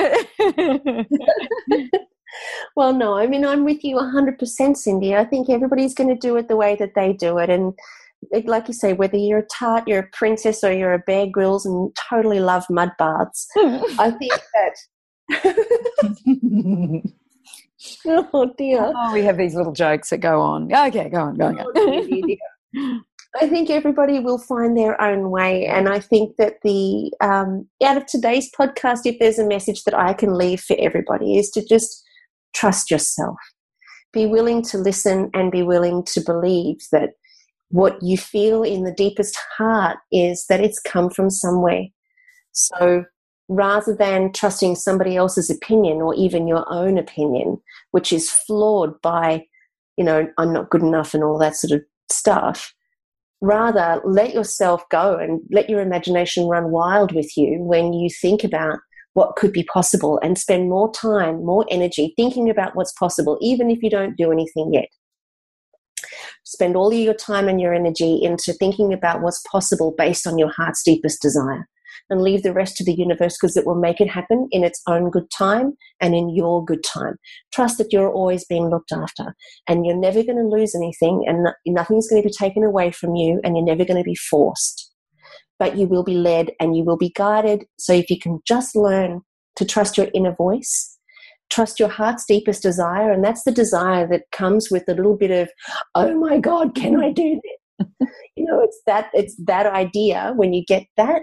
Well, 2.77 2.93
no, 2.95 3.15
I 3.15 3.27
mean, 3.27 3.45
I'm 3.45 3.65
with 3.65 3.85
you 3.85 3.97
100%, 3.97 4.39
Cyndi. 4.39 5.15
I 5.15 5.25
think 5.25 5.51
everybody's 5.51 5.95
going 5.95 6.09
to 6.09 6.17
do 6.17 6.37
it 6.37 6.49
the 6.49 6.57
way 6.57 6.77
that 6.77 6.95
they 6.95 7.13
do 7.13 7.39
it. 7.39 7.51
And 7.51 7.75
like 8.45 8.69
you 8.69 8.75
say, 8.75 8.93
whether 8.93 9.17
you're 9.17 9.41
a 9.41 9.47
tart, 9.47 9.85
you're 9.87 10.01
a 10.01 10.09
princess, 10.13 10.63
or 10.63 10.73
you're 10.73 10.95
a 10.95 10.99
Bear 11.01 11.27
Grylls 11.27 11.67
and 11.67 11.95
totally 12.09 12.41
love 12.41 12.65
mud 12.71 12.91
baths, 12.99 13.49
I 13.57 14.11
think 14.13 14.33
that. 14.55 14.77
oh, 18.07 18.53
dear. 18.57 18.93
oh, 18.95 19.13
we 19.13 19.23
have 19.23 19.37
these 19.37 19.55
little 19.55 19.73
jokes 19.73 20.11
that 20.11 20.19
go 20.19 20.41
on. 20.41 20.73
Okay, 20.73 21.09
go 21.09 21.21
on, 21.21 21.37
go 21.37 21.47
on. 21.47 21.57
Go 21.57 21.73
Oh, 21.75 22.07
dear, 22.07 22.23
dear. 22.27 23.01
I 23.41 23.49
think 23.49 23.71
everybody 23.71 24.19
will 24.21 24.39
find 24.39 24.77
their 24.77 25.01
own 25.01 25.31
way, 25.31 25.67
and 25.67 25.89
I 25.89 26.01
think 26.01 26.37
that 26.37 26.57
the 26.63 27.11
um, 27.23 27.67
out 27.83 27.97
of 27.97 28.07
today's 28.07 28.51
podcast, 28.59 29.01
if 29.07 29.19
there's 29.19 29.39
a 29.39 29.47
message 29.47 29.85
that 29.85 29.99
I 29.99 30.13
can 30.13 30.35
leave 30.35 30.61
for 30.61 30.77
everybody, 30.79 31.39
is 31.39 31.51
to 31.51 31.65
just 31.65 32.05
trust 32.55 32.91
yourself, 32.91 33.37
be 34.13 34.27
willing 34.27 34.61
to 34.65 34.77
listen, 34.79 35.31
and 35.33 35.51
be 35.51 35.63
willing 35.63 36.05
to 36.13 36.21
believe 36.21 36.77
that 36.93 37.11
what 37.73 37.97
you 38.03 38.19
feel 38.19 38.63
in 38.63 38.85
the 38.85 38.93
deepest 38.93 39.37
heart 39.57 39.97
is 40.13 40.45
that 40.49 40.61
it's 40.61 40.79
come 40.79 41.09
from 41.09 41.31
somewhere. 41.31 41.85
So 42.53 43.05
rather 43.49 43.97
than 43.97 44.31
trusting 44.33 44.77
somebody 44.77 45.17
else's 45.17 45.49
opinion 45.49 46.03
or 46.03 46.15
even 46.15 46.47
your 46.47 46.71
own 46.71 46.99
opinion, 46.99 47.59
which 47.91 48.13
is 48.13 48.31
flawed 48.31 49.01
by, 49.01 49.47
you 49.97 50.05
know, 50.05 50.29
I'm 50.37 50.53
not 50.53 50.69
good 50.69 50.83
enough 50.83 51.15
and 51.15 51.25
all 51.25 51.39
that 51.39 51.57
sort 51.57 51.73
of 51.73 51.83
stuff, 52.11 52.75
rather 53.41 54.03
let 54.05 54.35
yourself 54.35 54.85
go 54.91 55.17
and 55.17 55.41
let 55.51 55.71
your 55.71 55.81
imagination 55.81 56.49
run 56.49 56.71
wild 56.71 57.15
with 57.15 57.39
you 57.39 57.57
when 57.63 57.95
you 57.95 58.11
think 58.21 58.45
about 58.45 58.81
what 59.15 59.37
could 59.37 59.53
be 59.53 59.65
possible 59.65 60.21
and 60.23 60.39
spend 60.39 60.69
more 60.69 60.93
time, 60.93 61.45
more 61.45 61.65
energy 61.71 62.13
thinking 62.17 62.51
about 62.51 62.77
what's 62.77 62.93
possible, 62.93 63.39
even 63.41 63.71
if 63.71 63.83
you 63.83 63.89
don't 63.89 64.17
do 64.19 64.31
anything 64.31 64.75
yet. 64.75 64.89
Spend 66.45 66.77
all 66.77 66.93
your 66.93 67.15
time 67.15 67.49
and 67.49 67.61
your 67.61 67.75
energy 67.75 68.21
into 68.23 68.53
thinking 68.53 68.93
about 68.93 69.23
what's 69.23 69.43
possible 69.51 69.95
based 69.97 70.27
on 70.27 70.39
your 70.39 70.51
heart's 70.51 70.83
deepest 70.83 71.23
desire 71.23 71.69
and 72.11 72.23
leave 72.23 72.43
the 72.43 72.53
rest 72.53 72.77
to 72.77 72.85
the 72.85 72.95
universe 72.95 73.37
because 73.41 73.57
it 73.57 73.67
will 73.67 73.75
make 73.75 74.01
it 74.01 74.11
happen 74.11 74.49
in 74.51 74.65
its 74.65 74.83
own 74.87 75.11
good 75.11 75.31
time 75.31 75.73
and 76.01 76.15
in 76.15 76.35
your 76.35 76.65
good 76.65 76.85
time. 76.85 77.17
Trust 77.53 77.79
that 77.79 77.93
you're 77.93 78.13
always 78.13 78.45
being 78.45 78.69
looked 78.69 78.93
after 78.93 79.35
and 79.69 79.87
you're 79.87 79.97
never 79.97 80.23
going 80.23 80.37
to 80.37 80.45
lose 80.45 80.75
anything 80.75 81.25
and 81.27 81.49
nothing's 81.67 82.09
going 82.09 82.23
to 82.23 82.29
be 82.29 82.35
taken 82.35 82.65
away 82.65 82.91
from 82.91 83.15
you 83.15 83.41
and 83.45 83.57
you're 83.57 83.65
never 83.65 83.85
going 83.85 83.99
to 83.99 84.05
be 84.05 84.15
forced. 84.15 84.91
But 85.59 85.77
you 85.77 85.87
will 85.87 86.05
be 86.05 86.15
led 86.15 86.51
and 86.61 86.77
you 86.77 86.85
will 86.85 86.97
be 86.97 87.13
guided. 87.15 87.65
So 87.79 87.93
if 87.93 88.11
you 88.11 88.19
can 88.19 88.41
just 88.47 88.75
learn 88.75 89.23
to 89.57 89.65
trust 89.65 89.97
your 89.97 90.09
inner 90.15 90.35
voice, 90.35 90.99
trust 91.53 91.79
your 91.79 91.89
heart's 91.89 92.25
deepest 92.25 92.63
desire, 92.63 93.13
and 93.13 93.25
that's 93.25 93.45
the 93.45 93.53
desire 93.53 94.07
that 94.09 94.31
comes 94.33 94.71
with 94.71 94.85
a 94.89 94.95
little 94.95 95.17
bit 95.17 95.31
of, 95.31 95.49
oh 95.95 96.19
my 96.19 96.39
God, 96.39 96.75
can 96.75 97.01
I 97.01 97.13
do 97.13 97.41
this? 97.43 97.89
you 98.37 98.45
know, 98.45 98.61
it's 98.61 98.81
that 98.87 99.11
it's 99.13 99.37
that 99.45 99.67
idea 99.67 100.33
when 100.37 100.53
you 100.53 100.65
get 100.67 100.85
that 100.97 101.23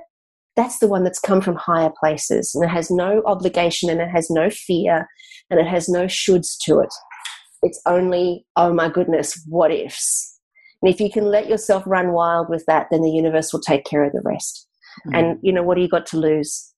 that's 0.60 0.80
the 0.80 0.88
one 0.88 1.06
that's 1.06 1.20
come 1.20 1.40
from 1.40 1.56
higher 1.56 1.92
places 2.02 2.54
and 2.54 2.66
it 2.66 2.68
has 2.68 2.92
no 2.92 3.24
obligation 3.26 3.90
and 3.90 4.02
it 4.02 4.10
has 4.10 4.30
no 4.30 4.50
fear 4.50 5.08
and 5.50 5.58
it 5.58 5.66
has 5.66 5.88
no 5.88 6.04
shoulds 6.06 6.58
to 6.64 6.80
it. 6.80 6.94
It's 7.62 7.82
only, 7.86 8.46
oh 8.58 8.74
my 8.74 8.90
goodness, 8.90 9.42
what 9.48 9.72
ifs. 9.72 10.38
And 10.82 10.94
if 10.94 11.00
you 11.00 11.10
can 11.10 11.26
let 11.26 11.48
yourself 11.48 11.84
run 11.86 12.12
wild 12.12 12.50
with 12.50 12.66
that, 12.68 12.88
then 12.92 13.02
the 13.02 13.10
universe 13.10 13.54
will 13.54 13.62
take 13.62 13.86
care 13.86 14.04
of 14.04 14.12
the 14.12 14.22
rest. 14.24 14.68
Hmm. 15.06 15.16
And 15.16 15.40
you 15.42 15.54
know, 15.54 15.64
what 15.64 15.76
do 15.76 15.82
you 15.82 15.88
got 15.88 16.06
to 16.08 16.18
lose? 16.18 16.74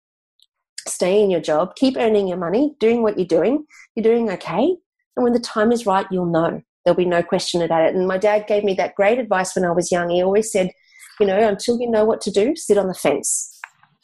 Stay 0.87 1.21
in 1.21 1.29
your 1.29 1.41
job, 1.41 1.75
keep 1.75 1.95
earning 1.97 2.27
your 2.27 2.37
money, 2.37 2.75
doing 2.79 3.03
what 3.03 3.17
you're 3.17 3.27
doing. 3.27 3.65
You're 3.95 4.03
doing 4.03 4.29
okay. 4.31 4.75
And 5.15 5.23
when 5.23 5.33
the 5.33 5.39
time 5.39 5.71
is 5.71 5.85
right, 5.85 6.05
you'll 6.11 6.25
know. 6.25 6.61
There'll 6.83 6.97
be 6.97 7.05
no 7.05 7.21
question 7.21 7.61
about 7.61 7.83
it. 7.83 7.95
And 7.95 8.07
my 8.07 8.17
dad 8.17 8.47
gave 8.47 8.63
me 8.63 8.73
that 8.75 8.95
great 8.95 9.19
advice 9.19 9.55
when 9.55 9.65
I 9.65 9.71
was 9.71 9.91
young. 9.91 10.09
He 10.09 10.23
always 10.23 10.51
said, 10.51 10.71
you 11.19 11.27
know, 11.27 11.47
until 11.47 11.79
you 11.79 11.89
know 11.89 12.05
what 12.05 12.21
to 12.21 12.31
do, 12.31 12.55
sit 12.55 12.77
on 12.77 12.87
the 12.87 12.93
fence. 12.93 13.59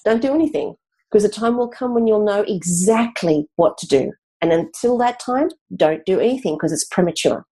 Don't 0.05 0.21
do 0.21 0.33
anything 0.33 0.75
because 1.09 1.23
the 1.23 1.29
time 1.29 1.57
will 1.57 1.69
come 1.69 1.93
when 1.93 2.05
you'll 2.05 2.23
know 2.23 2.43
exactly 2.47 3.47
what 3.55 3.77
to 3.79 3.87
do. 3.87 4.11
And 4.41 4.53
until 4.53 4.97
that 4.99 5.19
time, 5.19 5.49
don't 5.75 6.05
do 6.05 6.19
anything 6.19 6.55
because 6.55 6.71
it's 6.71 6.85
premature. 6.85 7.45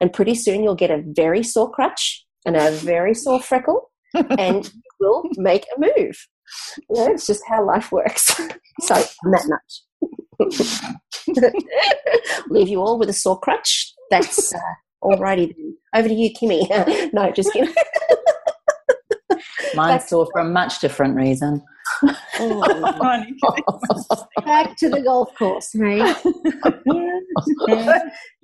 And 0.00 0.12
pretty 0.12 0.36
soon 0.36 0.62
you'll 0.62 0.76
get 0.76 0.90
a 0.90 1.02
very 1.04 1.42
sore 1.42 1.70
crutch 1.70 2.24
and 2.46 2.56
a 2.56 2.70
very 2.70 3.14
sore 3.14 3.42
freckle 3.42 3.90
and 4.38 4.66
you 4.72 4.82
will 5.00 5.24
make 5.36 5.66
a 5.76 5.80
move. 5.80 6.16
You 6.88 6.96
know, 6.96 7.12
it's 7.12 7.26
just 7.26 7.42
how 7.48 7.64
life 7.64 7.92
works. 7.92 8.26
so, 8.80 8.94
on 8.94 9.30
that 9.30 9.46
note, 9.48 9.60
leave 12.48 12.68
you 12.68 12.80
all 12.80 12.98
with 12.98 13.08
a 13.08 13.12
sore 13.12 13.38
crutch. 13.38 13.94
That's 14.10 14.52
uh, 14.54 14.58
alrighty 15.02 15.54
then. 15.54 15.76
Over 15.94 16.08
to 16.08 16.14
you, 16.14 16.32
Kimmy. 16.32 17.12
no, 17.12 17.30
just 17.32 17.52
kidding. 17.52 17.74
Mine's 19.74 20.08
sore 20.08 20.26
for 20.32 20.40
a 20.40 20.44
much 20.44 20.80
different 20.80 21.16
reason. 21.16 21.62
Back 24.44 24.76
to 24.76 24.88
the 24.88 25.02
golf 25.04 25.34
course, 25.36 25.70
hey? 25.72 26.00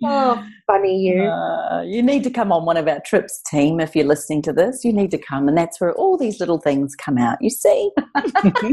oh, 0.04 0.46
funny 0.66 0.98
you. 0.98 1.22
Uh, 1.22 1.82
you 1.82 2.02
need 2.02 2.24
to 2.24 2.30
come 2.30 2.52
on 2.52 2.64
one 2.64 2.76
of 2.76 2.88
our 2.88 3.00
trips, 3.00 3.40
team. 3.50 3.80
If 3.80 3.94
you're 3.94 4.06
listening 4.06 4.42
to 4.42 4.52
this, 4.52 4.84
you 4.84 4.92
need 4.92 5.10
to 5.12 5.18
come, 5.18 5.48
and 5.48 5.56
that's 5.56 5.80
where 5.80 5.92
all 5.94 6.16
these 6.16 6.40
little 6.40 6.58
things 6.58 6.94
come 6.96 7.18
out. 7.18 7.38
You 7.40 7.50
see? 7.50 7.90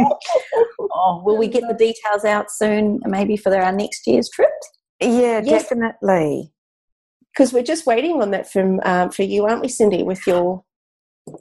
oh, 0.00 1.22
will 1.24 1.38
we 1.38 1.48
get 1.48 1.64
the 1.68 1.74
details 1.74 2.24
out 2.24 2.50
soon? 2.50 3.00
Maybe 3.06 3.36
for 3.36 3.54
our 3.56 3.72
next 3.72 4.06
year's 4.06 4.28
trip. 4.28 4.50
Yeah, 5.00 5.40
Yes. 5.44 5.62
definitely. 5.68 6.52
Because 7.32 7.52
we're 7.52 7.64
just 7.64 7.86
waiting 7.86 8.22
on 8.22 8.30
that 8.30 8.50
from 8.50 8.80
um, 8.84 9.10
for 9.10 9.24
you, 9.24 9.44
aren't 9.44 9.62
we, 9.62 9.68
Cyndi? 9.68 10.04
With 10.04 10.24
your 10.26 10.62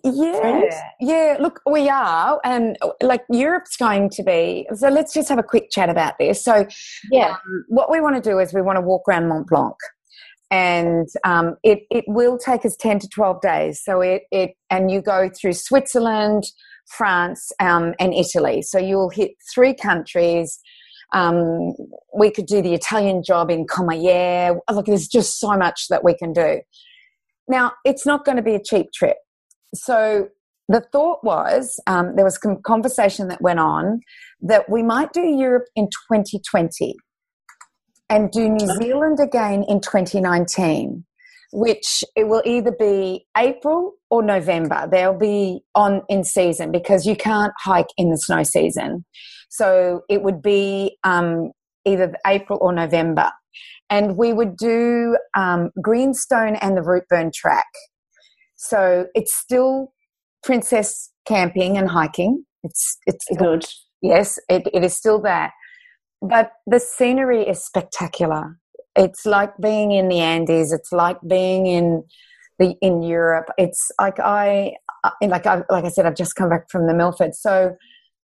Yeah, 0.03 0.39
friends? 0.39 0.75
yeah. 1.01 1.37
Look, 1.39 1.59
we 1.69 1.89
are, 1.89 2.39
and 2.45 2.77
like 3.01 3.23
Europe's 3.29 3.75
going 3.75 4.09
to 4.11 4.23
be. 4.23 4.65
So 4.73 4.87
let's 4.87 5.13
just 5.13 5.27
have 5.27 5.39
a 5.39 5.43
quick 5.43 5.71
chat 5.71 5.89
about 5.89 6.17
this. 6.19 6.43
So, 6.43 6.65
yeah, 7.11 7.31
um, 7.31 7.65
what 7.67 7.91
we 7.91 7.99
want 7.99 8.15
to 8.15 8.21
do 8.21 8.39
is 8.39 8.53
we 8.53 8.61
want 8.61 8.77
to 8.77 8.81
walk 8.81 9.03
around 9.09 9.27
Mont 9.27 9.47
Blanc, 9.47 9.75
and 10.49 11.07
um, 11.25 11.57
it 11.63 11.79
it 11.91 12.05
will 12.07 12.37
take 12.37 12.65
us 12.65 12.77
ten 12.77 12.97
to 12.99 13.09
twelve 13.09 13.41
days. 13.41 13.81
So 13.83 13.99
it 13.99 14.23
it 14.31 14.51
and 14.69 14.89
you 14.89 15.01
go 15.01 15.29
through 15.29 15.53
Switzerland, 15.53 16.43
France, 16.87 17.51
um, 17.59 17.93
and 17.99 18.13
Italy. 18.13 18.61
So 18.61 18.79
you'll 18.79 19.09
hit 19.09 19.31
three 19.53 19.73
countries. 19.73 20.59
Um, 21.13 21.73
we 22.17 22.31
could 22.31 22.45
do 22.45 22.61
the 22.61 22.73
Italian 22.73 23.21
job 23.21 23.51
in 23.51 23.67
Courmayeur. 23.67 24.57
Look, 24.71 24.85
there's 24.85 25.09
just 25.09 25.39
so 25.39 25.57
much 25.57 25.89
that 25.89 26.05
we 26.05 26.15
can 26.15 26.31
do. 26.31 26.61
Now, 27.47 27.73
it's 27.83 28.05
not 28.05 28.23
going 28.23 28.37
to 28.37 28.41
be 28.41 28.55
a 28.55 28.63
cheap 28.63 28.87
trip. 28.93 29.17
So 29.73 30.29
the 30.69 30.81
thought 30.91 31.23
was 31.23 31.79
um, 31.87 32.15
there 32.15 32.25
was 32.25 32.39
some 32.41 32.61
conversation 32.65 33.27
that 33.27 33.41
went 33.41 33.59
on 33.59 33.99
that 34.41 34.69
we 34.69 34.83
might 34.83 35.11
do 35.13 35.21
Europe 35.21 35.65
in 35.75 35.85
2020 36.11 36.95
and 38.09 38.31
do 38.31 38.49
New 38.49 38.67
Zealand 38.79 39.19
again 39.19 39.63
in 39.67 39.81
2019, 39.81 41.03
which 41.51 42.03
it 42.15 42.27
will 42.27 42.43
either 42.45 42.71
be 42.71 43.25
April 43.37 43.93
or 44.09 44.21
November. 44.23 44.87
They'll 44.89 45.17
be 45.17 45.61
on 45.75 46.01
in 46.09 46.23
season 46.23 46.71
because 46.71 47.05
you 47.05 47.15
can't 47.15 47.53
hike 47.59 47.89
in 47.97 48.09
the 48.09 48.17
snow 48.17 48.43
season. 48.43 49.05
So 49.49 50.01
it 50.09 50.23
would 50.23 50.41
be 50.41 50.97
um, 51.03 51.51
either 51.85 52.13
April 52.25 52.59
or 52.61 52.73
November. 52.73 53.31
And 53.89 54.17
we 54.17 54.33
would 54.33 54.57
do 54.57 55.17
um, 55.35 55.71
Greenstone 55.81 56.55
and 56.55 56.77
the 56.77 56.81
Routeburn 56.81 57.31
track. 57.33 57.65
So 58.69 59.07
it's 59.13 59.35
still 59.35 59.93
princess 60.41 61.11
camping 61.25 61.77
and 61.77 61.89
hiking. 61.89 62.45
It's 62.63 62.97
it's 63.05 63.25
good. 63.37 63.65
yes, 64.01 64.39
it, 64.49 64.67
it 64.73 64.83
is 64.83 64.95
still 64.95 65.21
that. 65.23 65.51
But 66.21 66.51
the 66.65 66.79
scenery 66.79 67.43
is 67.47 67.63
spectacular. 67.63 68.57
it's 68.95 69.25
like 69.25 69.51
being 69.61 69.91
in 69.91 70.07
the 70.07 70.19
Andes. 70.19 70.71
It's 70.71 70.91
like 70.93 71.17
being 71.27 71.65
in 71.65 72.03
the 72.59 72.75
in 72.81 73.01
Europe. 73.01 73.49
It's 73.57 73.91
like 73.99 74.19
I, 74.19 74.73
like 75.21 75.45
I 75.45 75.63
like 75.69 75.83
I 75.83 75.89
said, 75.89 76.05
I've 76.05 76.15
just 76.15 76.35
come 76.35 76.49
back 76.49 76.69
from 76.69 76.87
the 76.87 76.93
Milford, 76.93 77.35
so 77.35 77.75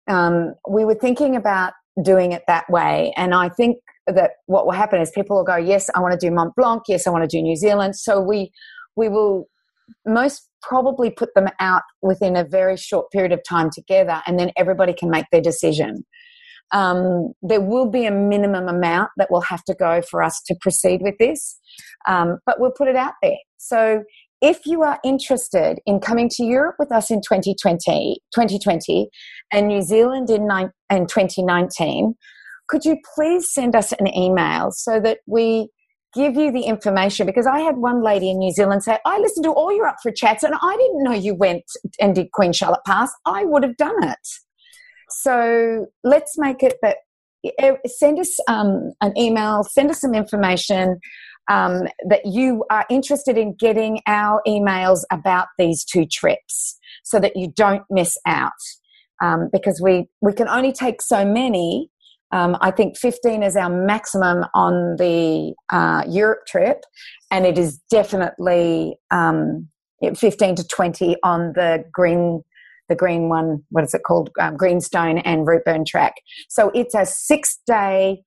um, 0.08 0.54
we 0.68 0.84
were 0.84 0.94
thinking 0.94 1.34
about 1.34 1.72
doing 2.02 2.30
it 2.32 2.42
that 2.46 2.70
way, 2.70 3.12
and 3.16 3.34
I 3.34 3.48
think 3.48 3.78
that 4.06 4.32
what 4.46 4.64
will 4.66 4.72
happen 4.72 5.00
is 5.00 5.10
people 5.10 5.36
will 5.36 5.44
go, 5.44 5.56
yes, 5.56 5.90
I 5.94 6.00
want 6.00 6.18
to 6.18 6.26
do 6.26 6.32
Mont 6.32 6.54
Blanc. 6.56 6.82
Yes, 6.88 7.06
I 7.06 7.10
want 7.10 7.28
to 7.28 7.36
do 7.36 7.42
New 7.42 7.56
Zealand. 7.56 7.96
So 7.96 8.20
we 8.20 8.52
we 8.96 9.08
will 9.08 9.48
most 10.06 10.48
probably 10.62 11.10
put 11.10 11.34
them 11.34 11.48
out 11.60 11.82
within 12.02 12.36
a 12.36 12.44
very 12.44 12.76
short 12.76 13.10
period 13.10 13.32
of 13.32 13.40
time 13.48 13.70
together, 13.72 14.22
and 14.26 14.38
then 14.38 14.52
everybody 14.56 14.92
can 14.92 15.10
make 15.10 15.26
their 15.32 15.40
decision. 15.40 16.04
Um, 16.72 17.32
there 17.40 17.60
will 17.60 17.88
be 17.88 18.04
a 18.04 18.10
minimum 18.10 18.68
amount 18.68 19.10
that 19.16 19.30
will 19.30 19.40
have 19.42 19.64
to 19.64 19.74
go 19.74 20.02
for 20.02 20.22
us 20.22 20.42
to 20.46 20.56
proceed 20.60 21.00
with 21.02 21.14
this, 21.18 21.58
um, 22.06 22.38
but 22.44 22.60
we'll 22.60 22.72
put 22.76 22.88
it 22.88 22.96
out 22.96 23.14
there. 23.22 23.38
So 23.56 24.04
if 24.40 24.66
you 24.66 24.82
are 24.82 24.98
interested 25.04 25.78
in 25.86 26.00
coming 26.00 26.28
to 26.30 26.44
Europe 26.44 26.76
with 26.78 26.92
us 26.92 27.10
in 27.10 27.20
2020, 27.20 28.20
2020 28.34 29.08
and 29.52 29.66
New 29.66 29.82
Zealand 29.82 30.30
in, 30.30 30.48
in 30.90 31.06
2019, 31.06 32.14
could 32.68 32.84
you 32.84 32.98
please 33.14 33.52
send 33.52 33.74
us 33.74 33.92
an 33.92 34.06
email 34.14 34.70
so 34.70 35.00
that 35.00 35.18
we 35.26 35.70
give 36.14 36.36
you 36.36 36.50
the 36.50 36.62
information 36.62 37.26
because 37.26 37.46
I 37.46 37.60
had 37.60 37.76
one 37.76 38.02
lady 38.02 38.30
in 38.30 38.38
New 38.38 38.52
Zealand 38.52 38.82
say, 38.82 38.98
I 39.04 39.18
listened 39.18 39.44
to 39.44 39.50
all 39.50 39.74
your 39.74 39.86
up 39.86 39.96
for 40.02 40.10
chats 40.10 40.42
and 40.42 40.54
I 40.60 40.76
didn't 40.76 41.04
know 41.04 41.12
you 41.12 41.34
went 41.34 41.64
and 42.00 42.14
did 42.14 42.32
Queen 42.32 42.52
Charlotte 42.52 42.80
Pass. 42.86 43.12
I 43.26 43.44
would 43.44 43.62
have 43.62 43.76
done 43.76 44.02
it. 44.02 44.28
So 45.10 45.86
let's 46.04 46.38
make 46.38 46.62
it 46.62 46.76
that 46.82 46.98
send 47.86 48.18
us 48.18 48.36
um, 48.48 48.92
an 49.00 49.16
email, 49.16 49.64
send 49.64 49.90
us 49.90 50.00
some 50.00 50.14
information 50.14 50.98
um, 51.50 51.84
that 52.08 52.26
you 52.26 52.64
are 52.70 52.84
interested 52.90 53.38
in 53.38 53.54
getting 53.54 54.00
our 54.06 54.42
emails 54.46 55.00
about 55.10 55.48
these 55.58 55.84
two 55.84 56.04
trips 56.04 56.78
so 57.04 57.18
that 57.18 57.36
you 57.36 57.52
don't 57.54 57.84
miss 57.90 58.16
out. 58.26 58.52
Um, 59.20 59.48
because 59.52 59.80
we, 59.82 60.06
we 60.20 60.32
can 60.32 60.46
only 60.46 60.72
take 60.72 61.02
so 61.02 61.24
many 61.24 61.90
um, 62.30 62.56
I 62.60 62.70
think 62.70 62.98
15 62.98 63.42
is 63.42 63.56
our 63.56 63.70
maximum 63.70 64.44
on 64.54 64.96
the 64.96 65.54
uh, 65.70 66.04
Europe 66.06 66.46
trip, 66.46 66.84
and 67.30 67.46
it 67.46 67.58
is 67.58 67.78
definitely 67.90 68.96
um, 69.10 69.68
15 70.02 70.56
to 70.56 70.66
20 70.66 71.16
on 71.22 71.52
the 71.54 71.84
green, 71.92 72.42
the 72.88 72.94
green 72.94 73.28
one. 73.28 73.64
What 73.70 73.84
is 73.84 73.94
it 73.94 74.02
called? 74.06 74.30
Um, 74.38 74.56
Greenstone 74.56 75.18
and 75.18 75.46
Routeburn 75.46 75.86
track. 75.86 76.14
So 76.48 76.70
it's 76.74 76.94
a 76.94 77.06
six 77.06 77.58
day, 77.66 78.22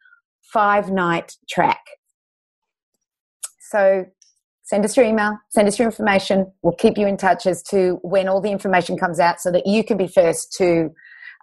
five 0.52 0.90
night 0.90 1.36
track. 1.50 1.82
So 3.70 4.06
send 4.64 4.84
us 4.84 4.98
your 4.98 5.06
email, 5.06 5.38
send 5.50 5.68
us 5.68 5.78
your 5.78 5.88
information. 5.88 6.52
We'll 6.64 6.76
keep 6.76 6.98
you 6.98 7.06
in 7.06 7.18
touch 7.18 7.46
as 7.46 7.62
to 7.64 8.00
when 8.02 8.28
all 8.28 8.42
the 8.42 8.52
information 8.52 8.98
comes 8.98 9.20
out, 9.20 9.40
so 9.40 9.52
that 9.52 9.68
you 9.68 9.84
can 9.84 9.98
be 9.98 10.08
first 10.08 10.54
to 10.54 10.90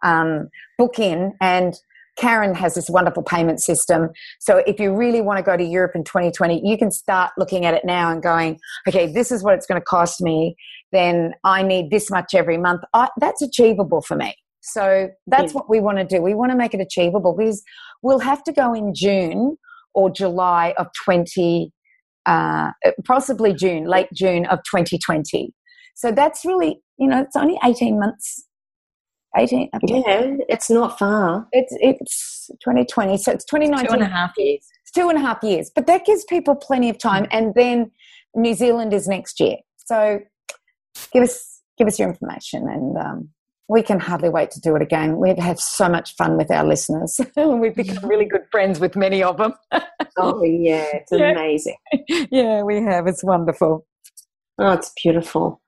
um, 0.02 0.48
book 0.76 0.98
in 0.98 1.35
and 1.40 1.74
Karen 2.18 2.54
has 2.54 2.74
this 2.74 2.90
wonderful 2.90 3.22
payment 3.22 3.60
system. 3.60 4.10
So 4.40 4.58
if 4.66 4.80
you 4.80 4.94
really 4.94 5.20
want 5.20 5.38
to 5.38 5.42
go 5.42 5.56
to 5.56 5.64
Europe 5.64 5.92
in 5.94 6.04
2020, 6.04 6.60
you 6.64 6.76
can 6.76 6.90
start 6.90 7.30
looking 7.38 7.64
at 7.64 7.74
it 7.74 7.84
now 7.84 8.10
and 8.10 8.22
going, 8.22 8.58
okay, 8.88 9.10
this 9.10 9.30
is 9.30 9.42
what 9.42 9.54
it's 9.54 9.66
going 9.66 9.80
to 9.80 9.84
cost 9.84 10.20
me. 10.20 10.56
Then 10.90 11.34
I 11.44 11.62
need 11.62 11.90
this 11.90 12.10
much 12.10 12.34
every 12.34 12.58
month. 12.58 12.82
I, 12.92 13.08
that's 13.20 13.40
achievable 13.40 14.02
for 14.02 14.16
me. 14.16 14.34
So 14.60 15.08
that's 15.26 15.52
yeah. 15.52 15.58
what 15.58 15.70
we 15.70 15.80
want 15.80 15.98
to 15.98 16.04
do. 16.04 16.20
We 16.20 16.34
want 16.34 16.50
to 16.50 16.58
make 16.58 16.74
it 16.74 16.80
achievable 16.80 17.34
because 17.36 17.62
we'll 18.02 18.18
have 18.18 18.42
to 18.44 18.52
go 18.52 18.74
in 18.74 18.94
June 18.94 19.56
or 19.94 20.10
July 20.10 20.74
of 20.76 20.88
20, 21.04 21.72
uh, 22.26 22.72
possibly 23.06 23.54
June, 23.54 23.84
late 23.84 24.08
June 24.12 24.44
of 24.46 24.58
2020. 24.70 25.54
So 25.94 26.12
that's 26.12 26.44
really, 26.44 26.80
you 26.98 27.08
know, 27.08 27.22
it's 27.22 27.36
only 27.36 27.58
18 27.64 27.98
months 27.98 28.44
18 29.39 29.70
yeah 29.85 30.36
it's 30.48 30.70
not 30.70 30.98
far. 30.98 31.47
It's 31.52 31.74
it's 31.81 32.51
2020 32.65 33.16
so 33.16 33.32
it's 33.32 33.44
2019 33.44 33.89
two 33.89 33.94
and 33.94 34.02
a 34.02 34.06
half 34.06 34.32
years. 34.36 34.66
It's 34.82 34.90
two 34.90 35.09
and 35.09 35.19
a 35.19 35.20
half 35.20 35.43
years 35.43 35.70
but 35.74 35.86
that 35.86 36.05
gives 36.05 36.24
people 36.24 36.55
plenty 36.55 36.89
of 36.89 36.98
time 36.98 37.27
and 37.31 37.55
then 37.55 37.90
new 38.35 38.55
zealand 38.55 38.93
is 38.93 39.06
next 39.06 39.40
year. 39.40 39.56
So 39.86 40.20
give 41.12 41.23
us 41.23 41.62
give 41.77 41.86
us 41.86 41.98
your 41.98 42.09
information 42.09 42.69
and 42.69 42.98
um, 42.98 43.28
we 43.69 43.82
can 43.82 44.01
hardly 44.01 44.31
wait 44.31 44.51
to 44.52 44.60
do 44.60 44.74
it 44.77 44.82
again. 44.82 45.19
We've 45.19 45.39
had 45.39 45.59
so 45.59 45.89
much 45.89 46.16
fun 46.16 46.39
with 46.39 46.51
our 46.51 46.65
listeners. 46.65 47.20
We've 47.36 47.74
become 47.74 48.09
really 48.09 48.24
good 48.24 48.47
friends 48.51 48.81
with 48.81 48.97
many 48.97 49.23
of 49.23 49.36
them. 49.39 49.55
Oh 50.20 50.43
yeah 50.43 50.85
it's 50.94 51.12
yeah. 51.12 51.31
amazing. 51.31 51.77
Yeah 52.32 52.62
we 52.62 52.82
have. 52.82 53.06
It's 53.06 53.23
wonderful. 53.23 53.86
Oh 54.59 54.73
it's 54.73 54.90
beautiful 55.01 55.60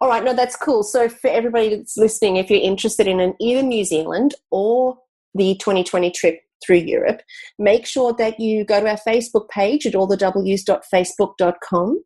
all 0.00 0.08
right, 0.08 0.24
no, 0.24 0.34
that's 0.34 0.56
cool. 0.56 0.82
So 0.82 1.08
for 1.08 1.28
everybody 1.28 1.76
that's 1.76 1.96
listening, 1.96 2.34
if 2.36 2.50
you're 2.50 2.60
interested 2.60 3.06
in 3.06 3.20
an, 3.20 3.34
either 3.40 3.62
New 3.62 3.84
Zealand 3.84 4.34
or 4.50 4.98
the 5.34 5.54
2020 5.56 6.10
trip 6.10 6.40
through 6.64 6.76
Europe, 6.76 7.20
make 7.58 7.84
sure 7.86 8.12
that 8.14 8.40
you 8.40 8.64
go 8.64 8.80
to 8.80 8.88
our 8.88 8.98
Facebook 9.06 9.48
page 9.48 9.86
at 9.86 9.94
allthews.facebook.com 9.94 12.02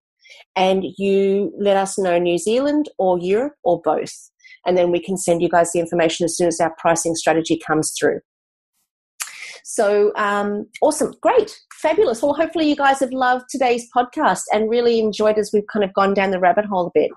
and 0.57 0.85
you 0.97 1.53
let 1.59 1.77
us 1.77 1.99
know 1.99 2.19
New 2.19 2.39
Zealand 2.39 2.89
or 2.99 3.19
Europe 3.19 3.55
or 3.63 3.83
both. 3.83 4.31
And 4.67 4.79
then 4.79 4.91
we 4.91 5.01
can 5.01 5.17
send 5.17 5.41
you 5.43 5.49
guys 5.49 5.73
the 5.73 5.81
information 5.81 6.25
as 6.25 6.37
soon 6.37 6.49
as 6.49 6.61
our 6.61 6.75
pricing 6.79 7.15
strategy 7.15 7.61
comes 7.65 7.95
through. 7.99 8.21
So 9.63 10.13
um, 10.17 10.67
awesome, 10.83 11.15
great, 11.21 11.57
fabulous. 11.75 12.23
Well, 12.23 12.35
hopefully 12.35 12.69
you 12.69 12.77
guys 12.77 13.01
have 13.01 13.13
loved 13.13 13.45
today's 13.51 13.87
podcast 13.97 14.43
and 14.53 14.71
really 14.71 14.99
enjoyed 14.99 15.39
as 15.39 15.51
we've 15.53 15.67
kind 15.73 15.85
of 15.85 15.93
gone 15.95 16.15
down 16.15 16.31
the 16.31 16.41
rabbit 16.41 16.65
hole 16.65 16.87
a 16.87 16.91
bit. 16.95 17.11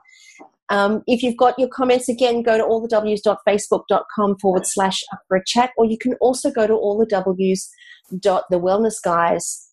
Um, 0.70 1.02
if 1.08 1.24
you've 1.24 1.38
got 1.38 1.58
your 1.58 1.70
comments 1.70 2.10
again, 2.10 2.44
go 2.44 2.58
to 2.58 2.64
allthews.facebook.com 2.64 4.40
forward 4.40 4.66
slash 4.66 5.02
up 5.14 5.22
for 5.28 5.38
a 5.38 5.46
chat, 5.46 5.70
or 5.78 5.86
you 5.86 5.98
can 5.98 6.16
also 6.16 6.52
go 6.52 6.68
to 6.68 6.74
allthews.thewellnessguys 6.74 9.46
or 9.46 9.67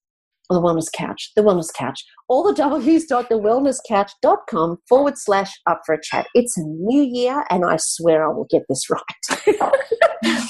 the 0.50 0.60
wellness 0.60 0.92
couch, 0.92 1.30
the 1.36 1.42
wellness 1.42 1.72
couch, 1.72 2.04
all 2.28 2.42
the 2.42 2.52
w's.thewellnesscouch.com 2.52 4.78
forward 4.88 5.14
slash 5.16 5.52
up 5.66 5.82
for 5.86 5.94
a 5.94 6.02
chat. 6.02 6.26
It's 6.34 6.58
a 6.58 6.62
new 6.62 7.02
year, 7.02 7.44
and 7.50 7.64
I 7.64 7.76
swear 7.78 8.24
I 8.24 8.28
will 8.32 8.48
get 8.50 8.62
this 8.68 8.90
right. 8.90 9.00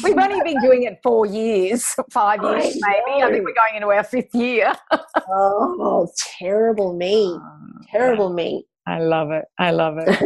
We've 0.05 0.19
only 0.19 0.41
been 0.43 0.61
doing 0.61 0.83
it 0.85 0.99
four 1.03 1.27
years, 1.27 1.95
five 2.13 2.43
years 2.43 2.79
I 2.85 3.01
maybe. 3.07 3.23
I 3.23 3.31
think 3.31 3.45
we're 3.45 3.55
going 3.55 3.77
into 3.77 3.89
our 3.89 4.05
fifth 4.05 4.35
year. 4.35 4.75
oh, 5.29 6.09
terrible 6.39 6.97
me. 6.97 7.27
Oh, 7.27 7.41
terrible 7.91 8.33
me. 8.33 8.67
I 8.87 9.01
love 9.01 9.31
it. 9.31 9.45
I 9.59 9.71
love 9.71 9.97
it. 9.99 10.23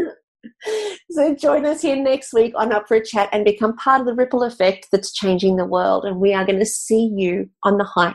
so 1.11 1.35
join 1.35 1.65
us 1.65 1.83
here 1.83 1.97
next 1.97 2.33
week 2.33 2.53
on 2.57 2.73
Up 2.73 2.89
for 2.89 2.97
a 2.97 3.05
Chat 3.05 3.29
and 3.33 3.45
become 3.45 3.77
part 3.77 4.01
of 4.01 4.07
the 4.07 4.15
ripple 4.15 4.43
effect 4.43 4.89
that's 4.93 5.13
changing 5.13 5.57
the 5.57 5.65
world. 5.65 6.05
And 6.05 6.21
we 6.21 6.35
are 6.35 6.45
going 6.45 6.59
to 6.59 6.67
see 6.67 7.13
you 7.17 7.49
on 7.65 7.79
the 7.79 7.85
hike. 7.85 8.15